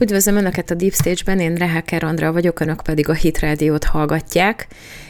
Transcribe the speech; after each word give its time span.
Üdvözlöm 0.00 0.36
Önöket 0.36 0.70
a 0.70 0.74
Deep 0.74 0.94
Stage-ben, 0.94 1.40
én 1.40 1.54
Reháker 1.54 2.04
Andra 2.04 2.32
vagyok, 2.32 2.60
Önök 2.60 2.82
pedig 2.82 3.08
a 3.08 3.12
Hit 3.12 3.38
Rádiót 3.38 3.84
hallgatják, 3.84 4.66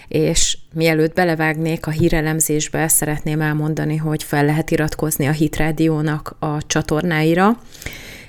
és 0.09 0.59
mielőtt 0.75 1.15
belevágnék 1.15 1.87
a 1.87 1.91
hírelemzésbe, 1.91 2.89
szeretném 2.89 3.41
elmondani, 3.41 3.97
hogy 3.97 4.23
fel 4.23 4.45
lehet 4.45 4.71
iratkozni 4.71 5.27
a 5.27 5.31
Hit 5.31 5.57
Rádiónak 5.57 6.37
a 6.39 6.67
csatornáira, 6.67 7.61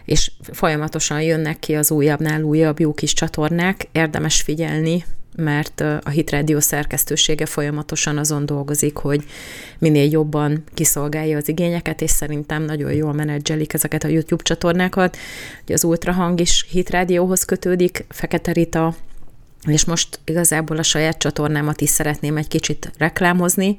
és 0.05 0.31
folyamatosan 0.51 1.21
jönnek 1.21 1.59
ki 1.59 1.75
az 1.75 1.91
újabbnál 1.91 2.41
újabb 2.41 2.79
jó 2.79 2.93
kis 2.93 3.13
csatornák, 3.13 3.87
érdemes 3.91 4.41
figyelni, 4.41 5.03
mert 5.37 5.81
a 6.03 6.09
Hit 6.09 6.29
Radio 6.29 6.59
szerkesztősége 6.59 7.45
folyamatosan 7.45 8.17
azon 8.17 8.45
dolgozik, 8.45 8.97
hogy 8.97 9.23
minél 9.79 10.09
jobban 10.11 10.63
kiszolgálja 10.73 11.37
az 11.37 11.49
igényeket, 11.49 12.01
és 12.01 12.11
szerintem 12.11 12.63
nagyon 12.63 12.91
jól 12.93 13.13
menedzselik 13.13 13.73
ezeket 13.73 14.03
a 14.03 14.07
YouTube 14.07 14.43
csatornákat. 14.43 15.17
Ugye 15.63 15.73
az 15.73 15.83
Ultrahang 15.83 16.39
is 16.39 16.65
Hit 16.69 16.89
Radiohoz 16.89 17.43
kötődik, 17.43 18.05
Fekete 18.09 18.51
Rita, 18.51 18.95
és 19.65 19.85
most 19.85 20.19
igazából 20.23 20.77
a 20.77 20.83
saját 20.83 21.17
csatornámat 21.17 21.81
is 21.81 21.89
szeretném 21.89 22.37
egy 22.37 22.47
kicsit 22.47 22.91
reklámozni. 22.97 23.77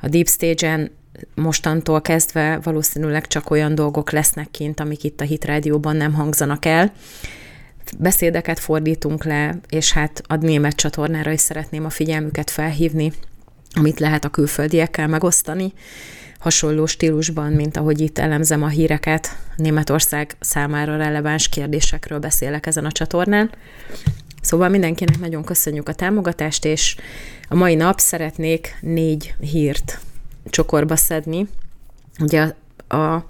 A 0.00 0.08
Deep 0.08 0.28
Stage-en 0.28 0.90
mostantól 1.34 2.00
kezdve 2.00 2.60
valószínűleg 2.62 3.26
csak 3.26 3.50
olyan 3.50 3.74
dolgok 3.74 4.10
lesznek 4.10 4.50
kint, 4.50 4.80
amik 4.80 5.04
itt 5.04 5.20
a 5.20 5.24
Hit 5.24 5.44
Rádióban 5.44 5.96
nem 5.96 6.12
hangzanak 6.12 6.64
el 6.64 6.92
beszédeket 7.98 8.58
fordítunk 8.58 9.24
le, 9.24 9.58
és 9.68 9.92
hát 9.92 10.22
a 10.26 10.34
német 10.34 10.74
csatornára 10.74 11.30
is 11.30 11.40
szeretném 11.40 11.84
a 11.84 11.90
figyelmüket 11.90 12.50
felhívni, 12.50 13.12
amit 13.72 14.00
lehet 14.00 14.24
a 14.24 14.28
külföldiekkel 14.28 15.08
megosztani, 15.08 15.72
hasonló 16.38 16.86
stílusban, 16.86 17.52
mint 17.52 17.76
ahogy 17.76 18.00
itt 18.00 18.18
elemzem 18.18 18.62
a 18.62 18.68
híreket, 18.68 19.36
Németország 19.56 20.36
számára 20.40 20.96
releváns 20.96 21.48
kérdésekről 21.48 22.18
beszélek 22.18 22.66
ezen 22.66 22.84
a 22.84 22.92
csatornán. 22.92 23.50
Szóval 24.42 24.68
mindenkinek 24.68 25.18
nagyon 25.18 25.44
köszönjük 25.44 25.88
a 25.88 25.94
támogatást, 25.94 26.64
és 26.64 26.96
a 27.48 27.54
mai 27.54 27.74
nap 27.74 27.98
szeretnék 27.98 28.76
négy 28.80 29.34
hírt 29.40 30.00
csokorba 30.44 30.96
szedni. 30.96 31.48
Ugye 32.20 32.52
a, 32.88 32.96
a 32.96 33.24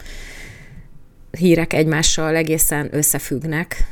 hírek 1.31 1.73
egymással 1.73 2.37
egészen 2.37 2.89
összefüggnek, 2.91 3.85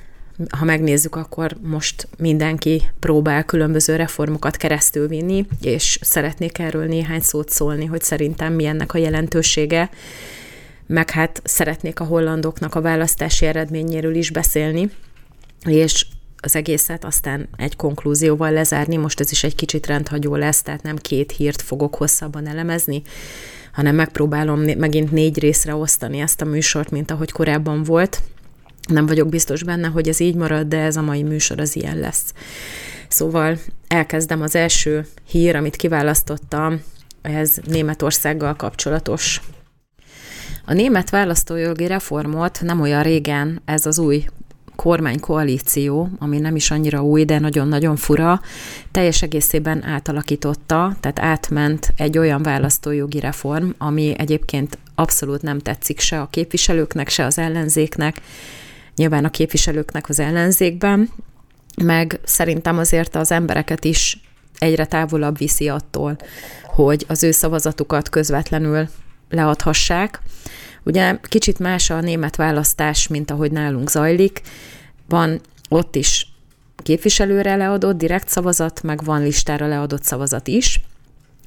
ha 0.59 0.65
megnézzük, 0.65 1.17
akkor 1.17 1.57
most 1.63 2.09
mindenki 2.19 2.83
próbál 3.01 3.45
különböző 3.45 3.97
reformokat 3.97 4.57
keresztül 4.57 5.09
vinni, 5.09 5.47
és 5.61 5.99
szeretnék 6.03 6.59
erről 6.59 6.87
néhány 6.87 7.21
szót 7.21 7.51
szólni, 7.51 7.85
hogy 7.85 8.03
szerintem 8.03 8.53
mi 8.53 8.65
ennek 8.65 8.95
a 8.95 8.99
jelentősége, 8.99 9.91
meg 10.87 11.11
hát 11.11 11.41
szeretnék 11.45 12.01
a 12.01 12.05
hollandoknak 12.05 12.75
a 12.75 12.81
választási 12.81 13.47
eredményéről 13.47 14.15
is 14.15 14.31
beszélni, 14.31 14.91
és 15.65 16.07
az 16.41 16.57
egészet 16.57 17.05
aztán 17.05 17.49
egy 17.57 17.77
konklúzióval 17.77 18.53
lezárni. 18.53 18.97
Most 18.97 19.21
ez 19.21 19.31
is 19.31 19.45
egy 19.45 19.55
kicsit 19.55 19.87
rendhagyó 19.87 20.35
lesz, 20.35 20.63
tehát 20.63 20.83
nem 20.83 20.97
két 20.97 21.33
hírt 21.33 21.63
fogok 21.63 21.95
hosszabban 21.95 22.47
elemezni, 22.47 23.03
hanem 23.73 23.95
megpróbálom 23.95 24.61
megint 24.61 25.11
négy 25.11 25.39
részre 25.39 25.75
osztani 25.75 26.21
ezt 26.21 26.41
a 26.41 26.45
műsort, 26.45 26.91
mint 26.91 27.11
ahogy 27.11 27.33
korábban 27.33 27.83
volt, 27.83 28.23
nem 28.89 29.07
vagyok 29.07 29.29
biztos 29.29 29.63
benne, 29.63 29.89
hogy 29.89 30.09
ez 30.09 30.21
így 30.21 30.35
marad, 30.35 30.67
de 30.67 30.79
ez 30.79 30.97
a 30.97 31.03
mai 31.03 31.23
műsor 31.23 31.61
az 31.61 31.77
ilyen 31.77 31.99
lesz. 31.99 32.33
Szóval 33.09 33.59
elkezdem 33.89 34.43
az 34.43 34.55
első 34.55 35.07
hír, 35.31 35.57
amit 35.57 35.77
kiválasztottam, 35.77 36.83
ez 37.23 37.57
Németországgal 37.65 38.55
kapcsolatos. 38.57 39.41
A 40.65 40.73
német 40.73 41.11
választójogi 41.11 41.87
reformot 41.87 42.59
nem 42.63 42.81
olyan 42.81 43.03
régen 43.03 43.63
ez 43.65 43.87
az 43.87 43.99
új 43.99 44.25
kormánykoalíció, 44.77 46.09
ami 46.19 46.39
nem 46.39 46.57
is 46.57 46.71
annyira 46.71 47.03
új, 47.03 47.25
de 47.25 47.39
nagyon-nagyon 47.39 47.97
fura, 47.97 48.41
teljes 48.91 49.23
egészében 49.23 49.85
átalakította, 49.85 50.97
tehát 51.01 51.19
átment 51.19 51.93
egy 51.97 52.19
olyan 52.19 52.43
választójogi 52.43 53.21
reform, 53.21 53.69
ami 53.79 54.15
egyébként 54.19 54.79
abszolút 54.95 55.43
nem 55.43 55.59
tetszik 55.59 56.01
se 56.01 56.21
a 56.21 56.29
képviselőknek, 56.31 57.09
se 57.09 57.25
az 57.25 57.39
ellenzéknek, 57.39 58.21
nyilván 58.99 59.25
a 59.25 59.31
képviselőknek 59.31 60.09
az 60.09 60.19
ellenzékben, 60.19 61.11
meg 61.85 62.21
szerintem 62.25 62.79
azért 62.79 63.17
az 63.17 63.33
embereket 63.33 63.85
is 63.85 64.21
egyre 64.59 64.87
távolabb 64.87 65.39
viszi 65.39 65.69
attól, 65.69 66.17
hogy 66.65 67.05
az 67.09 67.23
ő 67.23 67.31
szavazatukat 67.31 68.09
közvetlenül 68.09 68.89
leadhassák. 69.31 70.21
Ugye 70.83 71.19
kicsit 71.23 71.59
más 71.59 71.91
a 71.91 72.01
német 72.01 72.37
választás, 72.37 73.09
mint 73.09 73.31
ahogy 73.31 73.53
nálunk 73.53 73.91
zajlik. 73.91 74.41
Van 75.09 75.41
ott 75.69 75.95
is 75.95 76.33
képviselőre 76.77 77.57
leadott 77.57 77.99
direkt 77.99 78.29
szavazat, 78.29 78.83
meg 78.83 79.05
van 79.05 79.23
listára 79.23 79.67
leadott 79.67 80.05
szavazat 80.05 80.49
is. 80.49 80.81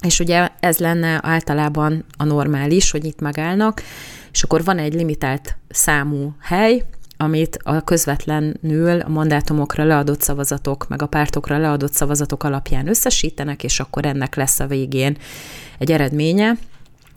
És 0.00 0.20
ugye 0.20 0.48
ez 0.60 0.78
lenne 0.78 1.20
általában 1.22 2.04
a 2.16 2.24
normális, 2.24 2.90
hogy 2.90 3.04
itt 3.04 3.20
megállnak, 3.20 3.82
és 4.32 4.42
akkor 4.42 4.64
van 4.64 4.78
egy 4.78 4.94
limitált 4.94 5.56
számú 5.68 6.34
hely, 6.40 6.84
amit 7.22 7.58
a 7.62 7.80
közvetlenül 7.80 9.00
a 9.00 9.08
mandátumokra 9.08 9.84
leadott 9.84 10.20
szavazatok, 10.20 10.88
meg 10.88 11.02
a 11.02 11.06
pártokra 11.06 11.58
leadott 11.58 11.92
szavazatok 11.92 12.44
alapján 12.44 12.88
összesítenek, 12.88 13.64
és 13.64 13.80
akkor 13.80 14.06
ennek 14.06 14.34
lesz 14.34 14.60
a 14.60 14.66
végén 14.66 15.16
egy 15.78 15.92
eredménye. 15.92 16.56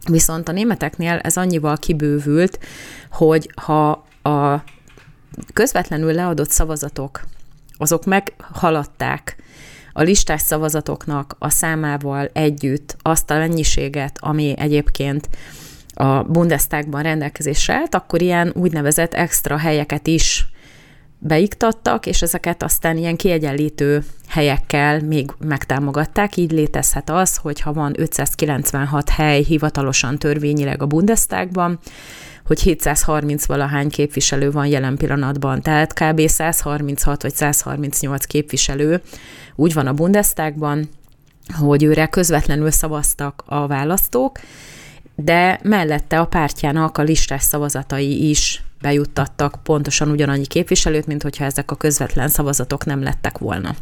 Viszont 0.09 0.49
a 0.49 0.51
németeknél 0.51 1.17
ez 1.17 1.37
annyival 1.37 1.77
kibővült, 1.77 2.59
hogy 3.11 3.49
ha 3.61 3.89
a 4.21 4.63
közvetlenül 5.53 6.13
leadott 6.13 6.49
szavazatok, 6.51 7.21
azok 7.77 8.05
meghaladták 8.05 9.35
a 9.93 10.01
listás 10.01 10.41
szavazatoknak 10.41 11.35
a 11.39 11.49
számával 11.49 12.29
együtt 12.33 12.97
azt 13.01 13.31
a 13.31 13.37
mennyiséget, 13.37 14.17
ami 14.19 14.53
egyébként 14.57 15.29
a 15.95 16.23
Bundestagban 16.23 17.03
rendelkezésre 17.03 17.73
állt, 17.73 17.95
akkor 17.95 18.21
ilyen 18.21 18.51
úgynevezett 18.55 19.13
extra 19.13 19.57
helyeket 19.57 20.07
is 20.07 20.45
beiktattak, 21.19 22.05
és 22.05 22.21
ezeket 22.21 22.63
aztán 22.63 22.97
ilyen 22.97 23.15
kiegyenlítő 23.15 24.03
helyekkel 24.27 24.99
még 24.99 25.31
megtámogatták. 25.39 26.37
Így 26.37 26.51
létezhet 26.51 27.09
az, 27.09 27.35
hogy 27.35 27.59
ha 27.59 27.73
van 27.73 27.93
596 27.97 29.09
hely 29.09 29.43
hivatalosan 29.43 30.17
törvényileg 30.17 30.81
a 30.81 30.85
Bundestagban, 30.85 31.79
hogy 32.45 32.61
730 32.61 33.45
valahány 33.45 33.89
képviselő 33.89 34.51
van 34.51 34.65
jelen 34.65 34.95
pillanatban, 34.95 35.61
tehát 35.61 35.93
kb. 35.93 36.27
136 36.27 37.21
vagy 37.21 37.35
138 37.35 38.25
képviselő 38.25 39.01
úgy 39.55 39.73
van 39.73 39.87
a 39.87 39.93
Bundestagban, 39.93 40.89
hogy 41.59 41.83
őre 41.83 42.05
közvetlenül 42.07 42.71
szavaztak 42.71 43.43
a 43.45 43.67
választók, 43.67 44.39
de 45.15 45.59
mellette 45.63 46.19
a 46.19 46.25
pártjának 46.25 46.97
a 46.97 47.01
listás 47.01 47.43
szavazatai 47.43 48.29
is 48.29 48.63
bejuttattak 48.81 49.59
pontosan 49.63 50.09
ugyanannyi 50.09 50.45
képviselőt, 50.45 51.07
mint 51.07 51.23
hogyha 51.23 51.45
ezek 51.45 51.71
a 51.71 51.75
közvetlen 51.75 52.27
szavazatok 52.27 52.85
nem 52.85 53.03
lettek 53.03 53.37
volna. 53.37 53.75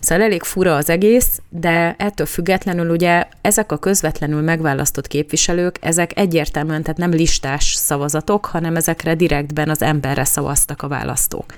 Szóval 0.00 0.24
elég 0.24 0.42
fura 0.42 0.76
az 0.76 0.88
egész, 0.88 1.40
de 1.48 1.94
ettől 1.98 2.26
függetlenül 2.26 2.90
ugye 2.90 3.26
ezek 3.40 3.72
a 3.72 3.78
közvetlenül 3.78 4.40
megválasztott 4.40 5.06
képviselők, 5.06 5.78
ezek 5.80 6.18
egyértelműen, 6.18 6.82
tehát 6.82 6.98
nem 6.98 7.10
listás 7.10 7.74
szavazatok, 7.74 8.46
hanem 8.46 8.76
ezekre 8.76 9.14
direktben 9.14 9.68
az 9.68 9.82
emberre 9.82 10.24
szavaztak 10.24 10.82
a 10.82 10.88
választók. 10.88 11.54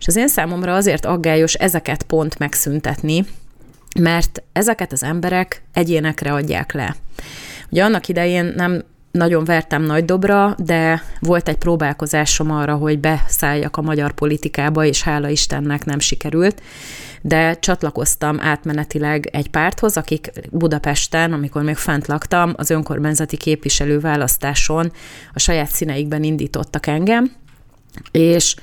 És 0.00 0.06
az 0.06 0.16
én 0.16 0.28
számomra 0.28 0.74
azért 0.74 1.04
aggályos 1.04 1.54
ezeket 1.54 2.02
pont 2.02 2.38
megszüntetni, 2.38 3.24
mert 4.00 4.42
ezeket 4.52 4.92
az 4.92 5.02
emberek 5.02 5.62
egyénekre 5.72 6.32
adják 6.32 6.72
le. 6.72 6.96
Ugye 7.70 7.84
annak 7.84 8.08
idején 8.08 8.52
nem 8.56 8.84
nagyon 9.16 9.44
vertem 9.44 9.82
nagy 9.82 10.04
dobra, 10.04 10.54
de 10.58 11.02
volt 11.20 11.48
egy 11.48 11.56
próbálkozásom 11.56 12.50
arra, 12.50 12.74
hogy 12.74 12.98
beszálljak 12.98 13.76
a 13.76 13.82
magyar 13.82 14.12
politikába, 14.12 14.84
és 14.84 15.02
hála 15.02 15.28
Istennek 15.28 15.84
nem 15.84 15.98
sikerült, 15.98 16.62
de 17.20 17.58
csatlakoztam 17.58 18.40
átmenetileg 18.40 19.26
egy 19.26 19.50
párthoz, 19.50 19.96
akik 19.96 20.30
Budapesten, 20.50 21.32
amikor 21.32 21.62
még 21.62 21.76
fent 21.76 22.06
laktam, 22.06 22.52
az 22.56 22.70
önkormányzati 22.70 23.36
képviselő 23.36 24.00
választáson 24.00 24.92
a 25.32 25.38
saját 25.38 25.70
színeikben 25.70 26.22
indítottak 26.22 26.86
engem, 26.86 27.32
és 28.10 28.54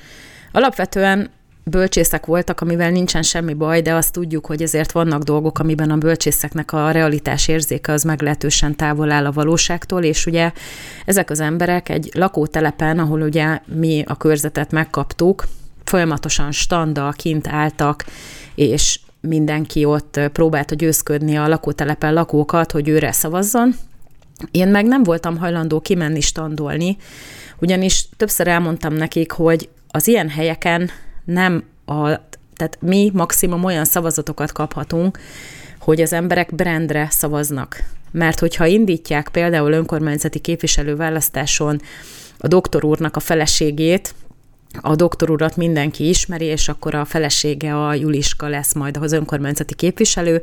alapvetően 0.52 1.30
bölcsészek 1.64 2.26
voltak, 2.26 2.60
amivel 2.60 2.90
nincsen 2.90 3.22
semmi 3.22 3.54
baj, 3.54 3.80
de 3.80 3.94
azt 3.94 4.12
tudjuk, 4.12 4.46
hogy 4.46 4.62
ezért 4.62 4.92
vannak 4.92 5.22
dolgok, 5.22 5.58
amiben 5.58 5.90
a 5.90 5.96
bölcsészeknek 5.96 6.72
a 6.72 6.90
realitás 6.90 7.48
érzéke 7.48 7.92
az 7.92 8.02
meglehetősen 8.02 8.76
távol 8.76 9.10
áll 9.10 9.26
a 9.26 9.32
valóságtól, 9.32 10.02
és 10.02 10.26
ugye 10.26 10.52
ezek 11.04 11.30
az 11.30 11.40
emberek 11.40 11.88
egy 11.88 12.10
lakótelepen, 12.14 12.98
ahol 12.98 13.20
ugye 13.20 13.60
mi 13.66 14.04
a 14.06 14.16
körzetet 14.16 14.70
megkaptuk, 14.70 15.46
folyamatosan 15.84 16.52
standa 16.52 17.12
kint 17.16 17.48
álltak, 17.48 18.04
és 18.54 19.00
mindenki 19.20 19.84
ott 19.84 20.20
próbálta 20.32 20.74
győzködni 20.74 21.36
a 21.36 21.48
lakótelepen 21.48 22.12
lakókat, 22.12 22.72
hogy 22.72 22.88
őre 22.88 23.12
szavazzon. 23.12 23.74
Én 24.50 24.68
meg 24.68 24.86
nem 24.86 25.02
voltam 25.02 25.36
hajlandó 25.36 25.80
kimenni 25.80 26.20
standolni, 26.20 26.96
ugyanis 27.58 28.08
többször 28.16 28.48
elmondtam 28.48 28.94
nekik, 28.94 29.32
hogy 29.32 29.68
az 29.88 30.08
ilyen 30.08 30.28
helyeken 30.28 30.90
nem 31.24 31.64
a, 31.84 32.08
tehát 32.56 32.78
mi 32.80 33.10
maximum 33.12 33.64
olyan 33.64 33.84
szavazatokat 33.84 34.52
kaphatunk, 34.52 35.18
hogy 35.78 36.00
az 36.00 36.12
emberek 36.12 36.54
brandre 36.54 37.06
szavaznak. 37.10 37.82
Mert 38.10 38.38
hogyha 38.38 38.66
indítják 38.66 39.28
például 39.28 39.72
önkormányzati 39.72 40.38
képviselőválasztáson 40.38 41.80
a 42.38 42.48
doktor 42.48 42.84
úrnak 42.84 43.16
a 43.16 43.20
feleségét, 43.20 44.14
a 44.80 44.94
doktor 44.94 45.30
urat 45.30 45.56
mindenki 45.56 46.08
ismeri, 46.08 46.44
és 46.44 46.68
akkor 46.68 46.94
a 46.94 47.04
felesége 47.04 47.86
a 47.86 47.94
Juliska 47.94 48.48
lesz 48.48 48.74
majd 48.74 48.96
az 48.96 49.12
önkormányzati 49.12 49.74
képviselő, 49.74 50.42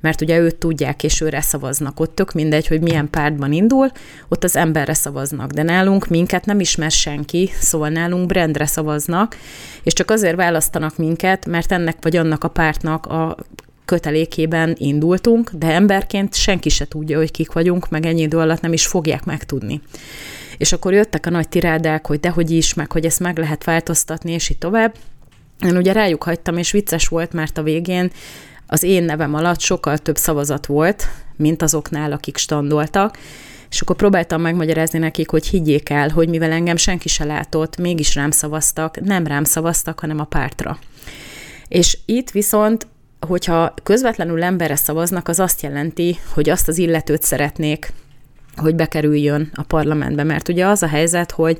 mert 0.00 0.20
ugye 0.20 0.38
őt 0.38 0.56
tudják, 0.56 1.02
és 1.02 1.20
őre 1.20 1.40
szavaznak. 1.40 2.00
Ott 2.00 2.14
tök 2.14 2.32
mindegy, 2.32 2.66
hogy 2.66 2.80
milyen 2.80 3.10
pártban 3.10 3.52
indul, 3.52 3.90
ott 4.28 4.44
az 4.44 4.56
emberre 4.56 4.94
szavaznak. 4.94 5.50
De 5.50 5.62
nálunk 5.62 6.08
minket 6.08 6.44
nem 6.44 6.60
ismer 6.60 6.90
senki, 6.90 7.50
szóval 7.60 7.88
nálunk 7.88 8.26
brandre 8.26 8.66
szavaznak, 8.66 9.36
és 9.82 9.92
csak 9.92 10.10
azért 10.10 10.36
választanak 10.36 10.96
minket, 10.96 11.46
mert 11.46 11.72
ennek 11.72 11.96
vagy 12.00 12.16
annak 12.16 12.44
a 12.44 12.48
pártnak 12.48 13.06
a 13.06 13.36
kötelékében 13.84 14.74
indultunk, 14.78 15.50
de 15.50 15.66
emberként 15.66 16.34
senki 16.34 16.68
se 16.68 16.88
tudja, 16.88 17.18
hogy 17.18 17.30
kik 17.30 17.52
vagyunk, 17.52 17.88
meg 17.88 18.06
ennyi 18.06 18.20
idő 18.20 18.38
alatt 18.38 18.60
nem 18.60 18.72
is 18.72 18.86
fogják 18.86 19.24
megtudni. 19.24 19.80
És 20.56 20.72
akkor 20.72 20.92
jöttek 20.92 21.26
a 21.26 21.30
nagy 21.30 21.48
tirádák, 21.48 22.06
hogy 22.06 22.20
dehogy 22.20 22.50
is, 22.50 22.74
meg 22.74 22.92
hogy 22.92 23.04
ezt 23.04 23.20
meg 23.20 23.38
lehet 23.38 23.64
változtatni, 23.64 24.32
és 24.32 24.48
így 24.48 24.58
tovább. 24.58 24.94
Én 25.64 25.76
ugye 25.76 25.92
rájuk 25.92 26.22
hagytam, 26.22 26.56
és 26.56 26.70
vicces 26.70 27.08
volt, 27.08 27.32
mert 27.32 27.58
a 27.58 27.62
végén 27.62 28.10
az 28.66 28.82
én 28.82 29.02
nevem 29.02 29.34
alatt 29.34 29.60
sokkal 29.60 29.98
több 29.98 30.16
szavazat 30.16 30.66
volt, 30.66 31.08
mint 31.36 31.62
azoknál, 31.62 32.12
akik 32.12 32.36
standoltak, 32.36 33.18
és 33.70 33.80
akkor 33.80 33.96
próbáltam 33.96 34.40
megmagyarázni 34.40 34.98
nekik, 34.98 35.30
hogy 35.30 35.46
higgyék 35.46 35.88
el, 35.88 36.08
hogy 36.08 36.28
mivel 36.28 36.52
engem 36.52 36.76
senki 36.76 37.08
se 37.08 37.24
látott, 37.24 37.76
mégis 37.76 38.14
rám 38.14 38.30
szavaztak, 38.30 39.00
nem 39.00 39.26
rám 39.26 39.44
szavaztak, 39.44 40.00
hanem 40.00 40.20
a 40.20 40.24
pártra. 40.24 40.78
És 41.68 41.98
itt 42.04 42.30
viszont, 42.30 42.86
hogyha 43.20 43.74
közvetlenül 43.82 44.42
emberre 44.42 44.76
szavaznak, 44.76 45.28
az 45.28 45.40
azt 45.40 45.62
jelenti, 45.62 46.18
hogy 46.32 46.50
azt 46.50 46.68
az 46.68 46.78
illetőt 46.78 47.22
szeretnék, 47.22 47.92
hogy 48.56 48.74
bekerüljön 48.74 49.50
a 49.54 49.62
parlamentbe. 49.62 50.22
Mert 50.22 50.48
ugye 50.48 50.66
az 50.66 50.82
a 50.82 50.86
helyzet, 50.86 51.30
hogy 51.30 51.58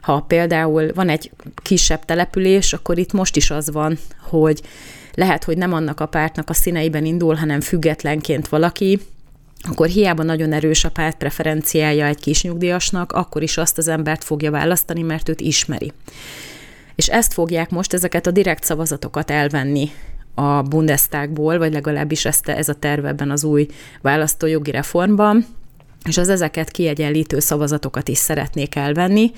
ha 0.00 0.20
például 0.20 0.92
van 0.94 1.08
egy 1.08 1.30
kisebb 1.62 2.04
település, 2.04 2.72
akkor 2.72 2.98
itt 2.98 3.12
most 3.12 3.36
is 3.36 3.50
az 3.50 3.70
van, 3.70 3.98
hogy 4.20 4.60
lehet, 5.14 5.44
hogy 5.44 5.56
nem 5.56 5.72
annak 5.72 6.00
a 6.00 6.06
pártnak 6.06 6.50
a 6.50 6.54
színeiben 6.54 7.04
indul, 7.04 7.34
hanem 7.34 7.60
függetlenként 7.60 8.48
valaki, 8.48 9.00
akkor 9.68 9.86
hiába 9.86 10.22
nagyon 10.22 10.52
erős 10.52 10.84
a 10.84 10.90
párt 10.90 11.16
preferenciája 11.16 12.06
egy 12.06 12.20
kis 12.20 12.42
nyugdíjasnak, 12.42 13.12
akkor 13.12 13.42
is 13.42 13.56
azt 13.56 13.78
az 13.78 13.88
embert 13.88 14.24
fogja 14.24 14.50
választani, 14.50 15.02
mert 15.02 15.28
őt 15.28 15.40
ismeri. 15.40 15.92
És 16.94 17.08
ezt 17.08 17.32
fogják 17.32 17.70
most 17.70 17.92
ezeket 17.92 18.26
a 18.26 18.30
direkt 18.30 18.64
szavazatokat 18.64 19.30
elvenni 19.30 19.90
a 20.34 20.62
Bundestagból, 20.62 21.58
vagy 21.58 21.72
legalábbis 21.72 22.24
ezt, 22.24 22.48
ez 22.48 22.68
a 22.68 22.74
terv 22.74 23.04
ebben 23.04 23.30
az 23.30 23.44
új 23.44 23.66
választójogi 24.00 24.70
reformban, 24.70 25.46
és 26.08 26.16
az 26.16 26.28
ezeket 26.28 26.70
kiegyenlítő 26.70 27.38
szavazatokat 27.38 28.08
is 28.08 28.18
szeretnék 28.18 28.74
elvenni. 28.74 29.32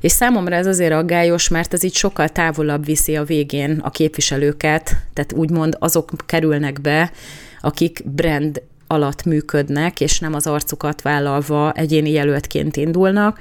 És 0.00 0.12
számomra 0.12 0.54
ez 0.54 0.66
azért 0.66 0.92
aggályos, 0.92 1.48
mert 1.48 1.72
ez 1.74 1.82
így 1.82 1.94
sokkal 1.94 2.28
távolabb 2.28 2.84
viszi 2.84 3.16
a 3.16 3.24
végén 3.24 3.78
a 3.82 3.90
képviselőket, 3.90 4.96
tehát 5.12 5.32
úgymond 5.32 5.76
azok 5.78 6.10
kerülnek 6.26 6.80
be, 6.80 7.12
akik 7.60 8.02
brand 8.04 8.62
alatt 8.86 9.24
működnek, 9.24 10.00
és 10.00 10.18
nem 10.18 10.34
az 10.34 10.46
arcukat 10.46 11.02
vállalva 11.02 11.72
egyéni 11.72 12.10
jelöltként 12.10 12.76
indulnak, 12.76 13.40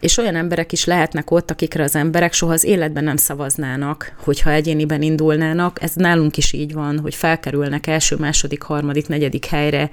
és 0.00 0.16
olyan 0.16 0.34
emberek 0.34 0.72
is 0.72 0.84
lehetnek 0.84 1.30
ott, 1.30 1.50
akikre 1.50 1.82
az 1.82 1.96
emberek 1.96 2.32
soha 2.32 2.52
az 2.52 2.64
életben 2.64 3.04
nem 3.04 3.16
szavaznának, 3.16 4.14
hogyha 4.24 4.50
egyéniben 4.50 5.02
indulnának. 5.02 5.82
Ez 5.82 5.92
nálunk 5.94 6.36
is 6.36 6.52
így 6.52 6.72
van, 6.72 6.98
hogy 6.98 7.14
felkerülnek 7.14 7.86
első, 7.86 8.16
második, 8.16 8.62
harmadik, 8.62 9.08
negyedik 9.08 9.44
helyre 9.44 9.90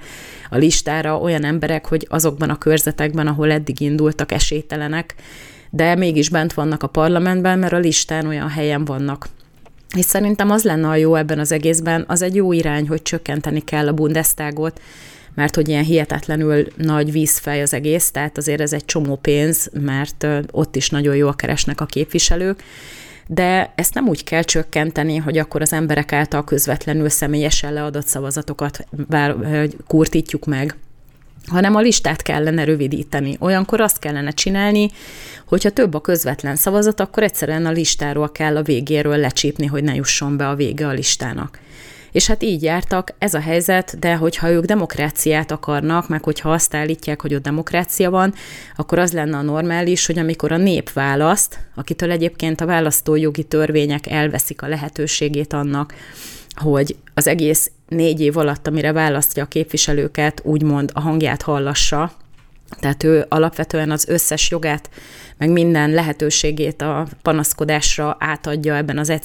a 0.50 0.56
listára 0.56 1.18
olyan 1.18 1.44
emberek, 1.44 1.86
hogy 1.86 2.06
azokban 2.10 2.50
a 2.50 2.58
körzetekben, 2.58 3.26
ahol 3.26 3.50
eddig 3.50 3.80
indultak, 3.80 4.32
esélytelenek, 4.32 5.14
de 5.70 5.94
mégis 5.94 6.28
bent 6.28 6.52
vannak 6.52 6.82
a 6.82 6.86
parlamentben, 6.86 7.58
mert 7.58 7.72
a 7.72 7.78
listán 7.78 8.26
olyan 8.26 8.48
helyen 8.48 8.84
vannak. 8.84 9.28
És 9.96 10.04
szerintem 10.04 10.50
az 10.50 10.62
lenne 10.62 10.88
a 10.88 10.96
jó 10.96 11.14
ebben 11.14 11.38
az 11.38 11.52
egészben, 11.52 12.04
az 12.08 12.22
egy 12.22 12.34
jó 12.34 12.52
irány, 12.52 12.88
hogy 12.88 13.02
csökkenteni 13.02 13.60
kell 13.60 13.88
a 13.88 13.92
Bundestagot, 13.92 14.80
mert 15.36 15.54
hogy 15.54 15.68
ilyen 15.68 15.84
hihetetlenül 15.84 16.66
nagy 16.76 17.12
vízfej 17.12 17.62
az 17.62 17.74
egész, 17.74 18.10
tehát 18.10 18.36
azért 18.36 18.60
ez 18.60 18.72
egy 18.72 18.84
csomó 18.84 19.16
pénz, 19.16 19.70
mert 19.80 20.26
ott 20.50 20.76
is 20.76 20.90
nagyon 20.90 21.16
jól 21.16 21.34
keresnek 21.34 21.80
a 21.80 21.86
képviselők, 21.86 22.62
de 23.26 23.72
ezt 23.74 23.94
nem 23.94 24.08
úgy 24.08 24.24
kell 24.24 24.42
csökkenteni, 24.42 25.16
hogy 25.16 25.38
akkor 25.38 25.60
az 25.60 25.72
emberek 25.72 26.12
által 26.12 26.44
közvetlenül 26.44 27.08
személyesen 27.08 27.72
leadott 27.72 28.06
szavazatokat 28.06 28.86
kurtítjuk 29.86 30.44
meg, 30.44 30.76
hanem 31.46 31.74
a 31.74 31.80
listát 31.80 32.22
kellene 32.22 32.64
rövidíteni. 32.64 33.36
Olyankor 33.40 33.80
azt 33.80 33.98
kellene 33.98 34.30
csinálni, 34.30 34.90
hogyha 35.44 35.70
több 35.70 35.94
a 35.94 36.00
közvetlen 36.00 36.56
szavazat, 36.56 37.00
akkor 37.00 37.22
egyszerűen 37.22 37.66
a 37.66 37.70
listáról 37.70 38.32
kell 38.32 38.56
a 38.56 38.62
végéről 38.62 39.16
lecsípni, 39.16 39.66
hogy 39.66 39.84
ne 39.84 39.94
jusson 39.94 40.36
be 40.36 40.48
a 40.48 40.54
vége 40.54 40.86
a 40.86 40.92
listának. 40.92 41.58
És 42.16 42.26
hát 42.26 42.42
így 42.42 42.62
jártak, 42.62 43.14
ez 43.18 43.34
a 43.34 43.40
helyzet, 43.40 43.98
de 43.98 44.14
hogyha 44.14 44.50
ők 44.50 44.64
demokráciát 44.64 45.50
akarnak, 45.50 46.08
meg 46.08 46.22
hogyha 46.22 46.52
azt 46.52 46.74
állítják, 46.74 47.20
hogy 47.20 47.34
ott 47.34 47.42
demokrácia 47.42 48.10
van, 48.10 48.34
akkor 48.76 48.98
az 48.98 49.12
lenne 49.12 49.36
a 49.36 49.42
normális, 49.42 50.06
hogy 50.06 50.18
amikor 50.18 50.52
a 50.52 50.56
nép 50.56 50.92
választ, 50.92 51.58
akitől 51.74 52.10
egyébként 52.10 52.60
a 52.60 52.66
választójogi 52.66 53.44
törvények 53.44 54.06
elveszik 54.06 54.62
a 54.62 54.68
lehetőségét 54.68 55.52
annak, 55.52 55.94
hogy 56.54 56.96
az 57.14 57.26
egész 57.26 57.70
négy 57.88 58.20
év 58.20 58.36
alatt, 58.36 58.66
amire 58.66 58.92
választja 58.92 59.42
a 59.42 59.46
képviselőket, 59.46 60.40
úgymond 60.44 60.90
a 60.94 61.00
hangját 61.00 61.42
hallassa, 61.42 62.12
tehát 62.80 63.04
ő 63.04 63.24
alapvetően 63.28 63.90
az 63.90 64.08
összes 64.08 64.50
jogát, 64.50 64.90
meg 65.38 65.50
minden 65.50 65.90
lehetőségét 65.90 66.82
a 66.82 67.06
panaszkodásra 67.22 68.16
átadja 68.20 68.76
ebben 68.76 68.98
az 68.98 69.10
egy 69.10 69.24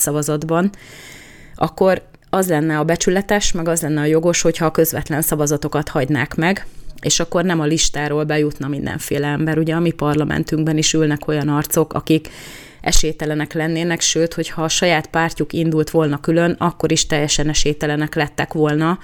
akkor 1.55 2.09
az 2.33 2.47
lenne 2.47 2.77
a 2.79 2.83
becsületes, 2.83 3.51
meg 3.51 3.67
az 3.67 3.81
lenne 3.81 4.01
a 4.01 4.05
jogos, 4.05 4.41
hogyha 4.41 4.65
a 4.65 4.71
közvetlen 4.71 5.21
szavazatokat 5.21 5.89
hagynák 5.89 6.35
meg, 6.35 6.65
és 7.01 7.19
akkor 7.19 7.43
nem 7.43 7.59
a 7.59 7.65
listáról 7.65 8.23
bejutna 8.23 8.67
mindenféle 8.67 9.27
ember. 9.27 9.57
Ugye 9.57 9.73
a 9.73 9.79
mi 9.79 9.91
parlamentünkben 9.91 10.77
is 10.77 10.93
ülnek 10.93 11.27
olyan 11.27 11.47
arcok, 11.47 11.93
akik 11.93 12.29
esélytelenek 12.81 13.53
lennének, 13.53 14.01
sőt, 14.01 14.33
hogyha 14.33 14.63
a 14.63 14.67
saját 14.67 15.07
pártjuk 15.07 15.53
indult 15.53 15.89
volna 15.89 16.19
külön, 16.19 16.55
akkor 16.59 16.91
is 16.91 17.05
teljesen 17.05 17.49
esélytelenek 17.49 18.15
lettek 18.15 18.53
volna. 18.53 18.99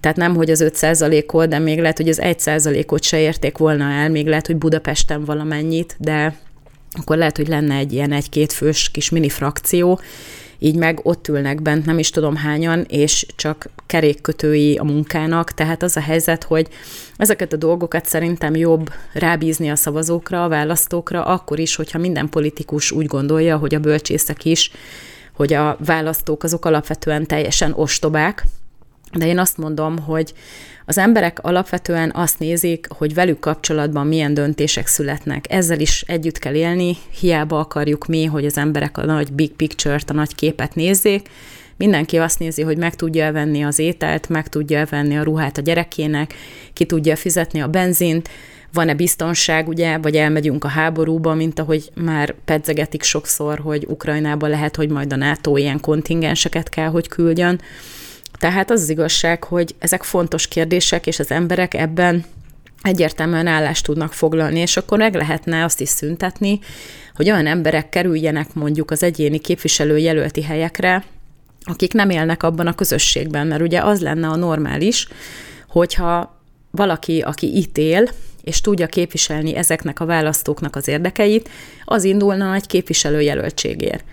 Tehát 0.00 0.16
nem, 0.16 0.34
hogy 0.34 0.50
az 0.50 0.64
5%-ot, 0.66 1.48
de 1.48 1.58
még 1.58 1.80
lehet, 1.80 1.96
hogy 1.96 2.08
az 2.08 2.20
1%-ot 2.22 3.02
se 3.02 3.18
érték 3.18 3.58
volna 3.58 3.84
el, 3.90 4.08
még 4.10 4.26
lehet, 4.26 4.46
hogy 4.46 4.56
Budapesten 4.56 5.24
valamennyit, 5.24 5.96
de 5.98 6.36
akkor 6.92 7.16
lehet, 7.16 7.36
hogy 7.36 7.48
lenne 7.48 7.74
egy 7.74 7.92
ilyen 7.92 8.12
egy-két 8.12 8.52
fős 8.52 8.90
kis 8.90 9.10
mini 9.10 9.28
frakció, 9.28 10.00
így 10.64 10.76
meg 10.76 11.00
ott 11.02 11.28
ülnek 11.28 11.62
bent 11.62 11.86
nem 11.86 11.98
is 11.98 12.10
tudom 12.10 12.36
hányan, 12.36 12.84
és 12.88 13.26
csak 13.36 13.68
kerékkötői 13.86 14.76
a 14.76 14.84
munkának, 14.84 15.52
tehát 15.52 15.82
az 15.82 15.96
a 15.96 16.00
helyzet, 16.00 16.44
hogy 16.44 16.68
ezeket 17.16 17.52
a 17.52 17.56
dolgokat 17.56 18.06
szerintem 18.06 18.54
jobb 18.54 18.90
rábízni 19.12 19.70
a 19.70 19.76
szavazókra, 19.76 20.44
a 20.44 20.48
választókra, 20.48 21.24
akkor 21.24 21.58
is, 21.58 21.76
hogyha 21.76 21.98
minden 21.98 22.28
politikus 22.28 22.90
úgy 22.90 23.06
gondolja, 23.06 23.56
hogy 23.56 23.74
a 23.74 23.80
bölcsészek 23.80 24.44
is, 24.44 24.70
hogy 25.32 25.52
a 25.52 25.76
választók 25.84 26.42
azok 26.42 26.64
alapvetően 26.64 27.26
teljesen 27.26 27.72
ostobák, 27.72 28.44
de 29.14 29.26
én 29.26 29.38
azt 29.38 29.56
mondom, 29.56 29.98
hogy 29.98 30.34
az 30.86 30.98
emberek 30.98 31.38
alapvetően 31.42 32.12
azt 32.14 32.38
nézik, 32.38 32.86
hogy 32.88 33.14
velük 33.14 33.40
kapcsolatban 33.40 34.06
milyen 34.06 34.34
döntések 34.34 34.86
születnek. 34.86 35.44
Ezzel 35.48 35.80
is 35.80 36.04
együtt 36.06 36.38
kell 36.38 36.54
élni, 36.54 36.96
hiába 37.20 37.58
akarjuk 37.58 38.06
mi, 38.06 38.24
hogy 38.24 38.46
az 38.46 38.58
emberek 38.58 38.98
a 38.98 39.04
nagy 39.04 39.32
big 39.32 39.52
picture-t, 39.52 40.10
a 40.10 40.14
nagy 40.14 40.34
képet 40.34 40.74
nézzék. 40.74 41.28
Mindenki 41.76 42.16
azt 42.16 42.38
nézi, 42.38 42.62
hogy 42.62 42.76
meg 42.76 42.94
tudja 42.94 43.32
venni 43.32 43.64
az 43.64 43.78
ételt, 43.78 44.28
meg 44.28 44.48
tudja 44.48 44.86
venni 44.90 45.18
a 45.18 45.22
ruhát 45.22 45.58
a 45.58 45.62
gyerekének, 45.62 46.34
ki 46.72 46.84
tudja 46.84 47.16
fizetni 47.16 47.60
a 47.60 47.68
benzint, 47.68 48.28
van-e 48.72 48.94
biztonság, 48.94 49.68
ugye, 49.68 49.98
vagy 49.98 50.16
elmegyünk 50.16 50.64
a 50.64 50.68
háborúba, 50.68 51.34
mint 51.34 51.58
ahogy 51.58 51.90
már 51.94 52.34
pedzegetik 52.44 53.02
sokszor, 53.02 53.58
hogy 53.58 53.86
Ukrajnába 53.88 54.46
lehet, 54.46 54.76
hogy 54.76 54.88
majd 54.88 55.12
a 55.12 55.16
NATO 55.16 55.56
ilyen 55.56 55.80
kontingenseket 55.80 56.68
kell, 56.68 56.88
hogy 56.88 57.08
küldjön. 57.08 57.60
Tehát 58.38 58.70
az 58.70 58.80
az 58.80 58.88
igazság, 58.88 59.44
hogy 59.44 59.74
ezek 59.78 60.02
fontos 60.02 60.48
kérdések, 60.48 61.06
és 61.06 61.18
az 61.18 61.30
emberek 61.30 61.74
ebben 61.74 62.24
egyértelműen 62.82 63.46
állást 63.46 63.84
tudnak 63.84 64.12
foglalni, 64.12 64.58
és 64.58 64.76
akkor 64.76 64.98
meg 64.98 65.14
lehetne 65.14 65.64
azt 65.64 65.80
is 65.80 65.88
szüntetni, 65.88 66.58
hogy 67.14 67.30
olyan 67.30 67.46
emberek 67.46 67.88
kerüljenek 67.88 68.54
mondjuk 68.54 68.90
az 68.90 69.02
egyéni 69.02 69.38
képviselőjelölti 69.38 70.42
helyekre, 70.42 71.04
akik 71.64 71.92
nem 71.92 72.10
élnek 72.10 72.42
abban 72.42 72.66
a 72.66 72.74
közösségben, 72.74 73.46
mert 73.46 73.62
ugye 73.62 73.80
az 73.80 74.00
lenne 74.00 74.28
a 74.28 74.36
normális, 74.36 75.08
hogyha 75.68 76.40
valaki, 76.70 77.20
aki 77.20 77.56
itt 77.56 77.78
él, 77.78 78.08
és 78.42 78.60
tudja 78.60 78.86
képviselni 78.86 79.56
ezeknek 79.56 80.00
a 80.00 80.04
választóknak 80.04 80.76
az 80.76 80.88
érdekeit, 80.88 81.48
az 81.84 82.04
indulna 82.04 82.54
egy 82.54 82.66
képviselőjelöltségért. 82.66 84.04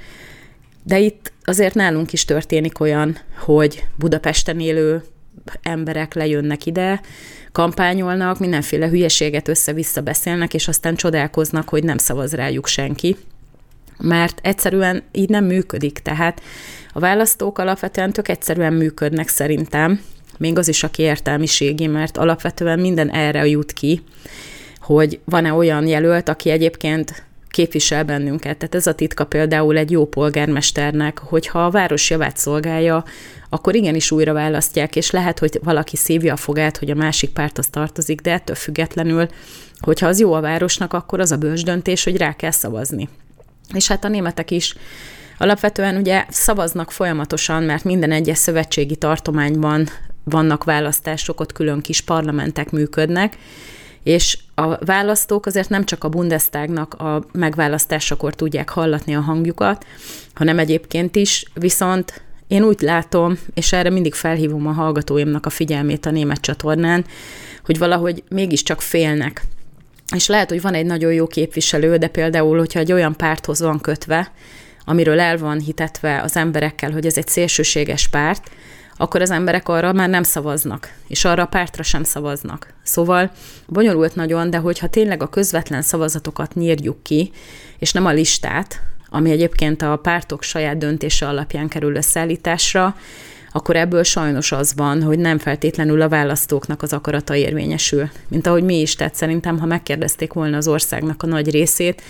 De 0.83 0.99
itt 0.99 1.30
azért 1.43 1.75
nálunk 1.75 2.13
is 2.13 2.25
történik 2.25 2.79
olyan, 2.79 3.17
hogy 3.39 3.85
Budapesten 3.95 4.59
élő 4.59 5.03
emberek 5.61 6.13
lejönnek 6.13 6.65
ide, 6.65 7.01
kampányolnak, 7.51 8.39
mindenféle 8.39 8.89
hülyeséget 8.89 9.47
össze-vissza 9.47 10.01
beszélnek, 10.01 10.53
és 10.53 10.67
aztán 10.67 10.95
csodálkoznak, 10.95 11.69
hogy 11.69 11.83
nem 11.83 11.97
szavaz 11.97 12.33
rájuk 12.33 12.67
senki, 12.67 13.17
mert 13.97 14.39
egyszerűen 14.43 15.03
így 15.11 15.29
nem 15.29 15.45
működik. 15.45 15.99
Tehát 15.99 16.41
a 16.93 16.99
választók 16.99 17.57
alapvetően 17.57 18.13
tök 18.13 18.27
egyszerűen 18.27 18.73
működnek 18.73 19.27
szerintem, 19.27 20.01
még 20.37 20.57
az 20.57 20.67
is, 20.67 20.83
aki 20.83 21.01
értelmiségi, 21.01 21.87
mert 21.87 22.17
alapvetően 22.17 22.79
minden 22.79 23.09
erre 23.09 23.47
jut 23.47 23.73
ki, 23.73 24.01
hogy 24.79 25.19
van-e 25.25 25.53
olyan 25.53 25.87
jelölt, 25.87 26.29
aki 26.29 26.49
egyébként 26.49 27.23
képvisel 27.51 28.03
bennünket. 28.03 28.57
Tehát 28.57 28.75
ez 28.75 28.87
a 28.87 28.93
titka 28.93 29.25
például 29.25 29.77
egy 29.77 29.91
jó 29.91 30.05
polgármesternek, 30.05 31.17
hogyha 31.17 31.65
a 31.65 31.69
város 31.69 32.09
javát 32.09 32.37
szolgálja, 32.37 33.03
akkor 33.49 33.75
igenis 33.75 34.11
újra 34.11 34.33
választják, 34.33 34.95
és 34.95 35.11
lehet, 35.11 35.39
hogy 35.39 35.59
valaki 35.63 35.95
szívja 35.95 36.33
a 36.33 36.37
fogát, 36.37 36.77
hogy 36.77 36.89
a 36.89 36.95
másik 36.95 37.29
párthoz 37.29 37.67
tartozik, 37.67 38.21
de 38.21 38.31
ettől 38.31 38.55
függetlenül, 38.55 39.27
hogyha 39.79 40.07
az 40.07 40.19
jó 40.19 40.33
a 40.33 40.41
városnak, 40.41 40.93
akkor 40.93 41.19
az 41.19 41.31
a 41.31 41.37
bős 41.37 41.63
döntés, 41.63 42.03
hogy 42.03 42.17
rá 42.17 42.35
kell 42.35 42.51
szavazni. 42.51 43.09
És 43.73 43.87
hát 43.87 44.03
a 44.03 44.07
németek 44.07 44.51
is 44.51 44.75
alapvetően 45.37 45.95
ugye 45.95 46.25
szavaznak 46.29 46.91
folyamatosan, 46.91 47.63
mert 47.63 47.83
minden 47.83 48.11
egyes 48.11 48.37
szövetségi 48.37 48.95
tartományban 48.95 49.87
vannak 50.23 50.63
választások, 50.63 51.39
ott 51.39 51.51
külön 51.51 51.81
kis 51.81 52.01
parlamentek 52.01 52.71
működnek, 52.71 53.37
és 54.03 54.37
a 54.55 54.85
választók 54.85 55.45
azért 55.45 55.69
nem 55.69 55.85
csak 55.85 56.03
a 56.03 56.09
Bundestagnak 56.09 56.93
a 56.93 57.23
megválasztásakor 57.31 58.35
tudják 58.35 58.69
hallatni 58.69 59.15
a 59.15 59.19
hangjukat, 59.19 59.85
hanem 60.33 60.59
egyébként 60.59 61.15
is, 61.15 61.45
viszont 61.53 62.21
én 62.47 62.63
úgy 62.63 62.81
látom, 62.81 63.37
és 63.53 63.73
erre 63.73 63.89
mindig 63.89 64.13
felhívom 64.13 64.67
a 64.67 64.71
hallgatóimnak 64.71 65.45
a 65.45 65.49
figyelmét 65.49 66.05
a 66.05 66.11
német 66.11 66.41
csatornán, 66.41 67.05
hogy 67.65 67.77
valahogy 67.77 68.23
mégiscsak 68.29 68.81
félnek. 68.81 69.41
És 70.15 70.27
lehet, 70.27 70.49
hogy 70.49 70.61
van 70.61 70.73
egy 70.73 70.85
nagyon 70.85 71.13
jó 71.13 71.27
képviselő, 71.27 71.97
de 71.97 72.07
például, 72.07 72.57
hogyha 72.57 72.79
egy 72.79 72.91
olyan 72.91 73.15
párthoz 73.15 73.61
van 73.61 73.81
kötve, 73.81 74.31
amiről 74.85 75.19
el 75.19 75.37
van 75.37 75.59
hitetve 75.59 76.21
az 76.21 76.35
emberekkel, 76.35 76.91
hogy 76.91 77.05
ez 77.05 77.17
egy 77.17 77.27
szélsőséges 77.27 78.07
párt, 78.07 78.51
akkor 79.01 79.21
az 79.21 79.31
emberek 79.31 79.69
arra 79.69 79.93
már 79.93 80.09
nem 80.09 80.23
szavaznak, 80.23 80.93
és 81.07 81.25
arra 81.25 81.43
a 81.43 81.45
pártra 81.45 81.83
sem 81.83 82.03
szavaznak. 82.03 82.73
Szóval 82.83 83.31
bonyolult 83.67 84.15
nagyon, 84.15 84.49
de 84.49 84.57
hogyha 84.57 84.87
tényleg 84.87 85.21
a 85.21 85.27
közvetlen 85.27 85.81
szavazatokat 85.81 86.53
nyírjuk 86.53 87.03
ki, 87.03 87.31
és 87.79 87.91
nem 87.91 88.05
a 88.05 88.11
listát, 88.11 88.81
ami 89.09 89.31
egyébként 89.31 89.81
a 89.81 89.95
pártok 89.95 90.43
saját 90.43 90.77
döntése 90.77 91.27
alapján 91.27 91.67
kerül 91.67 91.95
összeállításra, 91.95 92.95
akkor 93.51 93.75
ebből 93.75 94.03
sajnos 94.03 94.51
az 94.51 94.73
van, 94.75 95.03
hogy 95.03 95.19
nem 95.19 95.37
feltétlenül 95.37 96.01
a 96.01 96.09
választóknak 96.09 96.81
az 96.81 96.93
akarata 96.93 97.35
érvényesül. 97.35 98.09
Mint 98.27 98.47
ahogy 98.47 98.63
mi 98.63 98.79
is, 98.79 98.95
tehát 98.95 99.15
szerintem, 99.15 99.59
ha 99.59 99.65
megkérdezték 99.65 100.33
volna 100.33 100.57
az 100.57 100.67
országnak 100.67 101.23
a 101.23 101.27
nagy 101.27 101.51
részét, 101.51 102.01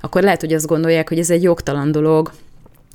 akkor 0.00 0.22
lehet, 0.22 0.40
hogy 0.40 0.52
azt 0.52 0.66
gondolják, 0.66 1.08
hogy 1.08 1.18
ez 1.18 1.30
egy 1.30 1.42
jogtalan 1.42 1.92
dolog, 1.92 2.32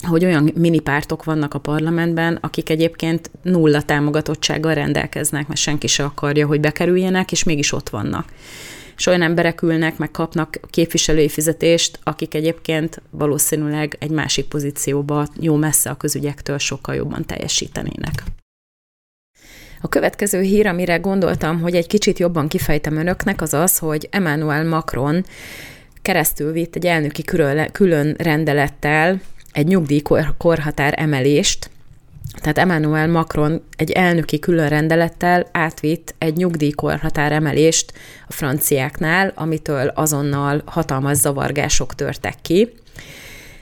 hogy 0.04 0.26
olyan 0.26 0.52
minipártok 0.56 1.24
vannak 1.24 1.54
a 1.54 1.60
parlamentben, 1.60 2.38
akik 2.42 2.70
egyébként 2.70 3.32
nulla 3.42 3.82
támogatottsággal 3.82 4.74
rendelkeznek, 4.74 5.48
mert 5.48 5.60
senki 5.60 5.88
se 5.88 6.04
akarja, 6.04 6.48
hogy 6.48 6.60
bekerüljenek, 6.60 7.32
és 7.32 7.44
mégis 7.44 7.72
ott 7.72 7.90
vannak. 7.90 8.30
És 8.98 9.06
olyan 9.06 9.22
emberek 9.22 9.62
ülnek, 9.62 9.98
meg 9.98 10.12
kapnak 10.12 10.60
képviselői 10.70 11.30
fizetést, 11.30 12.00
akik 12.04 12.34
egyébként 12.34 13.02
valószínűleg 13.10 13.96
egy 14.00 14.10
másik 14.10 14.46
pozícióba 14.46 15.28
jó 15.40 15.56
messze 15.56 15.90
a 15.90 15.96
közügyektől 15.96 16.58
sokkal 16.58 16.96
jobban 16.96 17.26
teljesítenének. 17.26 18.24
A 19.82 19.88
következő 19.88 20.42
hír, 20.42 20.68
amire 20.68 20.98
gondoltam, 20.98 21.62
hogy 21.62 21.76
egy 21.76 21.88
kicsit 21.88 22.20
jobban 22.20 22.48
kifejtem 22.48 22.98
önöknek, 22.98 23.42
az 23.42 23.54
az, 23.54 23.78
hogy 23.78 24.08
Emmanuel 24.12 24.64
Macron 24.64 25.26
keresztül 26.02 26.52
vitt 26.52 26.76
egy 26.76 26.86
elnöki 26.86 27.24
külön 27.72 28.16
rendelettel 28.18 29.22
egy 29.56 29.68
nyugdíjkorhatár 29.68 30.94
emelést, 30.98 31.70
tehát 32.42 32.58
Emmanuel 32.58 33.08
Macron 33.08 33.64
egy 33.78 33.92
elnöki 33.92 34.40
külön 34.40 34.70
rendelettel 34.70 35.48
átvitt 35.52 36.16
egy 36.18 36.36
nyugdíjkorhatár 36.36 37.32
emelést 37.32 37.94
a 38.28 38.32
franciáknál, 38.32 39.32
amitől 39.36 39.88
azonnal 39.88 40.62
hatalmas 40.66 41.18
zavargások 41.18 41.96
törtek 41.96 42.36
ki. 42.42 42.70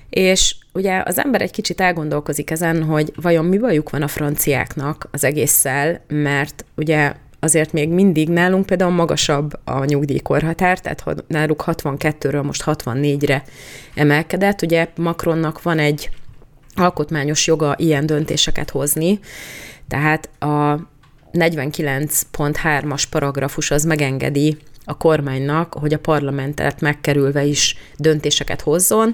És 0.10 0.56
ugye 0.72 1.02
az 1.06 1.20
ember 1.20 1.42
egy 1.42 1.52
kicsit 1.52 1.82
elgondolkozik 1.82 2.50
ezen, 2.50 2.84
hogy 2.84 3.14
vajon 3.16 3.46
mi 3.46 3.58
bajuk 3.58 3.90
van 3.90 4.02
a 4.02 4.08
franciáknak 4.08 5.08
az 5.12 5.24
egésszel, 5.24 6.02
mert 6.08 6.66
ugye 6.76 7.14
azért 7.44 7.72
még 7.72 7.90
mindig 7.90 8.30
nálunk 8.30 8.66
például 8.66 8.92
magasabb 8.92 9.52
a 9.64 9.86
nyugdíjkorhatár, 9.86 10.80
tehát 10.80 11.24
náluk 11.28 11.64
62-ről 11.68 12.44
most 12.44 12.64
64-re 12.66 13.44
emelkedett. 13.96 14.62
Ugye 14.62 14.88
Macronnak 14.96 15.62
van 15.62 15.80
egy 15.80 16.10
alkotmányos 16.76 17.48
joga 17.48 17.76
ilyen 17.78 18.06
döntéseket 18.06 18.70
hozni, 18.70 19.20
tehát 19.88 20.30
a 20.40 20.76
49.3-as 21.34 23.04
paragrafus 23.10 23.72
az 23.72 23.84
megengedi 23.84 24.58
a 24.86 24.98
kormánynak, 24.98 25.74
hogy 25.74 25.94
a 25.94 26.00
parlamentet 26.00 26.82
megkerülve 26.82 27.44
is 27.44 27.78
döntéseket 27.98 28.62
hozzon, 28.62 29.14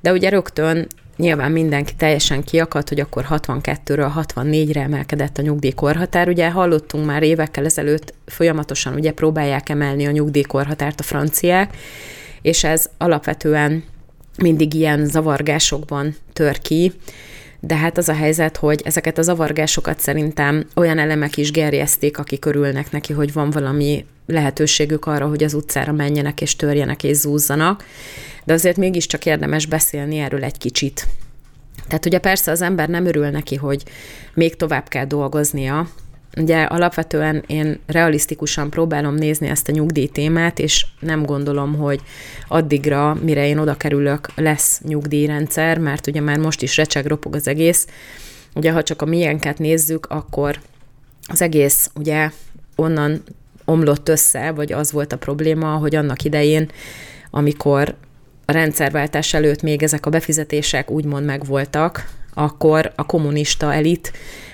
de 0.00 0.12
ugye 0.12 0.28
rögtön 0.28 0.86
Nyilván 1.20 1.52
mindenki 1.52 1.94
teljesen 1.94 2.44
kiakadt, 2.44 2.88
hogy 2.88 3.00
akkor 3.00 3.26
62-ről 3.30 4.10
64-re 4.16 4.80
emelkedett 4.80 5.38
a 5.38 5.42
nyugdíjkorhatár. 5.42 6.28
Ugye 6.28 6.50
hallottunk 6.50 7.06
már 7.06 7.22
évekkel 7.22 7.64
ezelőtt, 7.64 8.14
folyamatosan 8.26 8.94
ugye 8.94 9.12
próbálják 9.12 9.68
emelni 9.68 10.06
a 10.06 10.10
nyugdíjkorhatárt 10.10 11.00
a 11.00 11.02
franciák, 11.02 11.76
és 12.42 12.64
ez 12.64 12.90
alapvetően 12.98 13.84
mindig 14.42 14.74
ilyen 14.74 15.06
zavargásokban 15.06 16.16
tör 16.32 16.58
ki, 16.58 16.92
de 17.60 17.76
hát 17.76 17.98
az 17.98 18.08
a 18.08 18.14
helyzet, 18.14 18.56
hogy 18.56 18.82
ezeket 18.84 19.18
a 19.18 19.22
zavargásokat 19.22 20.00
szerintem 20.00 20.66
olyan 20.74 20.98
elemek 20.98 21.36
is 21.36 21.50
gerjeszték, 21.50 22.18
akik 22.18 22.44
örülnek 22.44 22.90
neki, 22.90 23.12
hogy 23.12 23.32
van 23.32 23.50
valami 23.50 24.04
lehetőségük 24.26 25.06
arra, 25.06 25.28
hogy 25.28 25.42
az 25.42 25.54
utcára 25.54 25.92
menjenek 25.92 26.40
és 26.40 26.56
törjenek 26.56 27.04
és 27.04 27.16
zúzzanak, 27.16 27.84
de 28.44 28.52
azért 28.52 28.76
mégiscsak 28.76 29.26
érdemes 29.26 29.66
beszélni 29.66 30.18
erről 30.18 30.44
egy 30.44 30.58
kicsit. 30.58 31.06
Tehát 31.88 32.06
ugye 32.06 32.18
persze 32.18 32.50
az 32.50 32.62
ember 32.62 32.88
nem 32.88 33.06
örül 33.06 33.28
neki, 33.28 33.56
hogy 33.56 33.82
még 34.34 34.56
tovább 34.56 34.88
kell 34.88 35.04
dolgoznia, 35.04 35.88
Ugye 36.36 36.62
alapvetően 36.62 37.44
én 37.46 37.78
realisztikusan 37.86 38.70
próbálom 38.70 39.14
nézni 39.14 39.48
ezt 39.48 39.68
a 39.68 39.72
nyugdíj 39.72 40.06
témát, 40.06 40.58
és 40.58 40.86
nem 41.00 41.22
gondolom, 41.22 41.74
hogy 41.74 42.00
addigra, 42.48 43.14
mire 43.22 43.46
én 43.46 43.58
oda 43.58 43.74
kerülök, 43.74 44.28
lesz 44.34 44.80
nyugdíjrendszer, 44.84 45.78
mert 45.78 46.06
ugye 46.06 46.20
már 46.20 46.38
most 46.38 46.62
is 46.62 46.76
recseg 46.76 47.06
ropog 47.06 47.34
az 47.34 47.48
egész. 47.48 47.86
Ugye 48.54 48.72
ha 48.72 48.82
csak 48.82 49.02
a 49.02 49.06
miénket 49.06 49.58
nézzük, 49.58 50.06
akkor 50.06 50.58
az 51.26 51.42
egész 51.42 51.90
ugye 51.94 52.30
onnan 52.76 53.22
omlott 53.64 54.08
össze, 54.08 54.50
vagy 54.50 54.72
az 54.72 54.92
volt 54.92 55.12
a 55.12 55.18
probléma, 55.18 55.76
hogy 55.76 55.94
annak 55.94 56.24
idején, 56.24 56.70
amikor 57.30 57.94
a 58.44 58.52
rendszerváltás 58.52 59.34
előtt 59.34 59.62
még 59.62 59.82
ezek 59.82 60.06
a 60.06 60.10
befizetések 60.10 60.90
úgymond 60.90 61.24
megvoltak, 61.24 62.04
akkor 62.34 62.92
a 62.96 63.06
kommunista 63.06 63.74
elit 63.74 64.12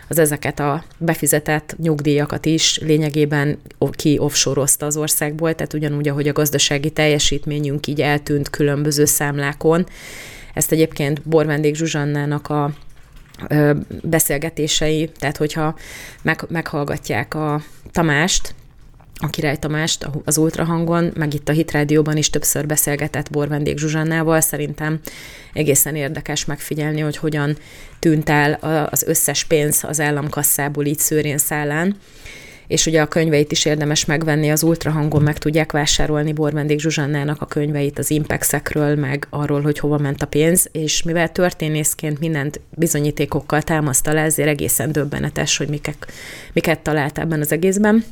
az 0.08 0.18
ezeket 0.18 0.60
a 0.60 0.84
befizetett 0.98 1.76
nyugdíjakat 1.78 2.46
is 2.46 2.78
lényegében 2.78 3.58
ki 3.90 4.18
offshore 4.18 4.62
az 4.78 4.96
országból, 4.96 5.54
tehát 5.54 5.74
ugyanúgy, 5.74 6.08
ahogy 6.08 6.28
a 6.28 6.32
gazdasági 6.32 6.90
teljesítményünk 6.90 7.86
így 7.86 8.00
eltűnt 8.00 8.50
különböző 8.50 9.04
számlákon. 9.04 9.86
Ezt 10.54 10.72
egyébként 10.72 11.22
Borvendék 11.22 11.74
Zsuzsannának 11.74 12.48
a 12.48 12.72
beszélgetései, 14.02 15.10
tehát 15.18 15.36
hogyha 15.36 15.76
meg, 16.22 16.44
meghallgatják 16.48 17.34
a 17.34 17.62
Tamást, 17.92 18.54
a 19.18 19.26
Király 19.26 19.56
Tamást 19.56 20.08
az 20.24 20.36
ultrahangon, 20.38 21.12
meg 21.14 21.34
itt 21.34 21.48
a 21.48 21.52
Hitrádióban 21.52 22.16
is 22.16 22.30
többször 22.30 22.66
beszélgetett 22.66 23.30
Borvendék 23.30 23.78
Zsuzsannával. 23.78 24.40
Szerintem 24.40 25.00
egészen 25.52 25.96
érdekes 25.96 26.44
megfigyelni, 26.44 27.00
hogy 27.00 27.16
hogyan 27.16 27.56
tűnt 27.98 28.28
el 28.28 28.52
az 28.90 29.02
összes 29.02 29.44
pénz 29.44 29.84
az 29.84 30.00
államkasszából 30.00 30.84
így 30.84 30.98
szőrén 30.98 31.38
szállán 31.38 31.96
és 32.66 32.86
ugye 32.86 33.00
a 33.00 33.06
könyveit 33.06 33.52
is 33.52 33.64
érdemes 33.64 34.04
megvenni, 34.04 34.50
az 34.50 34.62
ultrahangon 34.62 35.22
meg 35.22 35.38
tudják 35.38 35.72
vásárolni 35.72 36.32
Borvendék 36.32 36.80
Zsuzsannának 36.80 37.42
a 37.42 37.46
könyveit 37.46 37.98
az 37.98 38.10
Impexekről, 38.10 38.96
meg 38.96 39.26
arról, 39.30 39.60
hogy 39.60 39.78
hova 39.78 39.98
ment 39.98 40.22
a 40.22 40.26
pénz, 40.26 40.68
és 40.72 41.02
mivel 41.02 41.32
történészként 41.32 42.18
mindent 42.18 42.60
bizonyítékokkal 42.70 43.62
támaszta 43.62 44.12
le, 44.12 44.20
ezért 44.20 44.48
egészen 44.48 44.92
döbbenetes, 44.92 45.56
hogy 45.56 45.68
miket, 45.68 46.12
miket 46.52 46.80
talált 46.80 47.18
ebben 47.18 47.40
az 47.40 47.52
egészben. 47.52 48.04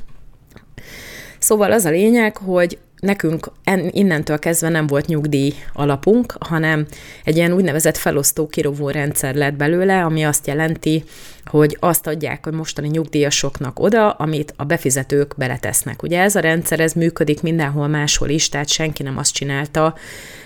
Szóval 1.45 1.73
az 1.73 1.85
a 1.85 1.91
lényeg, 1.91 2.37
hogy 2.37 2.79
nekünk 3.01 3.51
innentől 3.91 4.39
kezdve 4.39 4.69
nem 4.69 4.87
volt 4.87 5.07
nyugdíj 5.07 5.55
alapunk, 5.73 6.35
hanem 6.41 6.87
egy 7.25 7.37
ilyen 7.37 7.53
úgynevezett 7.53 7.97
felosztó 7.97 8.47
kirovó 8.47 8.91
rendszer 8.91 9.35
lett 9.35 9.55
belőle, 9.55 10.05
ami 10.05 10.25
azt 10.25 10.47
jelenti, 10.47 11.05
hogy 11.45 11.77
azt 11.81 12.07
adják 12.07 12.47
a 12.47 12.51
mostani 12.51 12.89
nyugdíjasoknak 12.89 13.81
oda, 13.81 14.11
amit 14.11 14.55
a 14.57 14.65
befizetők 14.65 15.35
beletesznek. 15.37 16.03
Ugye 16.03 16.21
ez 16.21 16.37
a 16.37 16.41
rendszer, 16.41 16.81
ez 16.81 16.93
működik 16.93 17.43
mindenhol 17.43 17.89
máshol 17.89 18.29
is, 18.29 18.49
tehát 18.49 18.69
senki 18.69 19.03
nem 19.03 19.19
azt 19.19 19.35
csinálta, 19.35 19.95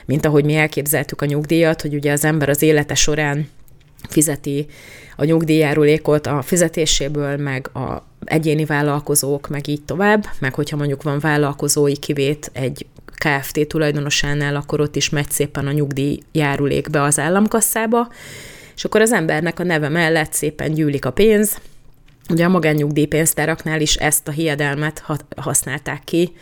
mint 0.05 0.27
ahogy 0.27 0.45
mi 0.45 0.55
elképzeltük 0.55 1.23
a 1.23 1.27
nyugdíjat, 1.27 1.83
hogy 1.83 1.95
ugye 1.95 2.13
az 2.13 2.25
ember 2.25 2.49
az 2.49 2.63
élete 2.63 2.95
során 2.95 3.49
fizeti 4.09 4.67
a 5.17 5.25
nyugdíjjárulékot 5.25 6.27
a 6.27 6.43
fizetéséből, 6.43 7.37
meg 7.37 7.71
a 7.77 8.08
egyéni 8.29 8.65
vállalkozók, 8.65 9.49
meg 9.49 9.69
így 9.69 9.83
tovább, 9.83 10.27
meg 10.39 10.55
hogyha 10.55 10.77
mondjuk 10.77 11.03
van 11.03 11.19
vállalkozói 11.19 11.97
kivét 11.97 12.51
egy 12.53 12.87
KFT 13.15 13.67
tulajdonosánál, 13.67 14.57
akkor 14.57 14.81
ott 14.81 14.97
is 14.97 15.09
megy 15.09 15.31
szépen 15.31 15.67
a 15.67 15.73
nyugdíj 15.73 16.21
járulékbe 16.33 17.03
az 17.03 17.19
államkasszába, 17.19 18.09
és 18.77 18.85
akkor 18.85 19.01
az 19.01 19.13
embernek 19.13 19.59
a 19.61 19.65
neve 19.65 19.89
mellett 19.89 20.33
szépen 20.33 20.73
gyűlik 20.73 21.05
a 21.05 21.11
pénz. 21.11 21.59
Ugye 22.31 22.45
a 22.45 22.49
magánnyugdíjpénztáraknál 22.49 23.81
is 23.81 23.95
ezt 23.95 24.29
a 24.29 24.31
hiedelmet 24.31 25.05
használták 25.37 26.05
ki, 26.05 26.33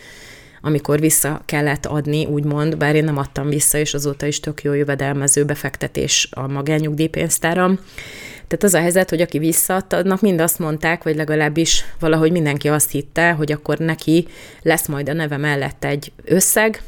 amikor 0.60 1.00
vissza 1.00 1.42
kellett 1.44 1.86
adni, 1.86 2.24
úgymond, 2.24 2.76
bár 2.76 2.94
én 2.94 3.04
nem 3.04 3.16
adtam 3.16 3.48
vissza, 3.48 3.78
és 3.78 3.94
azóta 3.94 4.26
is 4.26 4.40
tök 4.40 4.62
jó 4.62 4.72
jövedelmező 4.72 5.44
befektetés 5.44 6.28
a 6.30 6.46
magánnyugdíjpénztáram. 6.46 7.78
Tehát 8.48 8.64
az 8.64 8.74
a 8.74 8.80
helyzet, 8.80 9.10
hogy 9.10 9.20
aki 9.20 9.38
visszaadta, 9.38 9.96
annak 9.96 10.20
mind 10.20 10.40
azt 10.40 10.58
mondták, 10.58 11.02
vagy 11.02 11.16
legalábbis 11.16 11.84
valahogy 11.98 12.30
mindenki 12.32 12.68
azt 12.68 12.90
hitte, 12.90 13.30
hogy 13.32 13.52
akkor 13.52 13.78
neki 13.78 14.26
lesz 14.62 14.86
majd 14.86 15.08
a 15.08 15.12
neve 15.12 15.36
mellett 15.36 15.84
egy 15.84 16.12
összeg, 16.24 16.82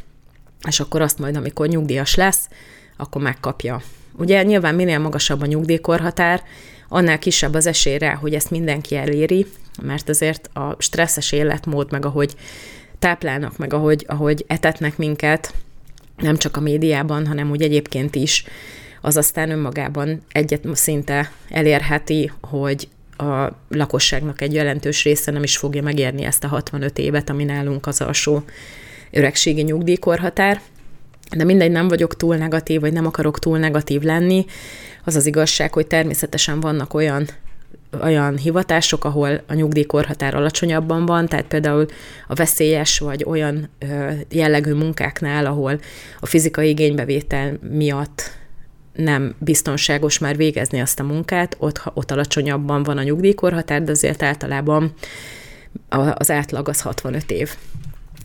és 0.69 0.81
akkor 0.81 1.01
azt 1.01 1.19
majd, 1.19 1.37
amikor 1.37 1.69
nyugdíjas 1.69 2.15
lesz, 2.15 2.49
akkor 2.97 3.23
megkapja. 3.23 3.83
Ugye 4.13 4.43
nyilván 4.43 4.75
minél 4.75 4.99
magasabb 4.99 5.43
a 5.43 5.47
nyugdíjkorhatár, 5.47 6.43
annál 6.89 7.19
kisebb 7.19 7.55
az 7.55 7.67
esélyre, 7.67 8.11
hogy 8.11 8.35
ezt 8.35 8.51
mindenki 8.51 8.97
eléri, 8.97 9.47
mert 9.83 10.09
azért 10.09 10.51
a 10.53 10.77
stresszes 10.79 11.33
életmód, 11.33 11.93
meg 11.93 12.05
ahogy 12.05 12.35
táplálnak, 12.99 13.57
meg 13.57 13.73
ahogy, 13.73 14.05
ahogy 14.09 14.45
etetnek 14.47 14.97
minket, 14.97 15.55
nem 16.17 16.37
csak 16.37 16.57
a 16.57 16.61
médiában, 16.61 17.27
hanem 17.27 17.51
úgy 17.51 17.63
egyébként 17.63 18.15
is, 18.15 18.45
az 19.01 19.17
aztán 19.17 19.51
önmagában 19.51 20.23
egyet 20.33 20.65
szinte 20.73 21.33
elérheti, 21.51 22.33
hogy 22.41 22.89
a 23.17 23.53
lakosságnak 23.69 24.41
egy 24.41 24.55
jelentős 24.55 25.05
része 25.05 25.31
nem 25.31 25.43
is 25.43 25.57
fogja 25.57 25.83
megérni 25.83 26.25
ezt 26.25 26.45
a 26.45 26.49
65 26.49 26.99
évet, 26.99 27.31
ami 27.31 27.45
nálunk 27.45 27.87
az 27.87 28.01
alsó 28.01 28.43
öregségi 29.11 29.63
nyugdíjkorhatár. 29.63 30.61
De 31.37 31.45
mindegy, 31.45 31.71
nem 31.71 31.89
vagyok 31.89 32.17
túl 32.17 32.37
negatív, 32.37 32.81
vagy 32.81 32.93
nem 32.93 33.07
akarok 33.07 33.39
túl 33.39 33.59
negatív 33.59 34.03
lenni. 34.03 34.45
Az 35.05 35.17
az 35.17 35.27
igazság, 35.27 35.73
hogy 35.73 35.87
természetesen 35.87 36.61
vannak 36.61 36.95
olyan 36.95 37.27
olyan 38.03 38.37
hivatások, 38.37 39.05
ahol 39.05 39.41
a 39.47 39.55
nyugdíjkorhatár 39.55 40.35
alacsonyabban 40.35 41.07
van, 41.07 41.27
tehát 41.27 41.47
például 41.47 41.87
a 42.27 42.35
veszélyes 42.35 42.99
vagy 42.99 43.25
olyan 43.25 43.71
jellegű 44.29 44.73
munkáknál, 44.73 45.47
ahol 45.47 45.81
a 46.21 46.27
fizikai 46.27 46.69
igénybevétel 46.69 47.59
miatt 47.71 48.31
nem 48.99 49.35
biztonságos 49.39 50.19
már 50.19 50.37
végezni 50.37 50.81
azt 50.81 51.01
a 51.01 51.03
munkát, 51.03 51.57
ott, 51.59 51.83
ott 51.95 52.11
alacsonyabban 52.11 52.83
van 52.83 52.99
a 52.99 53.03
nyugdíjkorhatár, 53.03 53.83
de 53.83 53.91
azért 53.91 54.23
általában 54.23 54.93
az 56.15 56.31
átlag 56.31 56.69
az 56.69 56.81
65 56.81 57.31
év. 57.31 57.51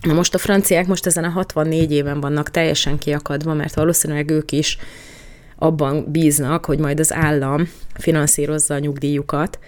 Na 0.02 0.12
most 0.12 0.34
a 0.34 0.38
franciák 0.38 0.86
most 0.86 1.06
ezen 1.06 1.24
a 1.24 1.28
64 1.28 1.92
éven 1.92 2.20
vannak 2.20 2.50
teljesen 2.50 2.98
kiakadva, 2.98 3.54
mert 3.54 3.74
valószínűleg 3.74 4.30
ők 4.30 4.52
is 4.52 4.78
abban 5.56 6.04
bíznak, 6.08 6.64
hogy 6.64 6.78
majd 6.78 7.00
az 7.00 7.12
állam 7.12 7.68
finanszírozza 7.94 8.74
a 8.74 8.78
nyugdíjukat, 8.78 9.58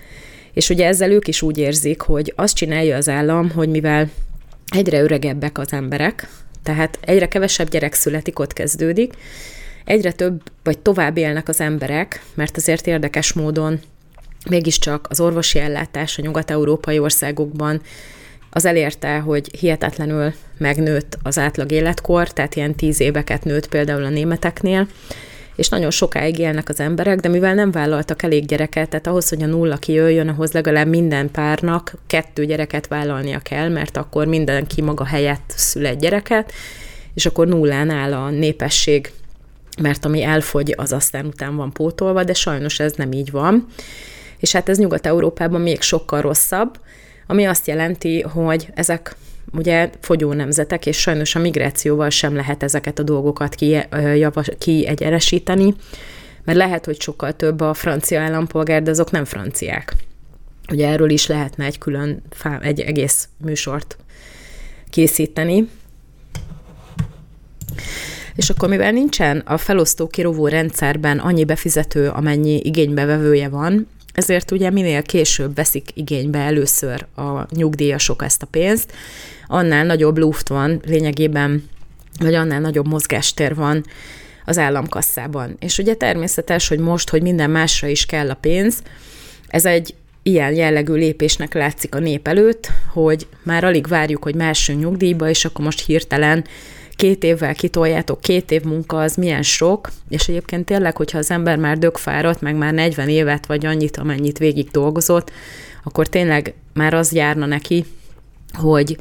és 0.52 0.68
ugye 0.70 0.86
ezzel 0.86 1.10
ők 1.10 1.28
is 1.28 1.42
úgy 1.42 1.58
érzik, 1.58 2.00
hogy 2.00 2.32
azt 2.36 2.56
csinálja 2.56 2.96
az 2.96 3.08
állam, 3.08 3.50
hogy 3.50 3.68
mivel 3.68 4.10
egyre 4.66 5.02
öregebbek 5.02 5.58
az 5.58 5.72
emberek, 5.72 6.28
tehát 6.62 6.98
egyre 7.00 7.28
kevesebb 7.28 7.68
gyerek 7.68 7.94
születik, 7.94 8.38
ott 8.38 8.52
kezdődik, 8.52 9.14
egyre 9.86 10.12
több 10.12 10.42
vagy 10.62 10.78
tovább 10.78 11.16
élnek 11.16 11.48
az 11.48 11.60
emberek, 11.60 12.22
mert 12.34 12.56
azért 12.56 12.86
érdekes 12.86 13.32
módon 13.32 13.80
mégiscsak 14.50 15.06
az 15.10 15.20
orvosi 15.20 15.58
ellátás 15.58 16.18
a 16.18 16.22
nyugat-európai 16.22 16.98
országokban 16.98 17.80
az 18.50 18.64
elérte, 18.64 19.18
hogy 19.18 19.58
hihetetlenül 19.58 20.32
megnőtt 20.58 21.18
az 21.22 21.38
átlag 21.38 21.72
életkor, 21.72 22.32
tehát 22.32 22.54
ilyen 22.54 22.74
tíz 22.74 23.00
éveket 23.00 23.44
nőtt 23.44 23.68
például 23.68 24.04
a 24.04 24.08
németeknél, 24.08 24.88
és 25.56 25.68
nagyon 25.68 25.90
sokáig 25.90 26.38
élnek 26.38 26.68
az 26.68 26.80
emberek, 26.80 27.20
de 27.20 27.28
mivel 27.28 27.54
nem 27.54 27.70
vállaltak 27.70 28.22
elég 28.22 28.46
gyereket, 28.46 28.88
tehát 28.88 29.06
ahhoz, 29.06 29.28
hogy 29.28 29.42
a 29.42 29.46
nulla 29.46 29.76
kijöjjön, 29.76 30.28
ahhoz 30.28 30.52
legalább 30.52 30.88
minden 30.88 31.30
párnak 31.30 31.94
kettő 32.06 32.46
gyereket 32.46 32.86
vállalnia 32.86 33.38
kell, 33.38 33.68
mert 33.68 33.96
akkor 33.96 34.26
mindenki 34.26 34.82
maga 34.82 35.04
helyett 35.04 35.52
szület 35.56 35.98
gyereket, 35.98 36.52
és 37.14 37.26
akkor 37.26 37.46
nullán 37.46 37.90
áll 37.90 38.12
a 38.12 38.30
népesség, 38.30 39.10
mert 39.82 40.04
ami 40.04 40.22
elfogy, 40.22 40.74
az 40.76 40.92
aztán 40.92 41.26
után 41.26 41.56
van 41.56 41.72
pótolva, 41.72 42.24
de 42.24 42.34
sajnos 42.34 42.80
ez 42.80 42.92
nem 42.92 43.12
így 43.12 43.30
van. 43.30 43.66
És 44.38 44.52
hát 44.52 44.68
ez 44.68 44.78
Nyugat-Európában 44.78 45.60
még 45.60 45.80
sokkal 45.80 46.20
rosszabb, 46.20 46.80
ami 47.26 47.44
azt 47.44 47.66
jelenti, 47.66 48.22
hogy 48.22 48.68
ezek 48.74 49.16
ugye 49.52 49.90
fogyó 50.00 50.32
nemzetek, 50.32 50.86
és 50.86 51.00
sajnos 51.00 51.34
a 51.34 51.38
migrációval 51.38 52.10
sem 52.10 52.34
lehet 52.34 52.62
ezeket 52.62 52.98
a 52.98 53.02
dolgokat 53.02 53.54
kiegyenesíteni, 54.58 55.74
mert 56.44 56.58
lehet, 56.58 56.84
hogy 56.84 57.00
sokkal 57.00 57.32
több 57.32 57.60
a 57.60 57.74
francia 57.74 58.20
állampolgár, 58.20 58.82
de 58.82 58.90
azok 58.90 59.10
nem 59.10 59.24
franciák. 59.24 59.94
Ugye 60.72 60.88
erről 60.88 61.10
is 61.10 61.26
lehetne 61.26 61.64
egy 61.64 61.78
külön, 61.78 62.22
egy 62.60 62.80
egész 62.80 63.28
műsort 63.44 63.96
készíteni. 64.90 65.68
És 68.36 68.50
akkor 68.50 68.68
mivel 68.68 68.92
nincsen 68.92 69.42
a 69.44 69.56
felosztó 69.56 70.06
kirovó 70.06 70.48
rendszerben 70.48 71.18
annyi 71.18 71.44
befizető, 71.44 72.08
amennyi 72.08 72.60
igénybevevője 72.62 73.48
van, 73.48 73.88
ezért 74.12 74.50
ugye 74.50 74.70
minél 74.70 75.02
később 75.02 75.54
veszik 75.54 75.90
igénybe 75.94 76.38
először 76.38 77.06
a 77.16 77.46
nyugdíjasok 77.54 78.22
ezt 78.22 78.42
a 78.42 78.46
pénzt, 78.46 78.92
annál 79.46 79.84
nagyobb 79.84 80.18
luft 80.18 80.48
van 80.48 80.80
lényegében, 80.86 81.68
vagy 82.18 82.34
annál 82.34 82.60
nagyobb 82.60 82.86
mozgástér 82.86 83.54
van 83.54 83.84
az 84.44 84.58
államkasszában. 84.58 85.56
És 85.58 85.78
ugye 85.78 85.94
természetes, 85.94 86.68
hogy 86.68 86.78
most, 86.78 87.10
hogy 87.10 87.22
minden 87.22 87.50
másra 87.50 87.88
is 87.88 88.06
kell 88.06 88.30
a 88.30 88.34
pénz, 88.34 88.82
ez 89.48 89.64
egy 89.64 89.94
ilyen 90.22 90.54
jellegű 90.54 90.92
lépésnek 90.92 91.54
látszik 91.54 91.94
a 91.94 91.98
nép 91.98 92.28
előtt, 92.28 92.70
hogy 92.92 93.26
már 93.42 93.64
alig 93.64 93.86
várjuk, 93.86 94.22
hogy 94.22 94.34
más 94.34 94.68
nyugdíjba, 94.68 95.28
és 95.28 95.44
akkor 95.44 95.64
most 95.64 95.86
hirtelen 95.86 96.44
két 96.96 97.24
évvel 97.24 97.54
kitoljátok, 97.54 98.20
két 98.20 98.50
év 98.50 98.62
munka 98.62 99.00
az 99.00 99.14
milyen 99.14 99.42
sok, 99.42 99.90
és 100.08 100.28
egyébként 100.28 100.64
tényleg, 100.64 100.96
hogyha 100.96 101.18
az 101.18 101.30
ember 101.30 101.56
már 101.56 101.78
dögfáradt, 101.78 102.40
meg 102.40 102.56
már 102.56 102.72
40 102.72 103.08
évet 103.08 103.46
vagy 103.46 103.66
annyit, 103.66 103.96
amennyit 103.96 104.38
végig 104.38 104.70
dolgozott, 104.70 105.30
akkor 105.84 106.06
tényleg 106.06 106.54
már 106.72 106.94
az 106.94 107.12
járna 107.12 107.46
neki, 107.46 107.84
hogy 108.52 108.96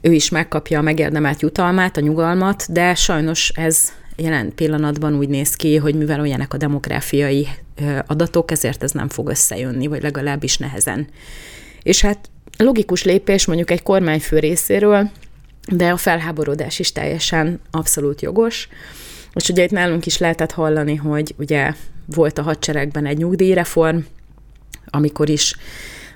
ő 0.00 0.12
is 0.12 0.28
megkapja 0.28 0.78
a 0.78 0.82
megérdemelt 0.82 1.40
jutalmát, 1.40 1.96
a 1.96 2.00
nyugalmat, 2.00 2.72
de 2.72 2.94
sajnos 2.94 3.48
ez 3.48 3.92
jelen 4.16 4.52
pillanatban 4.54 5.14
úgy 5.14 5.28
néz 5.28 5.54
ki, 5.54 5.76
hogy 5.76 5.94
mivel 5.94 6.20
olyanek 6.20 6.54
a 6.54 6.56
demográfiai 6.56 7.48
adatok, 8.06 8.50
ezért 8.50 8.82
ez 8.82 8.90
nem 8.90 9.08
fog 9.08 9.28
összejönni, 9.28 9.86
vagy 9.86 10.02
legalábbis 10.02 10.56
nehezen. 10.56 11.08
És 11.82 12.00
hát 12.00 12.30
logikus 12.58 13.04
lépés 13.04 13.46
mondjuk 13.46 13.70
egy 13.70 13.82
kormányfő 13.82 14.38
részéről, 14.38 15.10
de 15.68 15.90
a 15.90 15.96
felháborodás 15.96 16.78
is 16.78 16.92
teljesen 16.92 17.60
abszolút 17.70 18.22
jogos. 18.22 18.68
Most 19.32 19.48
ugye 19.48 19.62
itt 19.62 19.70
nálunk 19.70 20.06
is 20.06 20.18
lehetett 20.18 20.52
hallani, 20.52 20.94
hogy 20.94 21.34
ugye 21.38 21.72
volt 22.06 22.38
a 22.38 22.42
hadseregben 22.42 23.06
egy 23.06 23.16
nyugdíjreform, 23.16 23.98
amikor 24.90 25.28
is 25.28 25.54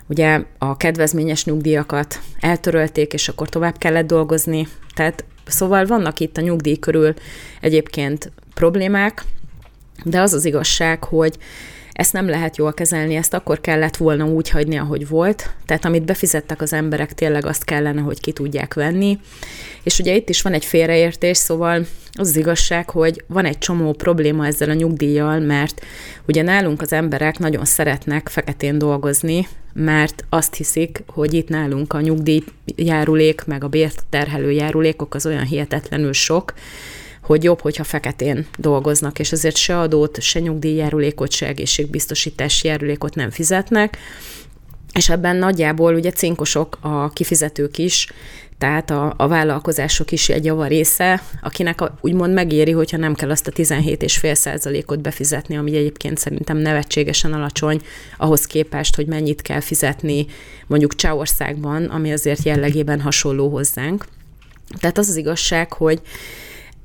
ugye 0.07 0.41
a 0.57 0.77
kedvezményes 0.77 1.45
nyugdíjakat 1.45 2.19
eltörölték, 2.39 3.13
és 3.13 3.27
akkor 3.27 3.49
tovább 3.49 3.77
kellett 3.77 4.07
dolgozni. 4.07 4.67
Tehát 4.95 5.25
szóval 5.47 5.85
vannak 5.85 6.19
itt 6.19 6.37
a 6.37 6.41
nyugdíj 6.41 6.77
körül 6.79 7.13
egyébként 7.61 8.31
problémák, 8.53 9.23
de 10.03 10.21
az 10.21 10.33
az 10.33 10.45
igazság, 10.45 11.03
hogy 11.03 11.37
ezt 11.93 12.13
nem 12.13 12.29
lehet 12.29 12.57
jól 12.57 12.73
kezelni, 12.73 13.15
ezt 13.15 13.33
akkor 13.33 13.61
kellett 13.61 13.97
volna 13.97 14.25
úgy 14.25 14.49
hagyni, 14.49 14.77
ahogy 14.77 15.07
volt. 15.07 15.49
Tehát 15.65 15.85
amit 15.85 16.05
befizettek 16.05 16.61
az 16.61 16.73
emberek, 16.73 17.13
tényleg 17.13 17.45
azt 17.45 17.63
kellene, 17.63 18.01
hogy 18.01 18.19
ki 18.19 18.31
tudják 18.31 18.73
venni. 18.73 19.19
És 19.83 19.99
ugye 19.99 20.15
itt 20.15 20.29
is 20.29 20.41
van 20.41 20.53
egy 20.53 20.65
félreértés, 20.65 21.37
szóval 21.37 21.85
az, 22.11 22.27
az 22.27 22.35
igazság, 22.35 22.89
hogy 22.89 23.23
van 23.27 23.45
egy 23.45 23.57
csomó 23.57 23.93
probléma 23.93 24.45
ezzel 24.45 24.69
a 24.69 24.73
nyugdíjjal, 24.73 25.39
mert 25.39 25.85
ugye 26.27 26.41
nálunk 26.41 26.81
az 26.81 26.93
emberek 26.93 27.39
nagyon 27.39 27.65
szeretnek 27.65 28.29
feketén 28.29 28.77
dolgozni, 28.77 29.47
mert 29.73 30.25
azt 30.29 30.55
hiszik, 30.55 31.03
hogy 31.07 31.33
itt 31.33 31.49
nálunk 31.49 31.93
a 31.93 32.01
nyugdíjjárulék, 32.01 33.45
meg 33.45 33.63
a 33.63 33.67
bért 33.67 34.03
terhelő 34.09 34.51
járulékok 34.51 35.15
az 35.15 35.25
olyan 35.25 35.45
hihetetlenül 35.45 36.13
sok, 36.13 36.53
hogy 37.23 37.43
jobb, 37.43 37.61
hogyha 37.61 37.83
feketén 37.83 38.45
dolgoznak, 38.57 39.19
és 39.19 39.31
azért 39.31 39.55
se 39.55 39.79
adót, 39.79 40.21
se 40.21 40.39
nyugdíjjárulékot, 40.39 41.31
se 41.31 41.47
egészségbiztosítási 41.47 42.67
járulékot 42.67 43.15
nem 43.15 43.29
fizetnek, 43.29 43.97
és 44.93 45.09
ebben 45.09 45.35
nagyjából 45.35 45.95
ugye 45.95 46.11
cinkosok 46.11 46.77
a 46.81 47.09
kifizetők 47.09 47.77
is, 47.77 48.07
tehát 48.57 48.89
a, 48.89 49.13
a 49.17 49.27
vállalkozások 49.27 50.11
is 50.11 50.29
egy 50.29 50.45
java 50.45 50.67
része, 50.67 51.23
akinek 51.41 51.81
a, 51.81 51.97
úgymond 52.01 52.33
megéri, 52.33 52.71
hogyha 52.71 52.97
nem 52.97 53.13
kell 53.13 53.29
azt 53.29 53.47
a 53.47 53.51
17,5 53.51 54.33
százalékot 54.33 55.01
befizetni, 55.01 55.57
ami 55.57 55.75
egyébként 55.75 56.17
szerintem 56.17 56.57
nevetségesen 56.57 57.33
alacsony 57.33 57.81
ahhoz 58.17 58.45
képest, 58.45 58.95
hogy 58.95 59.05
mennyit 59.07 59.41
kell 59.41 59.59
fizetni 59.59 60.25
mondjuk 60.67 60.95
Csehországban, 60.95 61.83
ami 61.83 62.11
azért 62.11 62.43
jellegében 62.43 63.01
hasonló 63.01 63.49
hozzánk. 63.49 64.05
Tehát 64.79 64.97
az 64.97 65.09
az 65.09 65.15
igazság, 65.15 65.73
hogy 65.73 66.01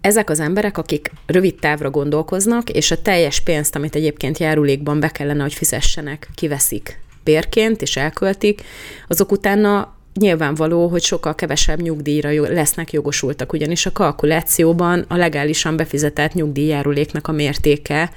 ezek 0.01 0.31
az 0.31 0.41
emberek, 0.41 0.79
akik 0.79 1.11
rövid 1.27 1.55
távra 1.55 1.91
gondolkoznak, 1.91 2.71
és 2.71 2.91
a 2.91 3.03
teljes 3.03 3.41
pénzt, 3.41 3.77
amit 3.77 3.95
egyébként 3.95 4.39
járulékban 4.39 5.01
be 5.01 5.09
kellene, 5.09 5.43
hogy 5.43 5.55
fizessenek, 5.55 6.29
kiveszik 6.35 7.01
bérként, 7.25 7.83
és 7.83 7.97
elköltik, 7.97 8.63
azok 9.09 9.33
utána 9.33 9.97
nyilvánvaló, 10.15 10.89
hogy 10.89 11.03
sokkal 11.03 11.35
kevesebb 11.35 11.81
nyugdíjra 11.81 12.31
lesznek 12.53 12.93
jogosultak, 12.93 13.53
ugyanis 13.53 13.87
a 13.87 13.93
kalkulációban 13.93 15.05
a 15.09 15.17
legálisan 15.17 15.77
befizetett 15.77 16.33
nyugdíjjáruléknak 16.33 17.29
a 17.29 17.33
mértéke 17.33 18.11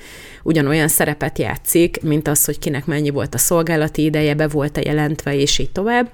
ugyanolyan 0.43 0.87
szerepet 0.87 1.39
játszik, 1.39 2.01
mint 2.01 2.27
az, 2.27 2.45
hogy 2.45 2.59
kinek 2.59 2.85
mennyi 2.85 3.09
volt 3.09 3.33
a 3.33 3.37
szolgálati 3.37 4.03
ideje, 4.03 4.33
be 4.33 4.47
volt-e 4.47 4.81
jelentve, 4.83 5.35
és 5.35 5.59
így 5.59 5.71
tovább. 5.71 6.09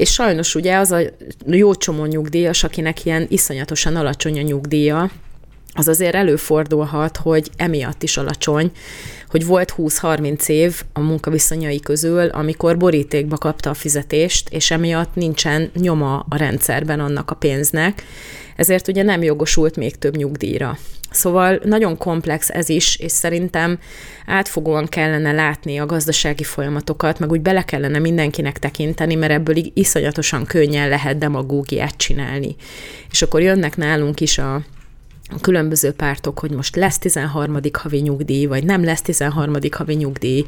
És 0.00 0.12
sajnos 0.12 0.54
ugye 0.54 0.76
az 0.76 0.92
a 0.92 1.00
jó 1.46 1.74
csomó 1.74 2.04
nyugdíjas, 2.04 2.64
akinek 2.64 3.04
ilyen 3.04 3.26
iszonyatosan 3.28 3.96
alacsony 3.96 4.38
a 4.38 4.42
nyugdíja, 4.42 5.10
az 5.74 5.88
azért 5.88 6.14
előfordulhat, 6.14 7.16
hogy 7.16 7.50
emiatt 7.56 8.02
is 8.02 8.16
alacsony, 8.16 8.70
hogy 9.28 9.46
volt 9.46 9.74
20-30 9.76 10.48
év 10.48 10.82
a 10.92 11.00
munkaviszonyai 11.00 11.80
közül, 11.80 12.28
amikor 12.28 12.76
borítékba 12.76 13.36
kapta 13.36 13.70
a 13.70 13.74
fizetést, 13.74 14.48
és 14.48 14.70
emiatt 14.70 15.14
nincsen 15.14 15.70
nyoma 15.74 16.26
a 16.28 16.36
rendszerben 16.36 17.00
annak 17.00 17.30
a 17.30 17.34
pénznek, 17.34 18.04
ezért 18.60 18.88
ugye 18.88 19.02
nem 19.02 19.22
jogosult 19.22 19.76
még 19.76 19.96
több 19.96 20.16
nyugdíjra. 20.16 20.78
Szóval 21.10 21.60
nagyon 21.64 21.96
komplex 21.96 22.48
ez 22.48 22.68
is, 22.68 22.96
és 22.96 23.12
szerintem 23.12 23.78
átfogóan 24.26 24.86
kellene 24.86 25.32
látni 25.32 25.78
a 25.78 25.86
gazdasági 25.86 26.42
folyamatokat, 26.42 27.18
meg 27.18 27.30
úgy 27.30 27.40
bele 27.40 27.62
kellene 27.62 27.98
mindenkinek 27.98 28.58
tekinteni, 28.58 29.14
mert 29.14 29.32
ebből 29.32 29.56
iszonyatosan 29.74 30.44
könnyen 30.44 30.88
lehet 30.88 31.18
demagógiát 31.18 31.96
csinálni. 31.96 32.56
És 33.10 33.22
akkor 33.22 33.42
jönnek 33.42 33.76
nálunk 33.76 34.20
is 34.20 34.38
a 34.38 34.62
különböző 35.40 35.92
pártok, 35.92 36.38
hogy 36.38 36.50
most 36.50 36.76
lesz 36.76 36.98
13. 36.98 37.58
havi 37.72 37.98
nyugdíj, 37.98 38.46
vagy 38.46 38.64
nem 38.64 38.84
lesz 38.84 39.02
13. 39.02 39.56
havi 39.70 39.94
nyugdíj. 39.94 40.44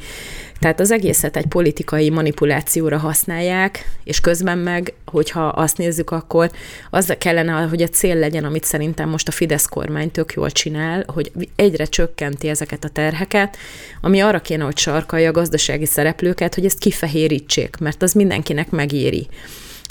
Tehát 0.59 0.81
az 0.81 0.90
egészet 0.90 1.37
egy 1.37 1.47
politikai 1.47 2.11
manipulációra 2.11 2.99
használják, 2.99 3.90
és 4.05 4.21
közben 4.21 4.59
meg, 4.59 4.95
hogyha 5.07 5.47
azt 5.47 5.79
nézzük, 5.79 6.11
akkor 6.11 6.51
az 6.90 7.14
kellene, 7.18 7.53
hogy 7.53 7.83
a 7.83 7.88
cél 7.88 8.14
legyen, 8.14 8.45
amit 8.45 8.64
szerintem 8.64 9.09
most 9.09 9.29
a 9.29 9.33
Fidesz 9.33 9.66
kormány 9.66 10.11
tök 10.11 10.33
jól 10.33 10.51
csinál, 10.51 11.05
hogy 11.07 11.33
egyre 11.57 11.85
csökkenti 11.85 12.49
ezeket 12.49 12.85
a 12.85 12.88
terheket, 12.88 13.57
ami 14.01 14.21
arra 14.21 14.40
kéne, 14.40 14.64
hogy 14.64 14.79
sarkalja 14.79 15.29
a 15.29 15.33
gazdasági 15.33 15.87
szereplőket, 15.87 16.55
hogy 16.55 16.64
ezt 16.64 16.79
kifehérítsék, 16.79 17.77
mert 17.81 18.03
az 18.03 18.12
mindenkinek 18.12 18.71
megéri. 18.71 19.29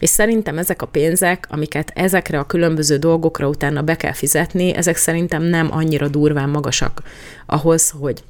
És 0.02 0.10
szerintem 0.10 0.58
ezek 0.58 0.82
a 0.82 0.86
pénzek, 0.86 1.48
amiket 1.50 1.92
ezekre 1.96 2.40
a 2.40 2.46
különböző 2.46 2.98
dolgokra 2.98 3.48
utána 3.48 3.82
be 3.82 3.96
kell 3.96 4.14
fizetni, 4.14 4.76
ezek 4.76 4.96
szerintem 4.96 5.44
nem 5.44 5.72
annyira 5.72 6.08
durván 6.08 6.50
magasak 6.50 7.02
ahhoz, 7.46 7.90
hogy 7.90 8.24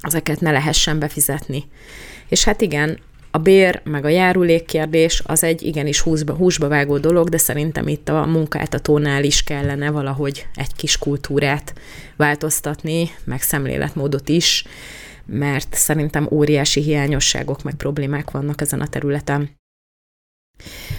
ezeket 0.00 0.40
ne 0.40 0.50
lehessen 0.50 0.98
befizetni. 0.98 1.64
És 2.28 2.44
hát 2.44 2.60
igen, 2.60 2.98
a 3.30 3.38
bér 3.38 3.80
meg 3.84 4.04
a 4.04 4.08
járulék 4.08 4.64
kérdés 4.64 5.22
az 5.26 5.44
egy 5.44 5.62
igenis 5.62 6.00
húsba, 6.00 6.34
húsba 6.34 6.68
vágó 6.68 6.98
dolog, 6.98 7.28
de 7.28 7.38
szerintem 7.38 7.88
itt 7.88 8.08
a 8.08 8.26
munkáltatónál 8.26 9.24
is 9.24 9.42
kellene 9.42 9.90
valahogy 9.90 10.46
egy 10.54 10.74
kis 10.76 10.98
kultúrát 10.98 11.74
változtatni, 12.16 13.10
meg 13.24 13.42
szemléletmódot 13.42 14.28
is, 14.28 14.64
mert 15.26 15.74
szerintem 15.74 16.28
óriási 16.30 16.80
hiányosságok 16.80 17.62
meg 17.62 17.74
problémák 17.74 18.30
vannak 18.30 18.60
ezen 18.60 18.80
a 18.80 18.86
területen. 18.86 19.56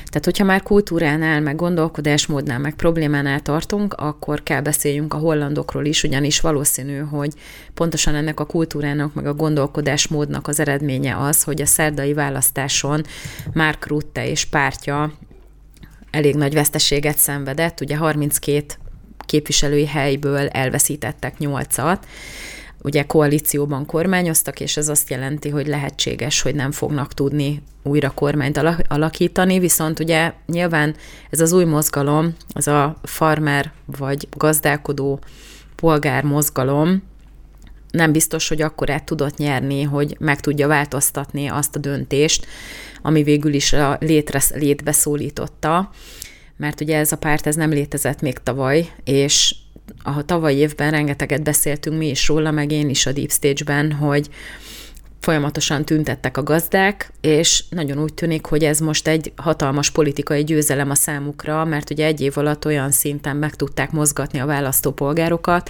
Tehát, 0.05 0.25
hogyha 0.25 0.43
már 0.43 0.63
kultúránál, 0.63 1.41
meg 1.41 1.55
gondolkodásmódnál, 1.55 2.59
meg 2.59 2.75
problémánál 2.75 3.39
tartunk, 3.39 3.93
akkor 3.93 4.43
kell 4.43 4.61
beszéljünk 4.61 5.13
a 5.13 5.17
hollandokról 5.17 5.85
is, 5.85 6.03
ugyanis 6.03 6.39
valószínű, 6.39 6.97
hogy 6.97 7.33
pontosan 7.73 8.15
ennek 8.15 8.39
a 8.39 8.45
kultúrának, 8.45 9.13
meg 9.13 9.25
a 9.25 9.33
gondolkodásmódnak 9.33 10.47
az 10.47 10.59
eredménye 10.59 11.17
az, 11.17 11.43
hogy 11.43 11.61
a 11.61 11.65
szerdai 11.65 12.13
választáson 12.13 13.05
Mark 13.53 13.87
Rutte 13.87 14.27
és 14.27 14.45
pártja 14.45 15.13
elég 16.11 16.35
nagy 16.35 16.53
veszteséget 16.53 17.17
szenvedett, 17.17 17.81
ugye 17.81 17.97
32 17.97 18.65
képviselői 19.25 19.85
helyből 19.85 20.47
elveszítettek 20.47 21.35
8-at, 21.39 21.97
ugye 22.81 23.03
koalícióban 23.03 23.85
kormányoztak, 23.85 24.59
és 24.59 24.77
ez 24.77 24.89
azt 24.89 25.09
jelenti, 25.09 25.49
hogy 25.49 25.67
lehetséges, 25.67 26.41
hogy 26.41 26.55
nem 26.55 26.71
fognak 26.71 27.13
tudni 27.13 27.63
újra 27.83 28.09
kormányt 28.09 28.61
alakítani, 28.87 29.59
viszont 29.59 29.99
ugye 29.99 30.33
nyilván 30.45 30.95
ez 31.29 31.39
az 31.39 31.51
új 31.51 31.63
mozgalom, 31.63 32.35
az 32.53 32.67
a 32.67 32.95
farmer 33.03 33.71
vagy 33.85 34.27
gazdálkodó 34.37 35.19
polgár 35.75 36.23
mozgalom, 36.23 37.07
nem 37.91 38.11
biztos, 38.11 38.47
hogy 38.47 38.61
akkor 38.61 38.89
át 38.89 39.03
tudott 39.03 39.37
nyerni, 39.37 39.81
hogy 39.81 40.15
meg 40.19 40.39
tudja 40.39 40.67
változtatni 40.67 41.47
azt 41.47 41.75
a 41.75 41.79
döntést, 41.79 42.47
ami 43.01 43.23
végül 43.23 43.53
is 43.53 43.73
a 43.73 43.97
létre, 43.99 44.41
létbe 44.53 44.91
szólította, 44.91 45.89
mert 46.57 46.81
ugye 46.81 46.97
ez 46.97 47.11
a 47.11 47.17
párt 47.17 47.47
ez 47.47 47.55
nem 47.55 47.69
létezett 47.69 48.21
még 48.21 48.37
tavaly, 48.37 48.89
és 49.03 49.55
a 50.03 50.25
tavalyi 50.25 50.57
évben 50.57 50.91
rengeteget 50.91 51.43
beszéltünk 51.43 51.97
mi 51.97 52.09
is 52.09 52.27
róla, 52.27 52.51
meg 52.51 52.71
én 52.71 52.89
is 52.89 53.05
a 53.05 53.11
Deep 53.11 53.31
Stage-ben, 53.31 53.91
hogy 53.91 54.29
folyamatosan 55.19 55.85
tüntettek 55.85 56.37
a 56.37 56.43
gazdák, 56.43 57.11
és 57.21 57.63
nagyon 57.69 58.01
úgy 58.01 58.13
tűnik, 58.13 58.45
hogy 58.45 58.63
ez 58.63 58.79
most 58.79 59.07
egy 59.07 59.31
hatalmas 59.35 59.91
politikai 59.91 60.43
győzelem 60.43 60.89
a 60.89 60.95
számukra, 60.95 61.65
mert 61.65 61.89
ugye 61.89 62.05
egy 62.05 62.21
év 62.21 62.37
alatt 62.37 62.65
olyan 62.65 62.91
szinten 62.91 63.35
meg 63.35 63.55
tudták 63.55 63.91
mozgatni 63.91 64.39
a 64.39 64.45
választópolgárokat, 64.45 65.69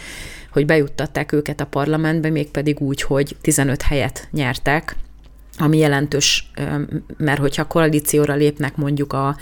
hogy 0.52 0.66
bejuttatták 0.66 1.32
őket 1.32 1.60
a 1.60 1.66
parlamentbe, 1.66 2.30
mégpedig 2.30 2.82
úgy, 2.82 3.02
hogy 3.02 3.36
15 3.42 3.82
helyet 3.82 4.28
nyertek, 4.32 4.96
ami 5.58 5.78
jelentős, 5.78 6.52
mert 7.18 7.40
hogyha 7.40 7.68
koalícióra 7.68 8.34
lépnek 8.34 8.76
mondjuk 8.76 9.14
a, 9.14 9.36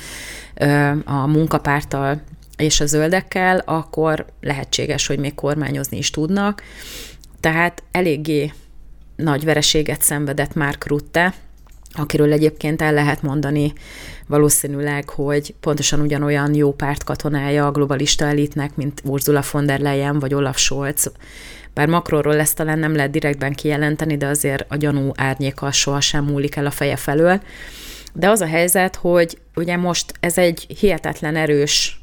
a 1.05 1.27
munkapárttal 1.27 2.21
és 2.58 2.80
a 2.80 2.86
zöldekkel, 2.86 3.62
akkor 3.65 4.26
lehetséges, 4.41 5.08
hogy 5.08 5.20
még 5.20 5.36
kormányozni 5.36 5.98
is 5.98 6.10
tudnak. 6.10 6.63
Tehát 7.39 7.84
eléggé 7.91 8.54
nagy 9.15 9.46
vereséget 9.46 10.02
szenvedett 10.02 10.54
Mark 10.54 10.88
Rutte, 10.88 11.34
akiről 11.91 12.32
egyébként 12.32 12.82
el 12.82 12.93
lehet 12.93 13.22
mondani 13.22 13.74
valószínűleg, 14.28 15.10
hogy 15.10 15.56
pontosan 15.60 16.00
ugyanolyan 16.00 16.56
jó 16.56 16.74
párt 16.74 17.04
katonája 17.04 17.67
a 17.67 17.72
globalista 17.72 18.26
elitnek, 18.26 18.76
mint 18.76 19.02
Ursula 19.06 19.43
von 19.52 19.65
der 19.65 19.80
Leyen 19.80 20.20
vagy 20.20 20.34
Olaf 20.34 20.58
Scholz. 20.58 21.12
Bár 21.74 21.88
Macronról 21.88 22.39
ezt 22.39 22.56
talán 22.56 22.80
nem 22.80 22.96
lehet 22.96 23.12
direktben 23.12 23.54
kijelenteni, 23.54 24.17
de 24.17 24.28
azért 24.28 24.65
a 24.67 24.76
gyanú 24.76 25.12
árnyéka 25.15 25.72
sohasem 25.72 26.24
múlik 26.24 26.56
el 26.56 26.65
a 26.65 26.72
feje 26.72 26.96
felől. 26.96 27.41
De 28.13 28.30
az 28.30 28.41
a 28.41 28.48
helyzet, 28.48 28.96
hogy 28.96 29.38
ugye 29.56 29.78
most 29.78 30.13
ez 30.20 30.38
egy 30.38 30.76
hihetetlen 30.80 31.36
erős 31.36 31.96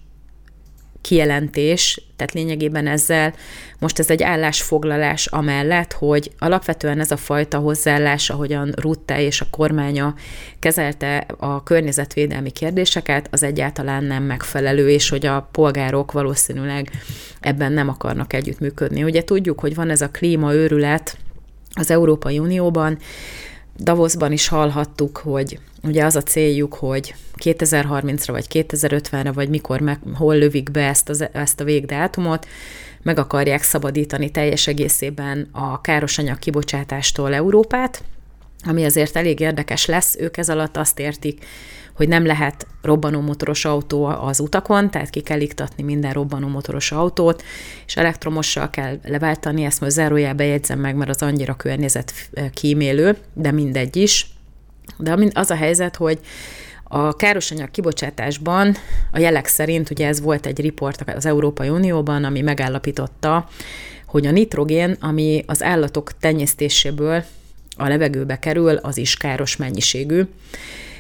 kijelentés, 1.05 2.01
tehát 2.17 2.33
lényegében 2.33 2.87
ezzel 2.87 3.35
most 3.79 3.99
ez 3.99 4.11
egy 4.11 4.23
állásfoglalás 4.23 5.27
amellett, 5.27 5.93
hogy 5.93 6.31
alapvetően 6.39 7.01
ez 7.01 7.11
a 7.11 7.17
fajta 7.17 7.59
hozzáállás, 7.59 8.31
ahogyan 8.31 8.73
Rutte 8.77 9.23
és 9.23 9.41
a 9.41 9.47
kormánya 9.51 10.15
kezelte 10.59 11.27
a 11.39 11.63
környezetvédelmi 11.63 12.51
kérdéseket, 12.51 13.29
az 13.31 13.43
egyáltalán 13.43 14.05
nem 14.05 14.23
megfelelő, 14.23 14.91
és 14.91 15.09
hogy 15.09 15.27
a 15.27 15.49
polgárok 15.53 16.13
valószínűleg 16.13 16.91
ebben 17.41 17.73
nem 17.73 17.89
akarnak 17.89 18.33
együttműködni. 18.33 19.03
Ugye 19.03 19.25
tudjuk, 19.25 19.61
hogy 19.61 19.75
van 19.75 19.91
ez 19.91 20.01
a 20.01 20.11
klímaőrület, 20.11 21.17
az 21.75 21.91
Európai 21.91 22.39
Unióban. 22.39 22.99
Davosban 23.79 24.33
is 24.33 24.49
hallhattuk, 24.49 25.17
hogy 25.17 25.59
ugye 25.83 26.05
az 26.05 26.17
a 26.17 26.23
céljuk, 26.23 26.75
hogy 26.75 27.15
2030-ra 27.43 28.29
vagy 28.31 28.47
2050-re, 28.51 29.33
vagy 29.33 29.49
mikor 29.49 29.81
meg, 29.81 29.99
hol 30.15 30.37
lövik 30.37 30.71
be 30.71 30.89
ezt, 30.89 31.09
az, 31.09 31.25
ezt 31.33 31.61
a 31.61 31.65
végdátumot, 31.65 32.47
meg 33.03 33.19
akarják 33.19 33.63
szabadítani 33.63 34.31
teljes 34.31 34.67
egészében 34.67 35.49
a 35.53 35.81
károsanyag 35.81 36.39
kibocsátástól 36.39 37.35
Európát, 37.35 38.03
ami 38.65 38.85
azért 38.85 39.17
elég 39.17 39.41
érdekes 39.41 39.87
lesz. 39.87 40.17
Ők 40.17 40.37
ez 40.37 40.49
alatt 40.49 40.77
azt 40.77 40.99
értik, 40.99 41.45
hogy 41.97 42.09
nem 42.09 42.27
lehet 42.27 42.67
robbanómotoros 42.83 43.65
autó 43.65 44.05
az 44.05 44.41
utakon, 44.41 44.91
tehát 44.91 45.11
ki 45.11 45.21
kell 45.21 45.41
iktatni 45.41 45.83
minden 45.83 46.13
robbanómotoros 46.13 46.93
autót, 46.93 47.43
és 47.87 47.97
elektromossal 47.97 48.71
kell 48.71 48.99
leváltani, 49.05 49.65
ezt 49.65 49.81
most 49.81 49.93
zárójelbe 49.93 50.45
jegyzem 50.45 50.79
meg, 50.79 50.97
mert 50.97 51.11
az 51.11 51.23
annyira 51.23 51.55
környezet 51.55 52.13
kímélő, 52.55 53.17
de 53.33 53.51
mindegy 53.51 53.97
is. 53.97 54.27
De 54.99 55.19
az 55.33 55.51
a 55.51 55.55
helyzet, 55.55 55.97
hogy 55.97 56.19
a 56.85 57.17
károsanyag 57.17 57.71
kibocsátásban 57.71 58.77
a 59.13 59.19
jelek 59.19 59.47
szerint, 59.47 59.91
ugye 59.91 60.07
ez 60.07 60.21
volt 60.21 60.47
egy 60.47 60.61
riport 60.61 61.11
az 61.11 61.27
Európai 61.27 61.69
Unióban, 61.69 62.25
ami 62.25 62.41
megállapította, 62.41 63.49
hogy 64.07 64.27
a 64.27 64.31
nitrogén, 64.31 64.97
ami 65.01 65.45
az 65.47 65.63
állatok 65.63 66.19
tenyésztéséből 66.19 67.25
a 67.77 67.89
levegőbe 67.89 68.39
kerül, 68.39 68.77
az 68.77 68.97
is 68.97 69.17
káros 69.17 69.57
mennyiségű. 69.57 70.23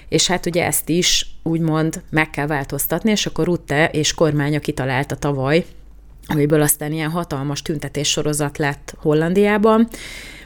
És 0.09 0.27
hát 0.27 0.47
ugye 0.47 0.65
ezt 0.65 0.89
is 0.89 1.27
úgymond 1.43 2.03
meg 2.11 2.31
kell 2.31 2.47
változtatni, 2.47 3.11
és 3.11 3.27
akkor 3.27 3.45
Rutte 3.45 3.89
és 3.89 4.15
kormánya 4.15 4.61
kitalálta 4.61 5.17
tavaly, 5.17 5.65
amiből 6.27 6.63
aztán 6.63 6.93
ilyen 6.93 7.11
hatalmas 7.11 7.63
tüntetés 7.63 8.09
sorozat 8.11 8.59
lett 8.59 8.95
Hollandiában, 8.99 9.89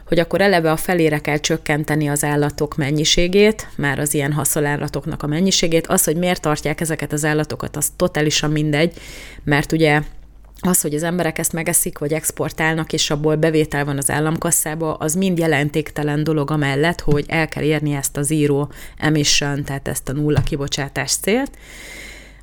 hogy 0.08 0.18
akkor 0.18 0.40
eleve 0.40 0.70
a 0.70 0.76
felére 0.76 1.18
kell 1.18 1.38
csökkenteni 1.38 2.08
az 2.08 2.24
állatok 2.24 2.76
mennyiségét, 2.76 3.68
már 3.76 3.98
az 3.98 4.14
ilyen 4.14 4.32
haszonállatoknak 4.32 5.22
a 5.22 5.26
mennyiségét. 5.26 5.86
Az, 5.86 6.04
hogy 6.04 6.16
miért 6.16 6.40
tartják 6.40 6.80
ezeket 6.80 7.12
az 7.12 7.24
állatokat, 7.24 7.76
az 7.76 7.92
totálisan 7.96 8.50
mindegy, 8.50 8.92
mert 9.44 9.72
ugye 9.72 10.02
az, 10.60 10.80
hogy 10.80 10.94
az 10.94 11.02
emberek 11.02 11.38
ezt 11.38 11.52
megeszik, 11.52 11.98
vagy 11.98 12.12
exportálnak, 12.12 12.92
és 12.92 13.10
abból 13.10 13.36
bevétel 13.36 13.84
van 13.84 13.96
az 13.96 14.10
államkasszába, 14.10 14.94
az 14.94 15.14
mind 15.14 15.38
jelentéktelen 15.38 16.24
dolog 16.24 16.50
amellett, 16.50 17.00
hogy 17.00 17.24
el 17.28 17.48
kell 17.48 17.62
érni 17.62 17.92
ezt 17.92 18.16
a 18.16 18.22
zero 18.22 18.66
emission, 18.96 19.64
tehát 19.64 19.88
ezt 19.88 20.08
a 20.08 20.12
nulla 20.12 20.40
kibocsátás 20.40 21.12
célt. 21.12 21.50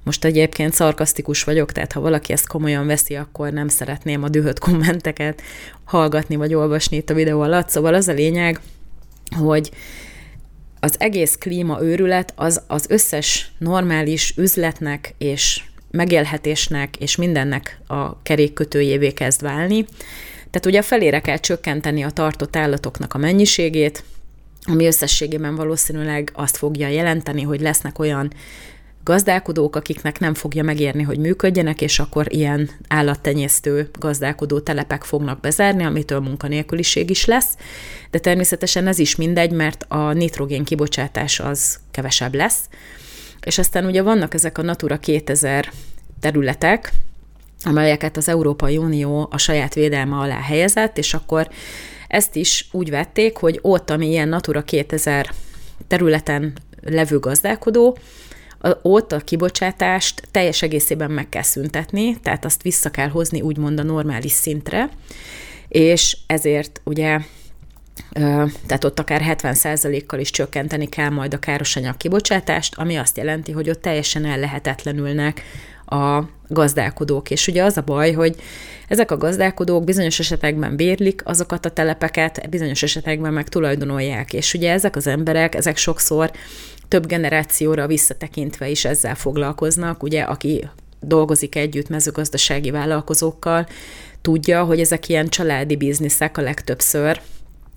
Most 0.04 0.26
egyébként 0.26 0.74
szarkasztikus 0.74 1.44
vagyok, 1.44 1.72
tehát 1.72 1.92
ha 1.92 2.00
valaki 2.00 2.34
ezt 2.34 2.48
komolyan 2.48 2.86
veszi, 2.86 3.16
akkor 3.16 3.52
nem 3.52 3.68
szeretném 3.68 4.24
a 4.24 4.30
dühött 4.30 4.60
kommenteket 4.60 5.42
hallgatni 5.84 6.36
vagy 6.36 6.54
olvasni 6.54 6.98
itt 6.98 7.10
a 7.10 7.14
videó 7.14 7.42
alatt. 7.42 7.70
Szóval 7.70 7.94
az 7.94 8.08
a 8.08 8.14
lényeg, 8.14 8.60
hogy 9.38 9.72
az 10.80 10.96
egész 11.00 11.36
klímaőrület 11.36 12.34
az 12.36 12.62
az 12.68 12.86
összes 12.90 13.52
normális 13.58 14.34
üzletnek 14.38 15.14
és 15.18 15.62
megélhetésnek 15.96 16.96
és 16.98 17.16
mindennek 17.16 17.80
a 17.88 18.22
kerékkötőjévé 18.22 19.12
kezd 19.12 19.42
válni. 19.42 19.86
Tehát 20.36 20.66
ugye 20.66 20.82
felére 20.82 21.20
kell 21.20 21.38
csökkenteni 21.38 22.04
a 22.04 22.10
tartott 22.10 22.56
állatoknak 22.56 23.14
a 23.14 23.18
mennyiségét, 23.18 24.04
ami 24.66 24.86
összességében 24.86 25.56
valószínűleg 25.56 26.32
azt 26.34 26.58
fogja 26.58 26.88
jelenteni, 26.88 27.42
hogy 27.42 27.62
lesznek 27.62 28.00
olyan 28.00 28.34
gazdálkodók, 29.06 29.76
akiknek 29.76 30.20
nem 30.20 30.34
fogja 30.34 30.64
megérni, 30.64 31.04
hogy 31.04 31.18
működjenek, 31.18 31.82
és 31.82 32.00
akkor 32.00 32.34
ilyen 32.34 32.70
állattenyésztő 32.88 33.90
gazdálkodó 34.00 34.60
telepek 34.60 35.04
fognak 35.04 35.40
bezárni, 35.40 35.84
amitől 35.84 36.20
munkanélküliség 36.20 37.10
is 37.10 37.26
lesz. 37.26 37.58
De 38.12 38.20
természetesen 38.20 38.88
ez 38.88 39.00
is 39.00 39.16
mindegy, 39.16 39.52
mert 39.52 39.86
a 39.88 40.14
nitrogén 40.14 40.64
kibocsátás 40.64 41.40
az 41.40 41.80
kevesebb 41.92 42.34
lesz. 42.34 42.60
És 43.42 43.58
aztán 43.58 43.86
ugye 43.86 44.02
vannak 44.02 44.34
ezek 44.34 44.58
a 44.58 44.62
Natura 44.62 44.98
2000 44.98 45.72
területek, 46.26 46.92
amelyeket 47.64 48.18
az 48.18 48.30
Európai 48.30 48.78
Unió 48.78 49.28
a 49.32 49.38
saját 49.38 49.74
védelme 49.74 50.16
alá 50.16 50.40
helyezett, 50.42 50.98
és 50.98 51.14
akkor 51.14 51.50
ezt 52.08 52.36
is 52.36 52.68
úgy 52.72 52.90
vették, 52.90 53.38
hogy 53.38 53.60
ott, 53.62 53.90
ami 53.90 54.08
ilyen 54.08 54.28
Natura 54.28 54.62
2000 54.62 55.30
területen 55.88 56.54
levő 56.82 57.20
gazdálkodó, 57.20 57.98
ott 58.82 59.12
a 59.12 59.20
kibocsátást 59.20 60.28
teljes 60.32 60.62
egészében 60.62 61.12
meg 61.12 61.30
kell 61.30 61.42
szüntetni, 61.42 62.20
tehát 62.20 62.46
azt 62.46 62.62
vissza 62.62 62.90
kell 62.90 63.10
hozni 63.10 63.42
úgymond 63.42 63.80
a 63.80 63.84
normális 63.84 64.32
szintre, 64.32 64.90
és 65.68 66.18
ezért 66.28 66.82
ugye 66.84 67.20
tehát 68.66 68.84
ott 68.84 69.00
akár 69.00 69.22
70%-kal 69.26 70.20
is 70.20 70.32
csökkenteni 70.32 70.90
kell 70.90 71.10
majd 71.10 71.34
a 71.34 71.40
károsanyag 71.40 71.98
kibocsátást, 71.98 72.78
ami 72.78 72.96
azt 72.96 73.18
jelenti, 73.18 73.52
hogy 73.52 73.70
ott 73.70 73.82
teljesen 73.82 74.26
ellehetetlenülnek 74.26 75.42
a 75.86 76.24
gazdálkodók. 76.48 77.32
És 77.32 77.48
ugye 77.48 77.64
az 77.64 77.78
a 77.78 77.82
baj, 77.82 78.12
hogy 78.12 78.36
ezek 78.88 79.12
a 79.12 79.18
gazdálkodók 79.18 79.84
bizonyos 79.84 80.20
esetekben 80.20 80.76
bérlik 80.76 81.22
azokat 81.26 81.66
a 81.66 81.70
telepeket, 81.70 82.50
bizonyos 82.50 82.84
esetekben 82.84 83.34
meg 83.34 83.50
tulajdonolják. 83.50 84.34
És 84.34 84.54
ugye 84.54 84.72
ezek 84.72 84.96
az 84.96 85.08
emberek, 85.08 85.56
ezek 85.56 85.78
sokszor 85.78 86.32
több 86.88 87.06
generációra 87.06 87.88
visszatekintve 87.88 88.70
is 88.70 88.86
ezzel 88.86 89.16
foglalkoznak. 89.16 90.04
Ugye, 90.04 90.22
aki 90.22 90.70
dolgozik 91.00 91.56
együtt 91.56 91.90
mezőgazdasági 91.90 92.72
vállalkozókkal, 92.72 93.68
tudja, 94.22 94.64
hogy 94.64 94.80
ezek 94.80 95.10
ilyen 95.10 95.28
családi 95.28 95.76
bizniszek 95.76 96.38
a 96.38 96.42
legtöbbször, 96.42 97.22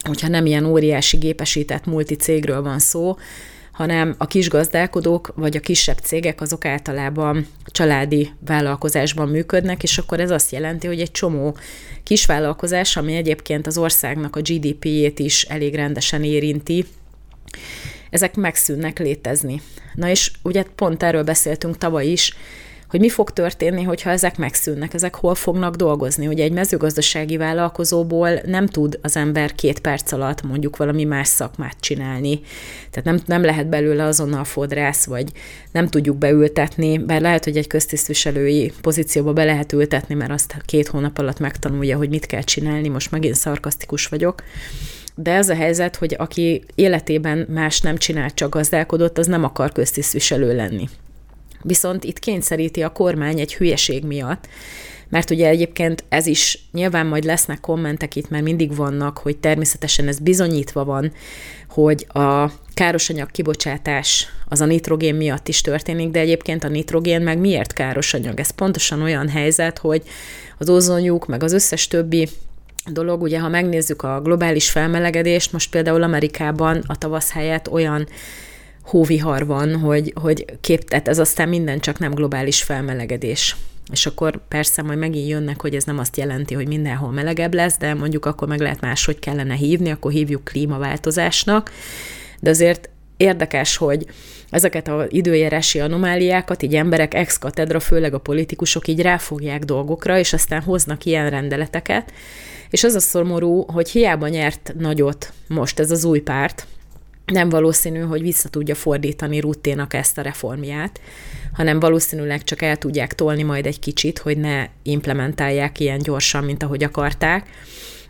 hogyha 0.07 0.29
nem 0.29 0.47
ilyen 0.47 0.65
óriási 0.65 1.17
gépesített 1.17 1.85
multicégről 1.85 2.63
van 2.63 2.79
szó, 2.79 3.17
hanem 3.79 4.15
a 4.19 4.27
kis 4.27 4.49
gazdálkodók 4.49 5.33
vagy 5.35 5.57
a 5.57 5.61
kisebb 5.61 5.99
cégek 5.99 6.41
azok 6.41 6.65
általában 6.65 7.47
családi 7.67 8.31
vállalkozásban 8.47 9.29
működnek, 9.29 9.83
és 9.83 9.99
akkor 9.99 10.21
ez 10.21 10.31
azt 10.31 10.53
jelenti, 10.53 10.87
hogy 10.87 11.01
egy 11.01 11.11
csomó 11.11 11.57
kisvállalkozás, 12.03 12.97
ami 12.97 13.15
egyébként 13.15 13.67
az 13.67 13.79
országnak 13.79 14.37
a 14.37 14.41
GDP-jét 14.41 15.19
is 15.19 15.43
elég 15.43 15.75
rendesen 15.75 16.25
érinti, 16.25 16.85
ezek 18.11 18.35
megszűnnek 18.35 18.99
létezni. 18.99 19.61
Na 19.95 20.09
és 20.09 20.31
ugye 20.43 20.65
pont 20.75 21.03
erről 21.03 21.25
beszéltünk 21.25 21.79
tavaly 21.79 22.07
is, 22.07 22.35
hogy 22.89 23.01
mi 23.01 23.09
fog 23.09 23.31
történni, 23.31 23.83
hogyha 23.83 24.11
ezek 24.11 24.37
megszűnnek, 24.37 24.95
ezek 24.95 25.15
hol 25.15 25.35
fognak 25.35 25.75
dolgozni. 25.75 26.27
Ugye 26.27 26.45
egy 26.45 26.53
mezőgazdasági 26.53 27.37
vállalkozóból 27.37 28.41
nem 28.45 28.67
tud 28.67 28.99
az 29.03 29.17
ember 29.17 29.55
két 29.55 29.79
perc 29.79 30.13
alatt 30.13 30.43
mondjuk 30.43 30.77
valami 30.77 31.05
más 31.05 31.29
szakmát 31.29 31.77
csinálni. 31.81 32.41
Tehát 32.91 33.05
nem, 33.05 33.21
nem 33.27 33.45
lehet 33.45 33.69
belőle 33.69 34.05
azonnal 34.05 34.45
fodrász, 34.45 35.05
vagy 35.05 35.33
nem 35.73 35.89
tudjuk 35.89 36.17
beültetni, 36.17 36.99
bár 36.99 37.21
lehet, 37.21 37.45
hogy 37.45 37.57
egy 37.57 37.67
köztisztviselői 37.67 38.73
pozícióba 38.81 39.33
be 39.33 39.45
lehet 39.45 39.73
ültetni, 39.73 40.15
mert 40.15 40.31
azt 40.31 40.57
két 40.65 40.89
hónap 40.89 41.19
alatt 41.19 41.39
megtanulja, 41.39 41.97
hogy 41.97 42.09
mit 42.09 42.27
kell 42.27 42.43
csinálni, 42.43 42.89
most 42.89 43.11
megint 43.11 43.35
szarkasztikus 43.35 44.07
vagyok. 44.07 44.43
De 45.15 45.35
ez 45.35 45.49
a 45.49 45.55
helyzet, 45.55 45.97
hogy 45.97 46.15
aki 46.19 46.65
életében 46.75 47.47
más 47.49 47.81
nem 47.81 47.97
csinált, 47.97 48.35
csak 48.35 48.55
gazdálkodott, 48.55 49.19
az 49.19 49.27
nem 49.27 49.45
akar 49.45 49.73
köztisztviselő 49.73 50.57
lenni. 50.57 50.89
Viszont 51.63 52.05
itt 52.05 52.19
kényszeríti 52.19 52.83
a 52.83 52.93
kormány 52.93 53.41
egy 53.41 53.55
hülyeség 53.55 54.05
miatt, 54.05 54.49
mert 55.09 55.31
ugye 55.31 55.49
egyébként 55.49 56.05
ez 56.09 56.27
is, 56.27 56.59
nyilván 56.73 57.07
majd 57.07 57.25
lesznek 57.25 57.61
kommentek 57.61 58.17
itt, 58.17 58.29
mert 58.29 58.45
mindig 58.45 58.77
vannak, 58.77 59.19
hogy 59.19 59.37
természetesen 59.37 60.09
ez 60.09 60.19
bizonyítva 60.19 60.85
van, 60.85 61.13
hogy 61.69 62.07
a 62.09 62.51
károsanyag 62.75 63.31
kibocsátás 63.31 64.27
az 64.49 64.61
a 64.61 64.65
nitrogén 64.65 65.15
miatt 65.15 65.49
is 65.49 65.61
történik, 65.61 66.11
de 66.11 66.21
egyébként 66.21 66.65
a 66.65 66.69
nitrogén 66.69 67.23
meg 67.23 67.39
miért 67.39 67.73
káros 67.73 68.15
anyag? 68.15 68.41
Ez 68.41 68.51
pontosan 68.51 69.03
olyan 69.03 69.29
helyzet, 69.29 69.79
hogy 69.79 70.03
az 70.59 70.69
ozonjuk, 70.69 71.27
meg 71.27 71.43
az 71.43 71.53
összes 71.53 71.89
többi 71.89 72.29
dolog, 72.87 73.23
ugye 73.23 73.39
ha 73.39 73.49
megnézzük 73.49 74.03
a 74.03 74.21
globális 74.21 74.71
felmelegedést, 74.71 75.53
most 75.53 75.71
például 75.71 76.03
Amerikában 76.03 76.83
a 76.87 76.97
tavasz 76.97 77.31
helyett 77.31 77.71
olyan 77.71 78.09
hóvihar 78.89 79.47
van, 79.47 79.77
hogy, 79.77 80.13
hogy 80.21 80.45
kép, 80.61 80.89
tehát 80.89 81.09
ez 81.09 81.19
aztán 81.19 81.49
minden 81.49 81.81
csak 81.81 81.99
nem 81.99 82.15
globális 82.15 82.63
felmelegedés. 82.63 83.57
És 83.93 84.07
akkor 84.07 84.41
persze 84.49 84.83
majd 84.83 84.99
megint 84.99 85.29
jönnek, 85.29 85.61
hogy 85.61 85.75
ez 85.75 85.85
nem 85.85 85.99
azt 85.99 86.17
jelenti, 86.17 86.55
hogy 86.55 86.69
mindenhol 86.69 87.11
melegebb 87.11 87.55
lesz, 87.55 87.79
de 87.79 87.95
mondjuk 87.95 88.25
akkor 88.27 88.49
meg 88.49 88.61
lehet 88.61 88.81
máshogy 88.81 89.19
kellene 89.19 89.55
hívni, 89.55 89.91
akkor 89.91 90.13
hívjuk 90.13 90.45
klímaváltozásnak. 90.45 91.71
De 92.41 92.51
azért 92.51 92.89
érdekes, 93.17 93.77
hogy 93.77 94.07
ezeket 94.51 94.89
az 94.89 95.07
időjárási 95.09 95.81
anomáliákat 95.81 96.63
így 96.63 96.75
emberek 96.75 97.15
ex 97.15 97.39
katedra, 97.39 97.81
főleg 97.81 98.15
a 98.15 98.19
politikusok 98.19 98.89
így 98.89 99.01
ráfogják 99.01 99.65
dolgokra, 99.65 100.19
és 100.19 100.33
aztán 100.33 100.63
hoznak 100.63 101.05
ilyen 101.05 101.31
rendeleteket. 101.31 102.13
És 102.71 102.85
az 102.85 102.95
a 102.95 103.01
szomorú, 103.01 103.63
hogy 103.63 103.91
hiába 103.91 104.29
nyert 104.29 104.75
nagyot 104.79 105.33
most 105.49 105.79
ez 105.79 105.91
az 105.91 106.05
új 106.05 106.21
párt, 106.21 106.67
nem 107.31 107.49
valószínű, 107.49 108.01
hogy 108.01 108.23
vissza 108.23 108.49
tudja 108.49 108.75
fordítani 108.75 109.41
Rutténak 109.41 109.95
ezt 109.95 110.19
a 110.19 110.23
reformját, 110.23 111.01
hanem 111.53 111.81
valószínűleg 111.81 112.45
csak 112.45 112.63
el 112.63 112.77
tudják 112.77 113.15
tolni 113.15 113.43
majd 113.43 113.67
egy 113.67 113.79
kicsit, 113.79 114.19
hogy 114.19 114.39
ne 114.39 114.67
implementálják 114.83 115.81
ilyen 115.81 115.99
gyorsan, 115.99 116.45
mint 116.45 116.63
ahogy 116.63 116.85
akarták. 116.85 117.47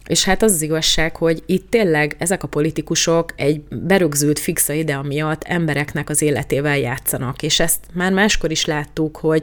És 0.06 0.24
hát 0.24 0.42
az 0.42 0.52
az 0.52 0.62
igazság, 0.62 1.16
hogy 1.16 1.42
itt 1.46 1.70
tényleg 1.70 2.16
ezek 2.18 2.42
a 2.42 2.48
politikusok 2.48 3.32
egy 3.36 3.60
berögzült 3.60 4.38
fixa 4.38 4.72
ide 4.72 5.02
miatt 5.02 5.42
embereknek 5.44 6.08
az 6.08 6.22
életével 6.22 6.78
játszanak, 6.78 7.42
és 7.42 7.60
ezt 7.60 7.80
már 7.92 8.12
máskor 8.12 8.50
is 8.50 8.64
láttuk, 8.64 9.16
hogy 9.16 9.42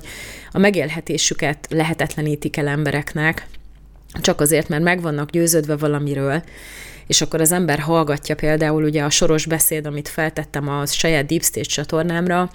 a 0.52 0.60
megélhetésüket 0.60 1.68
lehetetlenítik 1.70 2.58
el 2.58 2.68
embereknek, 2.68 3.48
csak 4.22 4.42
azért, 4.42 4.70
mert 4.70 4.84
meg 4.84 5.02
vannak 5.02 5.30
győződve 5.30 5.76
valamiről, 5.76 6.44
és 7.08 7.22
akkor 7.22 7.42
az 7.42 7.52
ember 7.52 7.80
hallgatja 7.80 8.36
például 8.36 8.84
ugye 8.84 9.04
a 9.04 9.10
soros 9.10 9.46
beszéd, 9.46 9.86
amit 9.86 10.08
feltettem 10.08 10.70
a 10.70 10.86
saját 10.86 11.26
Deep 11.26 11.44
Stage 11.44 11.66
csatornámra, 11.66 12.50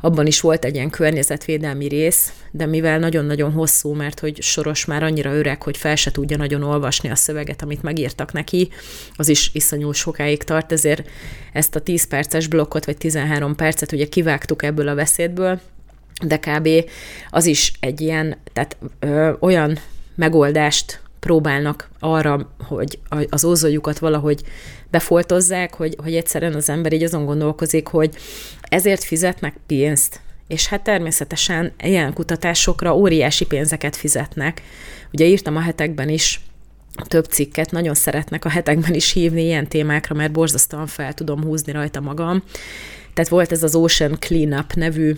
abban 0.00 0.26
is 0.26 0.40
volt 0.40 0.64
egy 0.64 0.74
ilyen 0.74 0.90
környezetvédelmi 0.90 1.88
rész, 1.88 2.32
de 2.50 2.66
mivel 2.66 2.98
nagyon-nagyon 2.98 3.52
hosszú, 3.52 3.94
mert 3.94 4.20
hogy 4.20 4.42
soros 4.42 4.84
már 4.84 5.02
annyira 5.02 5.34
öreg, 5.34 5.62
hogy 5.62 5.76
fel 5.76 5.96
se 5.96 6.10
tudja 6.10 6.36
nagyon 6.36 6.62
olvasni 6.62 7.10
a 7.10 7.14
szöveget, 7.14 7.62
amit 7.62 7.82
megírtak 7.82 8.32
neki, 8.32 8.68
az 9.16 9.28
is 9.28 9.50
iszonyú 9.52 9.92
sokáig 9.92 10.42
tart, 10.42 10.72
ezért 10.72 11.08
ezt 11.52 11.74
a 11.74 11.80
10 11.80 12.06
perces 12.06 12.46
blokkot, 12.46 12.84
vagy 12.84 12.96
13 12.96 13.54
percet 13.56 13.92
ugye 13.92 14.06
kivágtuk 14.06 14.62
ebből 14.62 14.88
a 14.88 14.94
beszédből, 14.94 15.60
de 16.24 16.38
kb. 16.38 16.68
az 17.30 17.46
is 17.46 17.72
egy 17.80 18.00
ilyen, 18.00 18.36
tehát 18.52 18.76
ö, 18.98 19.32
olyan 19.40 19.78
megoldást 20.14 21.00
próbálnak 21.26 21.88
arra, 22.00 22.54
hogy 22.68 22.98
az 23.30 23.44
ózoljukat 23.44 23.98
valahogy 23.98 24.42
befoltozzák, 24.90 25.74
hogy, 25.74 25.96
hogy 26.02 26.14
egyszerűen 26.14 26.54
az 26.54 26.68
ember 26.68 26.92
így 26.92 27.02
azon 27.02 27.24
gondolkozik, 27.24 27.86
hogy 27.86 28.14
ezért 28.60 29.04
fizetnek 29.04 29.56
pénzt, 29.66 30.20
és 30.48 30.66
hát 30.66 30.82
természetesen 30.82 31.72
ilyen 31.82 32.12
kutatásokra 32.12 32.96
óriási 32.96 33.46
pénzeket 33.46 33.96
fizetnek. 33.96 34.62
Ugye 35.12 35.24
írtam 35.24 35.56
a 35.56 35.60
hetekben 35.60 36.08
is 36.08 36.40
több 37.04 37.24
cikket, 37.24 37.70
nagyon 37.70 37.94
szeretnek 37.94 38.44
a 38.44 38.48
hetekben 38.48 38.94
is 38.94 39.12
hívni 39.12 39.42
ilyen 39.42 39.68
témákra, 39.68 40.14
mert 40.14 40.32
borzasztóan 40.32 40.86
fel 40.86 41.14
tudom 41.14 41.42
húzni 41.42 41.72
rajta 41.72 42.00
magam. 42.00 42.42
Tehát 43.14 43.30
volt 43.30 43.52
ez 43.52 43.62
az 43.62 43.74
Ocean 43.74 44.16
Cleanup 44.20 44.74
nevű 44.74 45.16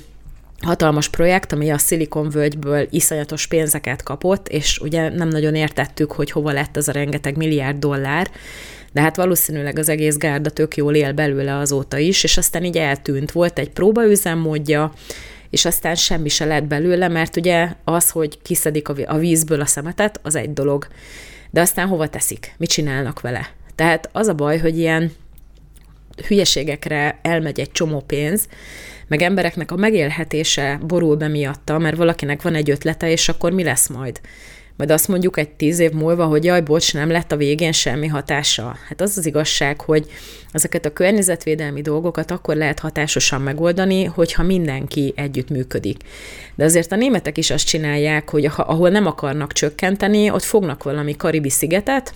hatalmas 0.62 1.09
projekt, 1.09 1.53
ami 1.53 1.71
a 1.71 1.79
Silicon 1.79 2.29
völgyből 2.29 2.87
iszonyatos 2.90 3.47
pénzeket 3.47 4.03
kapott, 4.03 4.49
és 4.49 4.79
ugye 4.79 5.09
nem 5.09 5.29
nagyon 5.29 5.55
értettük, 5.55 6.12
hogy 6.12 6.31
hova 6.31 6.53
lett 6.53 6.77
az 6.77 6.88
a 6.88 6.92
rengeteg 6.92 7.37
milliárd 7.37 7.79
dollár, 7.79 8.31
de 8.92 9.01
hát 9.01 9.16
valószínűleg 9.16 9.79
az 9.79 9.88
egész 9.88 10.16
gárda 10.16 10.51
tök 10.51 10.77
jól 10.77 10.94
él 10.94 11.12
belőle 11.12 11.57
azóta 11.57 11.99
is, 11.99 12.25
és 12.25 12.37
aztán 12.37 12.64
így 12.64 12.77
eltűnt. 12.77 13.33
Volt 13.33 13.59
egy 13.59 13.71
próbaüzemmódja, 13.71 14.92
és 15.51 15.64
aztán 15.64 15.94
semmi 15.94 16.29
se 16.29 16.44
lett 16.44 16.64
belőle, 16.64 17.09
mert 17.09 17.37
ugye 17.37 17.68
az, 17.85 18.11
hogy 18.11 18.42
kiszedik 18.42 18.88
a 18.88 19.18
vízből 19.18 19.61
a 19.61 19.66
szemetet, 19.66 20.21
az 20.23 20.35
egy 20.35 20.53
dolog. 20.53 20.87
De 21.51 21.61
aztán 21.61 21.88
hova 21.88 22.09
teszik? 22.09 22.55
Mit 22.57 22.71
csinálnak 22.71 23.21
vele? 23.21 23.51
Tehát 23.75 24.09
az 24.12 24.27
a 24.27 24.35
baj, 24.35 24.59
hogy 24.59 24.79
ilyen 24.79 25.12
hülyeségekre 26.27 27.18
elmegy 27.23 27.61
egy 27.61 27.73
csomó 27.73 28.01
pénz, 28.01 28.49
meg 29.09 29.23
embereknek 29.23 29.71
a 29.71 29.77
megélhetése 29.77 30.81
borul 30.87 31.16
be 31.16 31.29
miatta, 31.29 31.79
mert 31.79 31.97
valakinek 31.97 32.42
van 32.42 32.55
egy 32.55 32.71
ötlete, 32.71 33.11
és 33.11 33.29
akkor 33.29 33.53
mi 33.53 33.62
lesz 33.62 33.88
majd? 33.88 34.21
Majd 34.77 34.90
azt 34.90 35.09
mondjuk 35.09 35.38
egy 35.38 35.49
tíz 35.49 35.79
év 35.79 35.90
múlva, 35.90 36.25
hogy 36.25 36.44
jaj, 36.44 36.61
bocs, 36.61 36.94
nem 36.94 37.11
lett 37.11 37.33
a 37.33 37.37
végén 37.37 37.73
semmi 37.73 38.07
hatása. 38.07 38.77
Hát 38.88 39.01
az 39.01 39.18
az 39.18 39.27
igazság, 39.27 39.81
hogy 39.81 40.07
ezeket 40.53 40.85
a 40.85 40.92
környezetvédelmi 40.92 41.83
dolgokat 41.83 42.31
akkor 42.31 42.57
lehet 42.57 42.79
hatásosan 42.79 43.40
megoldani, 43.40 44.05
hogyha 44.05 44.42
mindenki 44.42 45.12
együtt 45.16 45.49
működik. 45.49 45.97
De 46.55 46.64
azért 46.64 46.92
a 46.92 46.97
németek 46.97 47.38
is 47.38 47.51
azt 47.51 47.66
csinálják, 47.66 48.31
hogy 48.31 48.44
ahol 48.57 48.88
nem 48.88 49.07
akarnak 49.07 49.53
csökkenteni, 49.53 50.31
ott 50.31 50.42
fognak 50.42 50.83
valami 50.83 51.16
karibi 51.16 51.51
szigetet, 51.51 52.14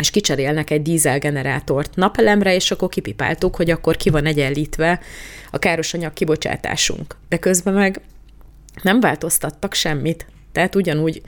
és 0.00 0.10
kicserélnek 0.10 0.70
egy 0.70 0.82
dízelgenerátort 0.82 1.94
napelemre, 1.94 2.54
és 2.54 2.70
akkor 2.70 2.88
kipipáltuk, 2.88 3.56
hogy 3.56 3.70
akkor 3.70 3.96
ki 3.96 4.10
van 4.10 4.26
egyenlítve 4.26 5.00
a 5.50 5.58
károsanyag 5.58 6.12
kibocsátásunk. 6.12 7.16
De 7.28 7.36
közben 7.36 7.74
meg 7.74 8.00
nem 8.82 9.00
változtattak 9.00 9.74
semmit. 9.74 10.26
Tehát 10.52 10.74
ugyanúgy 10.74 11.22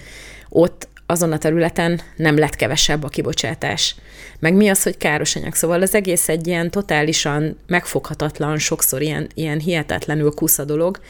ott 0.48 0.88
azon 1.06 1.32
a 1.32 1.38
területen 1.38 2.00
nem 2.16 2.38
lett 2.38 2.56
kevesebb 2.56 3.04
a 3.04 3.08
kibocsátás. 3.08 3.94
Meg 4.38 4.54
mi 4.54 4.68
az, 4.68 4.82
hogy 4.82 4.96
káros 4.96 5.36
anyag? 5.36 5.54
Szóval 5.54 5.82
az 5.82 5.94
egész 5.94 6.28
egy 6.28 6.46
ilyen 6.46 6.70
totálisan 6.70 7.58
megfoghatatlan, 7.66 8.58
sokszor 8.58 9.02
ilyen, 9.02 9.28
ilyen 9.34 9.58
hihetetlenül 9.58 10.34
kusza 10.34 10.64
dolog, 10.64 11.00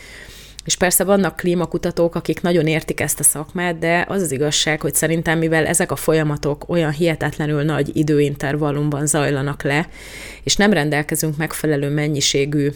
és 0.68 0.76
persze 0.76 1.04
vannak 1.04 1.36
klímakutatók, 1.36 2.14
akik 2.14 2.40
nagyon 2.40 2.66
értik 2.66 3.00
ezt 3.00 3.20
a 3.20 3.22
szakmát, 3.22 3.78
de 3.78 4.04
az 4.08 4.22
az 4.22 4.30
igazság, 4.30 4.80
hogy 4.80 4.94
szerintem, 4.94 5.38
mivel 5.38 5.66
ezek 5.66 5.90
a 5.90 5.96
folyamatok 5.96 6.68
olyan 6.68 6.90
hihetetlenül 6.90 7.62
nagy 7.62 7.96
időintervallumban 7.96 9.06
zajlanak 9.06 9.62
le, 9.62 9.88
és 10.42 10.56
nem 10.56 10.72
rendelkezünk 10.72 11.36
megfelelő 11.36 11.88
mennyiségű 11.88 12.70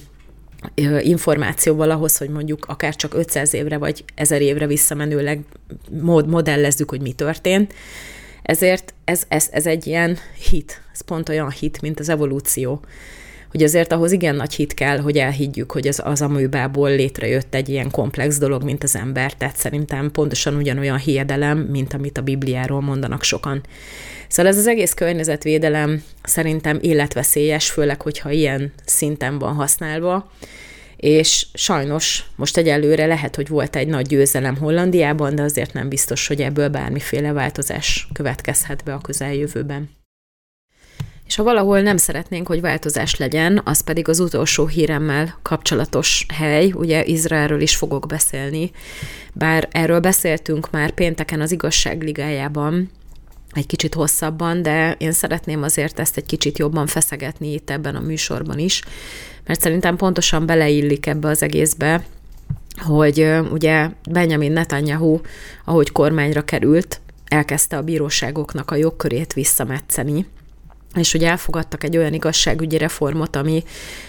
információval 1.01 1.91
ahhoz, 1.91 2.17
hogy 2.17 2.29
mondjuk 2.29 2.65
akár 2.69 2.97
csak 2.97 3.15
500 3.15 3.55
évre 3.55 3.79
vagy 3.79 4.05
1000 4.15 4.41
évre 4.41 4.67
visszamenőleg 4.67 5.41
modellezzük, 6.27 6.91
hogy 6.91 7.01
mi 7.01 7.13
történt. 7.13 7.75
Ezért 8.43 8.95
ez, 9.05 9.23
ez, 9.29 9.49
ez 9.51 9.67
egy 9.67 9.87
ilyen 9.87 10.19
hit, 10.51 10.83
ez 10.93 11.01
pont 11.01 11.29
olyan 11.29 11.51
hit, 11.51 11.81
mint 11.81 12.01
az 12.01 12.09
evolúció 12.09 12.81
hogy 13.53 13.63
azért 13.63 13.93
ahhoz 13.93 14.13
igen 14.13 14.37
nagy 14.37 14.55
hit 14.55 14.75
kell, 14.75 14.99
hogy 14.99 15.17
elhiggyük, 15.17 15.73
hogy 15.73 15.89
az, 15.89 16.01
az 16.05 16.23
amőbából 16.23 16.91
létrejött 16.91 17.55
egy 17.55 17.69
ilyen 17.69 17.91
komplex 17.91 18.39
dolog, 18.39 18.63
mint 18.63 18.83
az 18.83 18.97
ember, 18.97 19.35
tehát 19.35 19.57
szerintem 19.57 20.11
pontosan 20.11 20.55
ugyanolyan 20.55 20.99
hiedelem, 20.99 21.59
mint 21.59 21.95
amit 21.95 22.19
a 22.19 22.23
Bibliáról 22.23 22.81
mondanak 22.81 23.23
sokan. 23.23 23.61
Szóval 24.29 24.53
ez 24.53 24.59
az 24.59 24.67
egész 24.67 24.93
környezetvédelem 24.93 26.03
szerintem 26.23 26.79
életveszélyes, 26.81 27.71
főleg, 27.71 28.03
hogyha 28.03 28.31
ilyen 28.31 28.73
szinten 28.85 29.39
van 29.39 29.55
használva, 29.55 30.31
és 30.97 31.47
sajnos 31.55 32.25
most 32.37 32.57
egyelőre 32.57 33.07
lehet, 33.07 33.37
hogy 33.37 33.49
volt 33.49 33.77
egy 33.77 33.89
nagy 33.89 34.07
győzelem 34.07 34.57
Hollandiában, 34.57 35.35
de 35.35 35.43
azért 35.43 35.73
nem 35.73 35.89
biztos, 35.89 36.27
hogy 36.27 36.41
ebből 36.41 36.69
bármiféle 36.69 37.33
változás 37.33 38.09
következhet 38.13 38.85
be 38.85 38.95
a 38.95 39.01
közeljövőben. 39.01 40.02
És 41.33 41.39
ha 41.39 41.45
valahol 41.45 41.81
nem 41.81 41.97
szeretnénk, 41.97 42.47
hogy 42.47 42.61
változás 42.61 43.17
legyen, 43.17 43.61
az 43.65 43.81
pedig 43.81 44.09
az 44.09 44.21
utolsó 44.21 44.67
híremmel 44.67 45.39
kapcsolatos 45.43 46.27
hely, 46.35 46.73
ugye 46.73 47.05
Izraelről 47.05 47.61
is 47.61 47.77
fogok 47.77 48.07
beszélni, 48.07 48.71
bár 49.33 49.69
erről 49.71 50.01
beszéltünk 50.01 50.71
már 50.71 50.91
pénteken 50.91 51.41
az 51.41 51.53
igazságligájában, 51.53 52.91
egy 53.53 53.67
kicsit 53.67 53.95
hosszabban, 53.95 54.63
de 54.63 54.95
én 54.99 55.13
szeretném 55.13 55.63
azért 55.63 55.99
ezt 55.99 56.17
egy 56.17 56.27
kicsit 56.27 56.59
jobban 56.59 56.87
feszegetni 56.87 57.53
itt 57.53 57.71
ebben 57.71 57.97
a 57.97 58.01
műsorban 58.01 58.59
is, 58.59 58.83
mert 59.47 59.61
szerintem 59.61 59.97
pontosan 59.97 60.47
beleillik 60.47 61.07
ebbe 61.07 61.29
az 61.29 61.43
egészbe, 61.43 62.05
hogy 62.77 63.29
ugye 63.53 63.89
Benjamin 64.11 64.53
Netanyahu, 64.53 65.21
ahogy 65.65 65.93
kormányra 65.93 66.45
került, 66.45 67.01
elkezdte 67.25 67.77
a 67.77 67.83
bíróságoknak 67.83 68.71
a 68.71 68.77
jogkörét 68.77 69.33
visszametszeni, 69.33 70.27
és 70.95 71.13
hogy 71.13 71.25
elfogadtak 71.25 71.85
egy 71.85 71.97
olyan 71.97 72.13
igazságügyi 72.13 72.79
reformot, 72.79 73.37
ami 73.37 73.63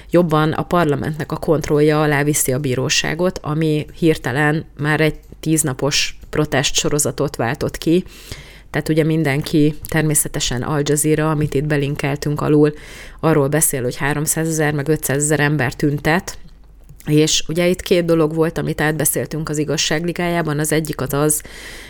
jobban 0.10 0.52
a 0.52 0.64
parlamentnek 0.64 1.32
a 1.32 1.38
kontrollja 1.38 2.02
alá 2.02 2.24
viszi 2.24 2.52
a 2.52 2.60
bíróságot, 2.60 3.40
ami 3.42 3.86
hirtelen 3.98 4.66
már 4.78 5.02
egy 5.02 5.16
tíznapos 5.40 6.18
protest 6.30 6.76
sorozatot 6.76 7.36
váltott 7.36 7.78
ki, 7.78 8.04
tehát 8.74 8.90
ugye 8.90 9.04
mindenki, 9.04 9.76
természetesen 9.88 10.62
Al 10.62 10.82
Jazeera, 10.84 11.30
amit 11.30 11.54
itt 11.54 11.66
belinkeltünk 11.66 12.42
alul, 12.42 12.74
arról 13.20 13.48
beszél, 13.48 13.84
hogy 13.84 13.96
300 13.96 14.48
ezer, 14.48 14.74
meg 14.74 14.88
500 14.88 15.24
ezer 15.24 15.40
ember 15.40 15.74
tüntet, 15.74 16.38
és 17.06 17.44
ugye 17.48 17.68
itt 17.68 17.82
két 17.82 18.06
dolog 18.06 18.36
volt, 18.36 18.58
amit 18.58 18.82
átbeszéltünk 18.82 19.50
az 19.50 19.58
igazságligájában. 19.58 20.60
Az 20.60 20.72
egyik 20.72 21.02
az 21.02 21.14
az, 21.14 21.42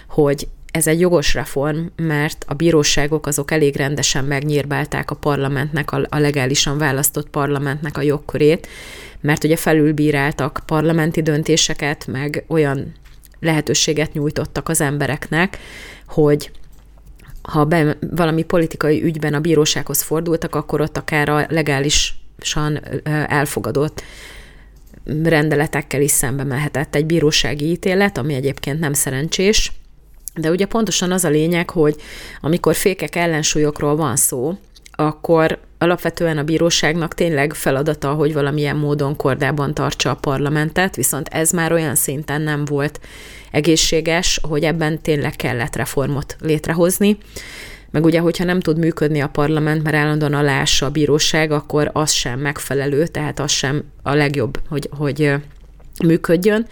hogy 0.08 0.48
ez 0.74 0.88
egy 0.88 1.00
jogos 1.00 1.34
reform, 1.34 1.86
mert 1.96 2.46
a 2.48 2.54
bíróságok 2.54 3.28
azok 3.28 3.52
elég 3.52 3.76
rendesen 3.76 4.26
megnyírbálták 4.26 5.12
a 5.12 5.16
parlamentnek, 5.16 5.92
a, 5.92 6.08
legálisan 6.10 6.78
választott 6.78 7.30
parlamentnek 7.30 7.98
a 7.98 8.02
jogkörét, 8.02 8.68
mert 9.22 9.44
ugye 9.44 9.56
felülbíráltak 9.56 10.62
parlamenti 10.66 11.22
döntéseket, 11.22 12.08
meg 12.08 12.44
olyan 12.48 12.94
lehetőséget 13.40 14.14
nyújtottak 14.14 14.70
az 14.70 14.82
embereknek, 14.82 15.58
hogy 16.08 16.52
ha 17.42 17.66
be, 17.66 17.98
valami 18.12 18.44
politikai 18.44 19.04
ügyben 19.04 19.34
a 19.34 19.40
bírósághoz 19.40 20.02
fordultak, 20.02 20.56
akkor 20.56 20.82
ott 20.82 20.98
akár 20.98 21.30
a 21.30 21.46
legálisan 21.50 22.80
elfogadott 23.28 24.04
rendeletekkel 25.24 26.02
is 26.02 26.12
szembe 26.12 26.44
mehetett 26.44 26.96
egy 26.96 27.06
bírósági 27.06 27.66
ítélet, 27.66 28.18
ami 28.18 28.34
egyébként 28.34 28.80
nem 28.80 28.94
szerencsés, 28.94 29.72
de 30.36 30.50
ugye 30.50 30.66
pontosan 30.66 31.12
az 31.12 31.24
a 31.24 31.30
lényeg, 31.30 31.70
hogy 31.70 31.96
amikor 32.42 32.76
fékek 32.76 33.16
ellensúlyokról 33.16 33.96
van 33.96 34.16
szó, 34.16 34.58
akkor 34.96 35.60
alapvetően 35.78 36.38
a 36.38 36.44
bíróságnak 36.44 37.14
tényleg 37.14 37.54
feladata, 37.54 38.14
hogy 38.14 38.34
valamilyen 38.34 38.76
módon 38.76 39.16
kordában 39.16 39.74
tartsa 39.74 40.10
a 40.10 40.16
parlamentet, 40.16 40.96
viszont 40.96 41.28
ez 41.28 41.52
már 41.52 41.72
olyan 41.72 41.96
szinten 41.96 42.42
nem 42.42 42.66
volt 42.66 43.00
egészséges, 43.52 44.40
hogy 44.48 44.64
ebben 44.64 45.02
tényleg 45.02 45.36
kellett 45.36 45.76
reformot 45.76 46.36
létrehozni, 46.40 47.18
meg 47.94 48.06
ugye, 48.06 48.20
hogyha 48.20 48.44
nem 48.44 48.60
tud 48.60 48.78
működni 48.78 49.22
a 49.22 49.28
parlament, 49.28 49.84
mert 49.84 49.96
állandóan 49.96 50.34
alássa 50.34 50.86
a 50.86 50.90
bíróság, 50.90 51.52
akkor 51.52 51.90
az 51.94 52.12
sem 52.12 52.40
megfelelő, 52.40 53.08
tehát 53.08 53.40
az 53.40 53.52
sem 53.52 53.84
a 54.04 54.14
legjobb, 54.14 54.60
hogy, 54.70 54.90
hogy 54.98 55.34
működjön. 56.04 56.68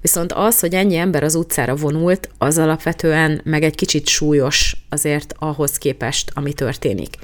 Viszont 0.00 0.32
az, 0.32 0.60
hogy 0.60 0.74
ennyi 0.74 0.96
ember 0.96 1.22
az 1.22 1.34
utcára 1.34 1.76
vonult, 1.76 2.28
az 2.38 2.58
alapvetően 2.58 3.40
meg 3.44 3.62
egy 3.62 3.74
kicsit 3.74 4.06
súlyos 4.06 4.76
azért 4.88 5.34
ahhoz 5.38 5.78
képest, 5.78 6.30
ami 6.34 6.52
történik. 6.52 7.16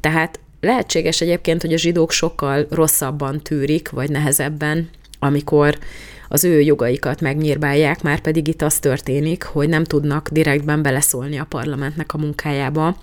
Tehát 0.00 0.40
lehetséges 0.60 1.20
egyébként, 1.20 1.60
hogy 1.60 1.72
a 1.72 1.78
zsidók 1.78 2.12
sokkal 2.12 2.66
rosszabban 2.70 3.40
tűrik, 3.40 3.90
vagy 3.90 4.10
nehezebben, 4.10 4.88
amikor 5.18 5.78
az 6.32 6.44
ő 6.44 6.60
jogaikat 6.60 7.20
megnyírbálják, 7.20 8.02
már 8.02 8.20
pedig 8.20 8.48
itt 8.48 8.62
az 8.62 8.78
történik, 8.78 9.42
hogy 9.42 9.68
nem 9.68 9.84
tudnak 9.84 10.28
direktben 10.28 10.82
beleszólni 10.82 11.38
a 11.38 11.44
parlamentnek 11.44 12.14
a 12.14 12.18
munkájába. 12.18 12.96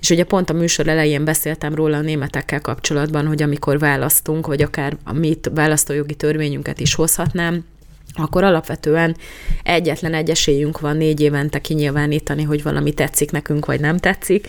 És 0.00 0.10
ugye 0.10 0.24
pont 0.24 0.50
a 0.50 0.52
műsor 0.52 0.88
elején 0.88 1.24
beszéltem 1.24 1.74
róla 1.74 1.96
a 1.96 2.00
németekkel 2.00 2.60
kapcsolatban, 2.60 3.26
hogy 3.26 3.42
amikor 3.42 3.78
választunk, 3.78 4.46
vagy 4.46 4.62
akár 4.62 4.96
a 5.04 5.12
mi 5.12 5.38
választójogi 5.54 6.14
törvényünket 6.14 6.80
is 6.80 6.94
hozhatnám, 6.94 7.64
akkor 8.14 8.44
alapvetően 8.44 9.16
egyetlen 9.62 10.14
egy 10.14 10.30
esélyünk 10.30 10.80
van 10.80 10.96
négy 10.96 11.20
évente 11.20 11.60
kinyilvánítani, 11.60 12.42
hogy 12.42 12.62
valami 12.62 12.92
tetszik 12.92 13.30
nekünk, 13.30 13.66
vagy 13.66 13.80
nem 13.80 13.96
tetszik, 13.96 14.48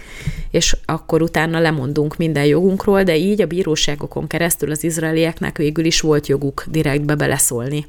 és 0.52 0.78
akkor 0.86 1.22
utána 1.22 1.60
lemondunk 1.60 2.18
minden 2.18 2.46
jogunkról, 2.46 3.04
de 3.04 3.18
így 3.18 3.42
a 3.42 3.48
bíróságokon 3.48 4.28
keresztül 4.28 4.72
az 4.72 4.84
izraelieknek 4.84 5.58
végül 5.58 5.86
is 5.86 6.02
volt 6.02 6.28
joguk 6.28 6.64
direktbe 6.68 7.16
beleszólni 7.16 7.86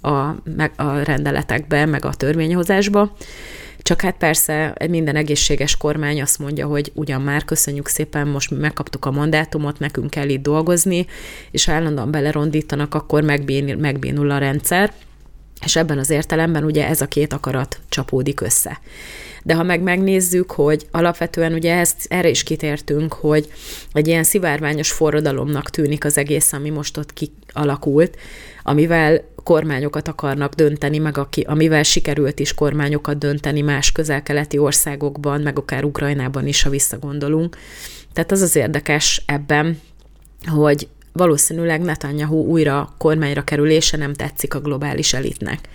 a, 0.00 0.34
meg 0.56 0.72
a 0.76 0.98
rendeletekbe, 0.98 1.86
meg 1.86 2.04
a 2.04 2.14
törvényhozásba. 2.14 3.16
Csak 3.86 4.00
hát 4.00 4.16
persze 4.16 4.74
minden 4.88 5.16
egészséges 5.16 5.76
kormány 5.76 6.22
azt 6.22 6.38
mondja, 6.38 6.66
hogy 6.66 6.92
ugyan 6.94 7.20
már 7.20 7.44
köszönjük 7.44 7.88
szépen, 7.88 8.28
most 8.28 8.50
megkaptuk 8.50 9.04
a 9.04 9.10
mandátumot, 9.10 9.78
nekünk 9.78 10.10
kell 10.10 10.28
itt 10.28 10.42
dolgozni, 10.42 11.06
és 11.50 11.64
ha 11.64 11.72
állandóan 11.72 12.10
belerondítanak, 12.10 12.94
akkor 12.94 13.22
megbénul, 13.22 13.76
megbénul 13.76 14.30
a 14.30 14.38
rendszer. 14.38 14.92
És 15.64 15.76
ebben 15.76 15.98
az 15.98 16.10
értelemben 16.10 16.64
ugye 16.64 16.86
ez 16.86 17.00
a 17.00 17.06
két 17.06 17.32
akarat 17.32 17.80
csapódik 17.88 18.40
össze. 18.40 18.80
De 19.42 19.54
ha 19.54 19.62
meg 19.62 19.80
megnézzük, 19.80 20.50
hogy 20.50 20.86
alapvetően 20.90 21.52
ugye 21.52 21.74
ezt, 21.74 22.06
erre 22.08 22.28
is 22.28 22.42
kitértünk, 22.42 23.12
hogy 23.12 23.48
egy 23.92 24.06
ilyen 24.06 24.24
szivárványos 24.24 24.92
forradalomnak 24.92 25.70
tűnik 25.70 26.04
az 26.04 26.18
egész, 26.18 26.52
ami 26.52 26.70
most 26.70 26.96
ott 26.96 27.12
kialakult, 27.12 28.16
amivel 28.62 29.24
kormányokat 29.44 30.08
akarnak 30.08 30.54
dönteni, 30.54 30.98
meg 30.98 31.18
aki, 31.18 31.40
amivel 31.40 31.82
sikerült 31.82 32.38
is 32.38 32.54
kormányokat 32.54 33.18
dönteni 33.18 33.60
más 33.60 33.92
közel-keleti 33.92 34.58
országokban, 34.58 35.40
meg 35.40 35.58
akár 35.58 35.84
Ukrajnában 35.84 36.46
is, 36.46 36.62
ha 36.62 36.70
visszagondolunk. 36.70 37.56
Tehát 38.12 38.32
az 38.32 38.40
az 38.40 38.56
érdekes 38.56 39.22
ebben, 39.26 39.80
hogy 40.46 40.88
valószínűleg 41.16 41.80
Netanyahu 41.80 42.44
újra 42.44 42.94
kormányra 42.98 43.42
kerülése 43.42 43.96
nem 43.96 44.14
tetszik 44.14 44.54
a 44.54 44.60
globális 44.60 45.12
elitnek. 45.12 45.68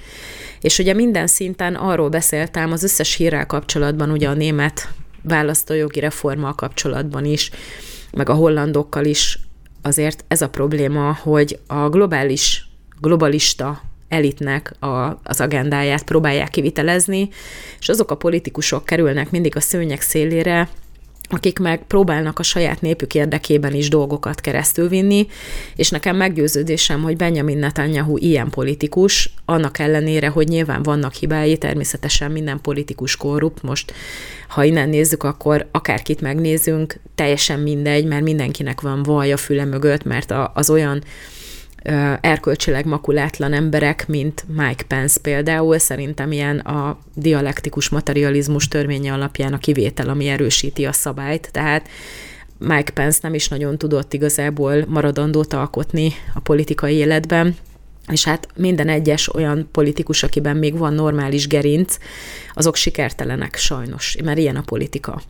És 0.62 0.80
ugye 0.80 0.94
minden 0.94 1.28
szinten 1.28 1.76
arról 1.76 2.10
beszéltem 2.10 2.72
az 2.72 2.84
összes 2.84 3.16
hírrel 3.16 3.46
kapcsolatban, 3.46 4.12
ugye 4.12 4.30
a 4.30 4.34
német 4.34 4.90
választójogi 5.22 6.00
reformmal 6.00 6.56
kapcsolatban 6.56 7.26
is, 7.26 7.52
meg 8.12 8.30
a 8.30 8.34
hollandokkal 8.34 9.06
is, 9.06 9.40
azért 9.82 10.24
ez 10.28 10.42
a 10.42 10.50
probléma, 10.50 11.18
hogy 11.22 11.60
a 11.68 11.90
globális, 11.90 12.70
globalista 13.00 13.82
elitnek 14.10 14.74
a, 14.80 15.20
az 15.24 15.42
agendáját 15.42 16.04
próbálják 16.04 16.50
kivitelezni, 16.50 17.30
és 17.80 17.90
azok 17.90 18.12
a 18.12 18.16
politikusok 18.18 18.86
kerülnek 18.86 19.32
mindig 19.32 19.56
a 19.56 19.60
szőnyek 19.60 20.02
szélére, 20.02 20.70
akik 21.34 21.60
meg 21.60 21.84
próbálnak 21.88 22.40
a 22.40 22.44
saját 22.44 22.82
népük 22.82 23.16
érdekében 23.16 23.74
is 23.74 23.90
dolgokat 23.90 24.42
keresztülvinni, 24.42 25.28
és 25.76 25.90
nekem 25.90 26.16
meggyőződésem, 26.16 27.02
hogy 27.02 27.18
Benjamin 27.18 27.58
Netanyahu 27.58 28.18
ilyen 28.18 28.50
politikus, 28.50 29.34
annak 29.46 29.80
ellenére, 29.80 30.28
hogy 30.28 30.48
nyilván 30.48 30.84
vannak 30.84 31.14
hibái, 31.14 31.58
természetesen 31.58 32.32
minden 32.32 32.62
politikus 32.62 33.16
korrupt, 33.16 33.62
most 33.64 33.94
ha 34.48 34.64
innen 34.64 34.90
nézzük, 34.90 35.24
akkor 35.24 35.68
akárkit 35.72 36.22
megnézünk, 36.22 37.00
teljesen 37.16 37.60
mindegy, 37.60 38.06
mert 38.06 38.24
mindenkinek 38.24 38.82
van 38.82 39.04
vaj 39.04 39.32
a 39.32 39.38
füle 39.38 39.66
mögött, 39.66 40.04
mert 40.04 40.34
az 40.54 40.70
olyan 40.70 41.04
erkölcsileg 42.22 42.86
makulátlan 42.86 43.54
emberek, 43.54 44.08
mint 44.08 44.46
Mike 44.48 44.84
Pence 44.88 45.20
például, 45.22 45.78
szerintem 45.78 46.32
ilyen 46.32 46.58
a 46.60 46.98
dialektikus 47.16 47.90
materializmus 47.90 48.68
törvénye 48.68 49.14
alapján 49.14 49.54
a 49.54 49.58
kivétel, 49.58 50.10
ami 50.10 50.28
erősíti 50.28 50.86
a 50.86 50.92
szabályt, 50.92 51.50
tehát 51.52 51.88
Mike 52.58 52.92
Pence 52.92 53.20
nem 53.22 53.34
is 53.34 53.48
nagyon 53.48 53.78
tudott 53.78 54.14
igazából 54.14 54.86
maradandót 54.88 55.54
alkotni 55.54 56.14
a 56.34 56.40
politikai 56.40 56.96
életben, 56.96 57.56
és 58.12 58.24
hát 58.24 58.48
minden 58.56 58.90
egyes 58.90 59.34
olyan 59.34 59.70
politikus, 59.72 60.24
akiben 60.24 60.58
még 60.58 60.78
van 60.78 60.94
normális 60.94 61.48
gerinc, 61.48 61.98
azok 62.54 62.76
sikertelenek 62.76 63.56
sajnos, 63.56 64.16
mert 64.24 64.38
ilyen 64.38 64.56
a 64.56 64.62
politika. 64.62 65.22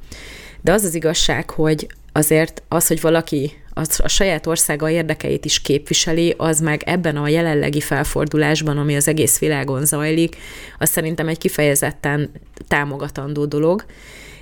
De 0.61 0.71
az 0.71 0.83
az 0.83 0.95
igazság, 0.95 1.49
hogy 1.49 1.87
azért 2.11 2.63
az, 2.67 2.87
hogy 2.87 3.01
valaki 3.01 3.51
az 3.73 3.99
a 4.03 4.07
saját 4.07 4.47
országa 4.47 4.89
érdekeit 4.89 5.45
is 5.45 5.61
képviseli, 5.61 6.33
az 6.37 6.59
meg 6.59 6.83
ebben 6.85 7.17
a 7.17 7.27
jelenlegi 7.27 7.81
felfordulásban, 7.81 8.77
ami 8.77 8.95
az 8.95 9.07
egész 9.07 9.39
világon 9.39 9.85
zajlik, 9.85 10.35
az 10.79 10.89
szerintem 10.89 11.27
egy 11.27 11.37
kifejezetten 11.37 12.31
támogatandó 12.67 13.45
dolog. 13.45 13.85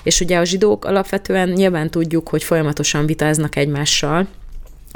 És 0.04 0.20
ugye 0.20 0.38
a 0.38 0.44
zsidók 0.44 0.86
alapvetően 0.86 1.50
nyilván 1.50 1.90
tudjuk, 1.90 2.30
hogy 2.30 2.44
folyamatosan 2.44 3.06
vitáznak 3.06 3.56
egymással, 3.56 4.28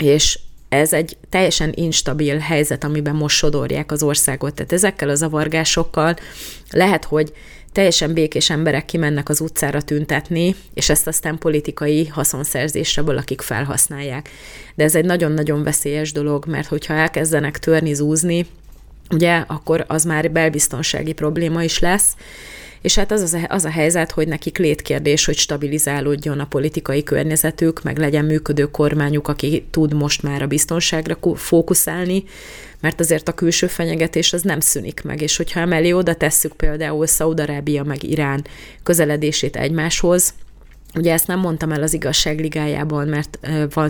és 0.04 0.40
ez 0.70 0.94
egy 0.94 1.18
teljesen 1.30 1.72
instabil 1.76 2.38
helyzet, 2.38 2.84
amiben 2.84 3.16
most 3.16 3.38
sodorják 3.38 3.92
az 3.92 4.04
országot. 4.04 4.54
Tehát 4.54 4.72
ezekkel 4.72 5.10
a 5.10 5.16
zavargásokkal 5.16 6.16
lehet, 6.70 7.06
hogy 7.06 7.34
teljesen 7.74 8.14
békés 8.14 8.50
emberek 8.50 8.86
kimennek 8.86 9.30
az 9.30 9.42
utcára 9.42 9.82
tüntetni, 9.82 10.56
és 10.74 10.90
ezt 10.90 11.08
aztán 11.08 11.38
politikai 11.38 12.08
haszonszerzésre 12.08 13.02
valakik 13.02 13.42
felhasználják. 13.42 14.30
De 14.76 14.84
ez 14.84 14.96
egy 14.96 15.06
nagyon-nagyon 15.06 15.64
veszélyes 15.64 16.12
dolog, 16.12 16.46
mert 16.48 16.68
hogyha 16.68 16.94
elkezdenek 16.94 17.60
törni, 17.60 17.94
zúzni, 17.94 18.46
ugye, 19.10 19.44
akkor 19.48 19.86
az 19.88 20.04
már 20.04 20.32
belbiztonsági 20.32 21.14
probléma 21.14 21.64
is 21.64 21.80
lesz, 21.80 22.16
és 22.82 22.96
hát 22.96 23.12
az, 23.12 23.22
az, 23.22 23.34
a, 23.34 23.46
az 23.48 23.66
a 23.66 23.70
helyzet, 23.70 24.12
hogy 24.12 24.28
nekik 24.28 24.58
létkérdés, 24.58 25.26
hogy 25.26 25.38
stabilizálódjon 25.38 26.40
a 26.40 26.46
politikai 26.46 27.04
környezetük, 27.04 27.84
meg 27.84 27.98
legyen 27.98 28.26
működő 28.26 28.72
kormányuk, 28.72 29.28
aki 29.28 29.66
tud 29.72 29.94
most 29.94 30.24
már 30.24 30.42
a 30.42 30.48
biztonságra 30.48 31.18
fókuszálni, 31.36 32.24
mert 32.84 33.00
azért 33.00 33.28
a 33.28 33.34
külső 33.34 33.68
fenyegetés 33.68 34.34
az 34.34 34.42
nem 34.42 34.60
szűnik 34.60 35.02
meg, 35.04 35.22
és 35.22 35.38
hogyha 35.38 35.60
emellé 35.60 35.92
oda 35.92 36.14
tesszük 36.14 36.54
például 36.54 37.06
Szaudarábia 37.06 37.84
meg 37.84 38.04
Irán 38.04 38.46
közeledését 38.84 39.56
egymáshoz, 39.56 40.34
Ugye 40.96 41.14
ezt 41.14 41.28
nem 41.28 41.40
mondtam 41.40 41.72
el 41.72 41.84
az 41.84 41.94
igazságligájában, 41.94 43.08
mert 43.08 43.40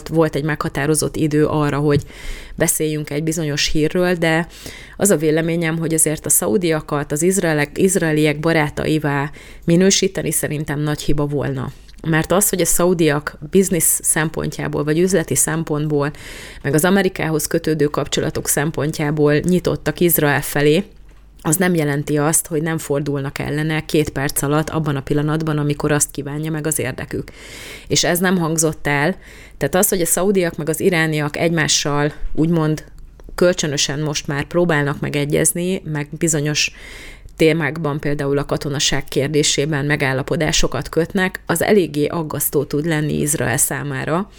volt, 0.10 0.36
egy 0.36 0.44
meghatározott 0.44 1.16
idő 1.16 1.46
arra, 1.46 1.78
hogy 1.78 2.04
beszéljünk 2.56 3.10
egy 3.10 3.24
bizonyos 3.24 3.68
hírről, 3.68 4.14
de 4.14 4.48
az 4.98 5.10
a 5.10 5.18
véleményem, 5.18 5.78
hogy 5.78 5.94
azért 5.94 6.26
a 6.26 6.30
szaudiakat 6.30 7.12
az 7.12 7.22
izraelek, 7.22 7.78
izraeliek 7.78 8.40
barátaivá 8.40 9.32
minősíteni 9.66 10.32
szerintem 10.32 10.80
nagy 10.80 11.02
hiba 11.02 11.26
volna. 11.26 11.72
Mert 12.08 12.32
az, 12.32 12.50
hogy 12.50 12.62
a 12.62 12.66
szaudiak 12.66 13.38
biznisz 13.52 14.00
szempontjából, 14.04 14.84
vagy 14.84 15.00
üzleti 15.00 15.36
szempontból, 15.36 16.12
meg 16.62 16.74
az 16.74 16.86
Amerikához 16.86 17.48
kötődő 17.48 17.86
kapcsolatok 17.86 18.48
szempontjából 18.48 19.34
nyitottak 19.34 20.00
Izrael 20.00 20.42
felé, 20.42 20.84
az 21.46 21.56
nem 21.56 21.76
jelenti 21.76 22.18
azt, 22.18 22.48
hogy 22.48 22.62
nem 22.62 22.78
fordulnak 22.78 23.40
ellene 23.40 23.86
két 23.86 24.10
perc 24.10 24.42
alatt 24.42 24.70
abban 24.70 24.96
a 24.96 25.02
pillanatban, 25.02 25.58
amikor 25.58 25.92
azt 25.92 26.12
kívánja 26.12 26.52
meg 26.52 26.68
az 26.68 26.80
érdekük. 26.80 27.32
És 27.88 28.04
ez 28.04 28.20
nem 28.20 28.38
hangzott 28.38 28.88
el. 28.88 29.16
Tehát 29.58 29.76
az, 29.76 29.90
hogy 29.90 30.02
a 30.02 30.06
szaudiak 30.06 30.58
meg 30.58 30.70
az 30.70 30.80
irániak 30.80 31.38
egymással 31.38 32.14
úgymond 32.34 32.84
kölcsönösen 33.36 34.00
most 34.00 34.28
már 34.28 34.44
próbálnak 34.44 35.00
megegyezni, 35.00 35.82
meg 35.86 36.08
bizonyos 36.18 36.72
témákban, 37.36 38.00
például 38.00 38.38
a 38.38 38.46
katonaság 38.46 39.04
kérdésében 39.04 39.86
megállapodásokat 39.86 40.90
kötnek, 40.90 41.42
az 41.46 41.62
eléggé 41.62 42.06
aggasztó 42.06 42.64
tud 42.64 42.86
lenni 42.86 43.20
Izrael 43.20 43.58
számára, 43.58 44.30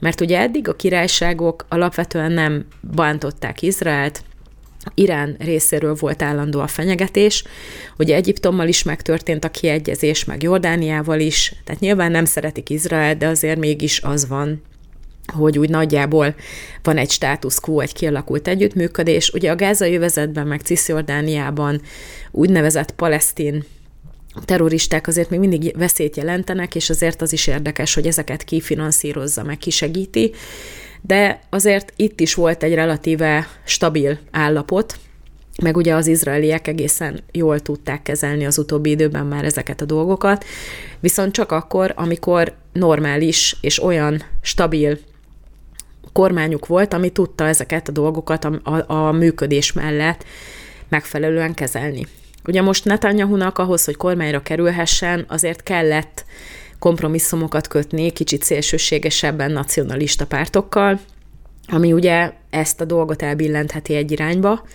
mert 0.00 0.20
ugye 0.20 0.38
eddig 0.38 0.68
a 0.68 0.76
királyságok 0.76 1.66
alapvetően 1.68 2.32
nem 2.32 2.66
bántották 2.80 3.62
Izraelt, 3.62 4.22
Irán 4.94 5.36
részéről 5.38 5.94
volt 5.94 6.22
állandó 6.22 6.60
a 6.60 6.66
fenyegetés, 6.66 7.44
ugye 7.98 8.14
Egyiptommal 8.14 8.68
is 8.68 8.82
megtörtént 8.82 9.44
a 9.44 9.50
kiegyezés, 9.50 10.24
meg 10.24 10.42
Jordániával 10.42 11.20
is, 11.20 11.54
tehát 11.64 11.80
nyilván 11.80 12.10
nem 12.10 12.24
szeretik 12.24 12.70
Izrael, 12.70 13.16
de 13.16 13.26
azért 13.26 13.58
mégis 13.58 14.00
az 14.02 14.28
van, 14.28 14.62
hogy 15.32 15.58
úgy 15.58 15.70
nagyjából 15.70 16.34
van 16.82 16.96
egy 16.96 17.10
status 17.10 17.60
quo, 17.60 17.80
egy 17.80 17.92
kialakult 17.92 18.48
együttműködés. 18.48 19.30
Ugye 19.30 19.50
a 19.50 19.56
gázai 19.56 19.96
övezetben, 19.96 20.46
meg 20.46 20.60
Cisjordániában 20.60 21.80
úgynevezett 22.30 22.90
palesztin 22.90 23.64
terroristák 24.44 25.06
azért 25.06 25.30
még 25.30 25.38
mindig 25.38 25.76
veszélyt 25.76 26.16
jelentenek, 26.16 26.74
és 26.74 26.90
azért 26.90 27.22
az 27.22 27.32
is 27.32 27.46
érdekes, 27.46 27.94
hogy 27.94 28.06
ezeket 28.06 28.44
ki 28.44 28.60
finanszírozza, 28.60 29.42
meg 29.42 29.58
kisegíti, 29.58 30.32
de 31.00 31.40
azért 31.50 31.92
itt 31.96 32.20
is 32.20 32.34
volt 32.34 32.62
egy 32.62 32.74
relatíve 32.74 33.48
stabil 33.64 34.18
állapot, 34.30 34.98
meg 35.62 35.76
ugye 35.76 35.94
az 35.94 36.06
izraeliek 36.06 36.68
egészen 36.68 37.20
jól 37.32 37.60
tudták 37.60 38.02
kezelni 38.02 38.46
az 38.46 38.58
utóbbi 38.58 38.90
időben 38.90 39.26
már 39.26 39.44
ezeket 39.44 39.80
a 39.80 39.84
dolgokat, 39.84 40.44
viszont 41.00 41.32
csak 41.32 41.52
akkor, 41.52 41.92
amikor 41.96 42.54
normális 42.72 43.56
és 43.60 43.82
olyan 43.82 44.22
stabil 44.42 44.98
kormányuk 46.14 46.66
volt, 46.66 46.92
ami 46.92 47.10
tudta 47.10 47.46
ezeket 47.46 47.88
a 47.88 47.92
dolgokat 47.92 48.44
a, 48.44 48.60
a, 48.62 48.92
a 48.92 49.12
működés 49.12 49.72
mellett 49.72 50.24
megfelelően 50.88 51.54
kezelni. 51.54 52.06
Ugye 52.44 52.62
most 52.62 52.84
Netanyahu-nak 52.84 53.58
ahhoz, 53.58 53.84
hogy 53.84 53.96
kormányra 53.96 54.42
kerülhessen, 54.42 55.24
azért 55.28 55.62
kellett 55.62 56.24
kompromisszumokat 56.78 57.68
kötni 57.68 58.10
kicsit 58.10 58.42
szélsőségesebben 58.42 59.50
nacionalista 59.50 60.26
pártokkal, 60.26 61.00
ami 61.66 61.92
ugye 61.92 62.32
ezt 62.50 62.80
a 62.80 62.84
dolgot 62.84 63.22
elbillentheti 63.22 63.94
egy 63.94 64.10
irányba, 64.10 64.66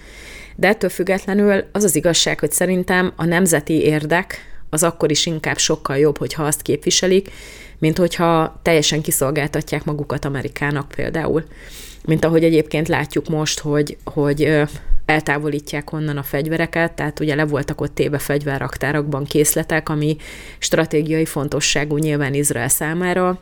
de 0.55 0.67
ettől 0.67 0.89
függetlenül 0.89 1.63
az 1.71 1.83
az 1.83 1.95
igazság, 1.95 2.39
hogy 2.39 2.51
szerintem 2.51 3.13
a 3.15 3.25
nemzeti 3.25 3.81
érdek 3.81 4.58
az 4.69 4.83
akkor 4.83 5.11
is 5.11 5.25
inkább 5.25 5.57
sokkal 5.57 5.97
jobb, 5.97 6.17
hogyha 6.17 6.43
azt 6.43 6.61
képviselik, 6.61 7.31
mint 7.77 7.97
hogyha 7.97 8.59
teljesen 8.61 9.01
kiszolgáltatják 9.01 9.83
magukat 9.85 10.25
Amerikának 10.25 10.87
például. 10.95 11.43
Mint 12.05 12.25
ahogy 12.25 12.43
egyébként 12.43 12.87
látjuk 12.87 13.27
most, 13.27 13.59
hogy, 13.59 13.97
hogy 14.03 14.67
eltávolítják 15.05 15.91
onnan 15.91 16.17
a 16.17 16.23
fegyvereket, 16.23 16.93
tehát 16.93 17.19
ugye 17.19 17.35
le 17.35 17.45
voltak 17.45 17.81
ott 17.81 17.95
téve 17.95 18.17
fegyverraktárakban 18.17 19.25
készletek, 19.25 19.89
ami 19.89 20.17
stratégiai 20.57 21.25
fontosságú 21.25 21.97
nyilván 21.97 22.33
Izrael 22.33 22.67
számára, 22.67 23.41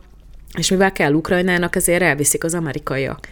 és 0.58 0.70
mivel 0.70 0.92
kell 0.92 1.14
Ukrajnának, 1.14 1.76
ezért 1.76 2.02
elviszik 2.02 2.44
az 2.44 2.54
amerikaiak. 2.54 3.28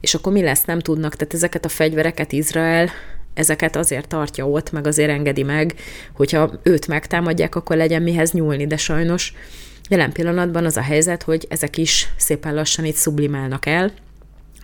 És 0.00 0.14
akkor 0.14 0.32
mi 0.32 0.42
lesz, 0.42 0.64
nem 0.64 0.78
tudnak, 0.78 1.16
tehát 1.16 1.34
ezeket 1.34 1.64
a 1.64 1.68
fegyvereket 1.68 2.32
Izrael 2.32 2.90
ezeket 3.34 3.76
azért 3.76 4.08
tartja 4.08 4.48
ott, 4.48 4.72
meg 4.72 4.86
azért 4.86 5.10
engedi 5.10 5.42
meg, 5.42 5.74
hogyha 6.16 6.50
őt 6.62 6.86
megtámadják, 6.86 7.54
akkor 7.54 7.76
legyen 7.76 8.02
mihez 8.02 8.32
nyúlni, 8.32 8.66
de 8.66 8.76
sajnos 8.76 9.34
jelen 9.88 10.12
pillanatban 10.12 10.64
az 10.64 10.76
a 10.76 10.82
helyzet, 10.82 11.22
hogy 11.22 11.46
ezek 11.48 11.76
is 11.76 12.08
szépen 12.16 12.54
lassan 12.54 12.84
itt 12.84 12.96
sublimálnak 12.96 13.66
el, 13.66 13.92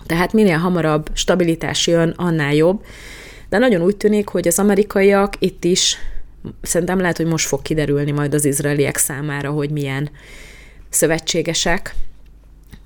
tehát 0.06 0.32
minél 0.32 0.56
hamarabb 0.56 1.10
stabilitás 1.12 1.86
jön, 1.86 2.14
annál 2.16 2.54
jobb, 2.54 2.84
de 3.48 3.58
nagyon 3.58 3.82
úgy 3.82 3.96
tűnik, 3.96 4.28
hogy 4.28 4.48
az 4.48 4.58
amerikaiak 4.58 5.34
itt 5.38 5.64
is, 5.64 5.96
szerintem 6.62 7.00
lehet, 7.00 7.16
hogy 7.16 7.26
most 7.26 7.46
fog 7.46 7.62
kiderülni 7.62 8.10
majd 8.10 8.34
az 8.34 8.44
izraeliek 8.44 8.96
számára, 8.96 9.50
hogy 9.50 9.70
milyen 9.70 10.10
szövetségesek, 10.88 11.94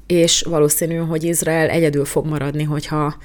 és 0.06 0.42
valószínű, 0.42 0.96
hogy 0.96 1.24
Izrael 1.24 1.68
egyedül 1.68 2.04
fog 2.04 2.26
maradni, 2.26 2.62
hogyha 2.62 3.16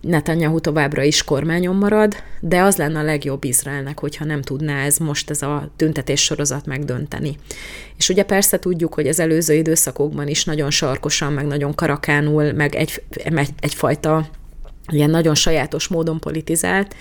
Netanyahu 0.00 0.60
továbbra 0.60 1.02
is 1.02 1.24
kormányon 1.24 1.76
marad, 1.76 2.14
de 2.40 2.60
az 2.60 2.76
lenne 2.76 2.98
a 2.98 3.02
legjobb 3.02 3.44
Izraelnek, 3.44 4.00
hogyha 4.00 4.24
nem 4.24 4.42
tudná 4.42 4.84
ez 4.84 4.96
most 4.96 5.30
ez 5.30 5.42
a 5.42 5.70
tüntetés 5.76 6.24
sorozat 6.24 6.66
megdönteni. 6.66 7.36
És 7.96 8.08
ugye 8.08 8.22
persze 8.22 8.58
tudjuk, 8.58 8.94
hogy 8.94 9.08
az 9.08 9.20
előző 9.20 9.54
időszakokban 9.54 10.28
is 10.28 10.44
nagyon 10.44 10.70
sarkosan, 10.70 11.32
meg 11.32 11.46
nagyon 11.46 11.74
karakánul, 11.74 12.52
meg 12.52 12.74
egy, 12.74 13.02
egy, 13.10 13.48
egyfajta 13.60 14.30
ilyen 14.92 15.10
nagyon 15.10 15.34
sajátos 15.34 15.88
módon 15.88 16.20
politizált, 16.20 16.94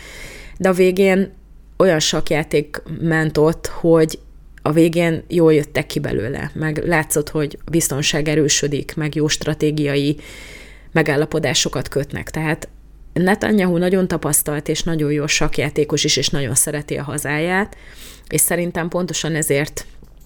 de 0.57 0.69
a 0.69 0.73
végén 0.73 1.33
olyan 1.77 1.99
sakjáték 1.99 2.81
ment 3.01 3.37
ott, 3.37 3.67
hogy 3.67 4.19
a 4.61 4.71
végén 4.71 5.23
jól 5.27 5.53
jöttek 5.53 5.85
ki 5.85 5.99
belőle, 5.99 6.51
meg 6.53 6.83
látszott, 6.85 7.29
hogy 7.29 7.57
a 7.65 7.69
biztonság 7.69 8.27
erősödik, 8.27 8.95
meg 8.95 9.15
jó 9.15 9.27
stratégiai 9.27 10.17
megállapodásokat 10.91 11.87
kötnek. 11.87 12.29
Tehát 12.29 12.67
Netanyahu 13.23 13.77
nagyon 13.77 14.07
tapasztalt 14.07 14.67
és 14.67 14.83
nagyon 14.83 15.11
jó 15.11 15.27
sakjátékos 15.27 16.03
is, 16.03 16.17
és 16.17 16.29
nagyon 16.29 16.55
szereti 16.55 16.95
a 16.95 17.03
hazáját, 17.03 17.77
és 18.29 18.41
szerintem 18.41 18.89
pontosan 18.89 19.35
ezért 19.35 19.85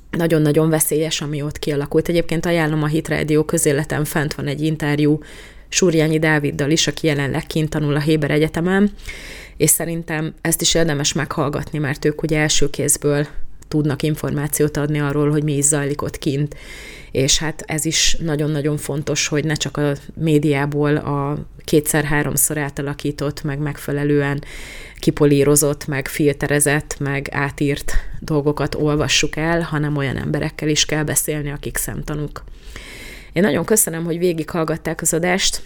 nagyon-nagyon 0.10 0.70
veszélyes, 0.70 1.22
ami 1.22 1.42
ott 1.42 1.60
kialakult. 1.60 2.10
Egyébként 2.10 2.46
ajánlom 2.46 2.84
a 2.84 2.88
Hit 2.88 3.08
Radio 3.08 3.46
közéleten 3.46 4.06
fent 4.06 4.34
van 4.34 4.48
egy 4.48 4.62
interjú 4.62 5.20
Súrjányi 5.70 6.20
Dáviddal 6.20 6.70
is, 6.70 6.88
aki 6.88 7.08
jelenleg 7.08 7.46
kint 7.48 7.70
tanul 7.70 7.96
a 7.96 8.00
Héber 8.00 8.32
Egyetemen, 8.32 8.92
és 9.58 9.70
szerintem 9.70 10.34
ezt 10.42 10.62
is 10.62 10.74
érdemes 10.74 11.14
meghallgatni, 11.14 11.80
mert 11.80 12.06
ők 12.06 12.24
ugye 12.24 12.40
első 12.40 12.70
kézből 12.70 13.28
tudnak 13.74 14.04
információt 14.04 14.78
adni 14.78 15.00
arról, 15.00 15.30
hogy 15.30 15.44
mi 15.44 15.58
is 15.58 15.66
zajlik 15.66 16.02
ott 16.02 16.18
kint. 16.18 16.56
És 17.12 17.38
hát 17.38 17.64
ez 17.68 17.86
is 17.86 18.18
nagyon-nagyon 18.20 18.78
fontos, 18.78 19.28
hogy 19.28 19.46
ne 19.46 19.54
csak 19.54 19.78
a 19.78 19.94
médiából 20.14 20.96
a 20.96 21.46
kétszer-háromszor 21.64 22.58
átalakított, 22.58 23.44
meg 23.44 23.60
megfelelően 23.60 24.44
kipolírozott, 25.00 25.88
meg 25.88 26.08
filterezett, 26.08 26.96
meg 27.00 27.28
átírt 27.32 27.94
dolgokat 28.20 28.76
olvassuk 28.76 29.36
el, 29.36 29.62
hanem 29.62 29.98
olyan 29.98 30.18
emberekkel 30.18 30.70
is 30.70 30.86
kell 30.86 31.04
beszélni, 31.04 31.52
akik 31.52 31.78
szemtanúk. 31.78 32.44
Én 33.32 33.44
nagyon 33.44 33.66
köszönöm, 33.66 34.04
hogy 34.04 34.18
végighallgatták 34.18 35.02
az 35.02 35.14
adást, 35.14 35.62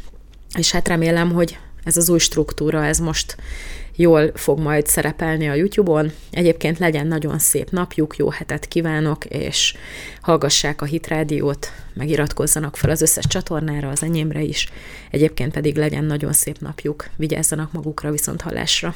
és 0.57 0.71
hát 0.71 0.87
remélem, 0.87 1.31
hogy 1.31 1.57
ez 1.87 1.97
az 1.97 2.09
új 2.09 2.19
struktúra, 2.19 2.85
ez 2.85 2.99
most 2.99 3.35
jól 3.95 4.31
fog 4.33 4.59
majd 4.59 4.87
szerepelni 4.87 5.49
a 5.49 5.53
YouTube-on. 5.53 6.11
Egyébként 6.31 6.79
legyen 6.79 7.07
nagyon 7.07 7.39
szép 7.39 7.69
napjuk, 7.69 8.15
jó 8.15 8.29
hetet 8.29 8.67
kívánok, 8.67 9.25
és 9.25 9.75
hallgassák 10.21 10.81
a 10.81 10.85
Hit 10.85 11.07
Rádiót, 11.07 11.71
megiratkozzanak 11.93 12.75
fel 12.77 12.89
az 12.89 13.01
összes 13.01 13.27
csatornára, 13.27 13.89
az 13.89 14.03
enyémre 14.03 14.41
is. 14.41 14.67
Egyébként 15.11 15.51
pedig 15.51 15.75
legyen 15.75 16.03
nagyon 16.03 16.33
szép 16.33 16.59
napjuk, 16.59 17.09
vigyázzanak 17.15 17.71
magukra 17.71 18.11
viszont 18.11 18.41
hallásra. 18.41 18.95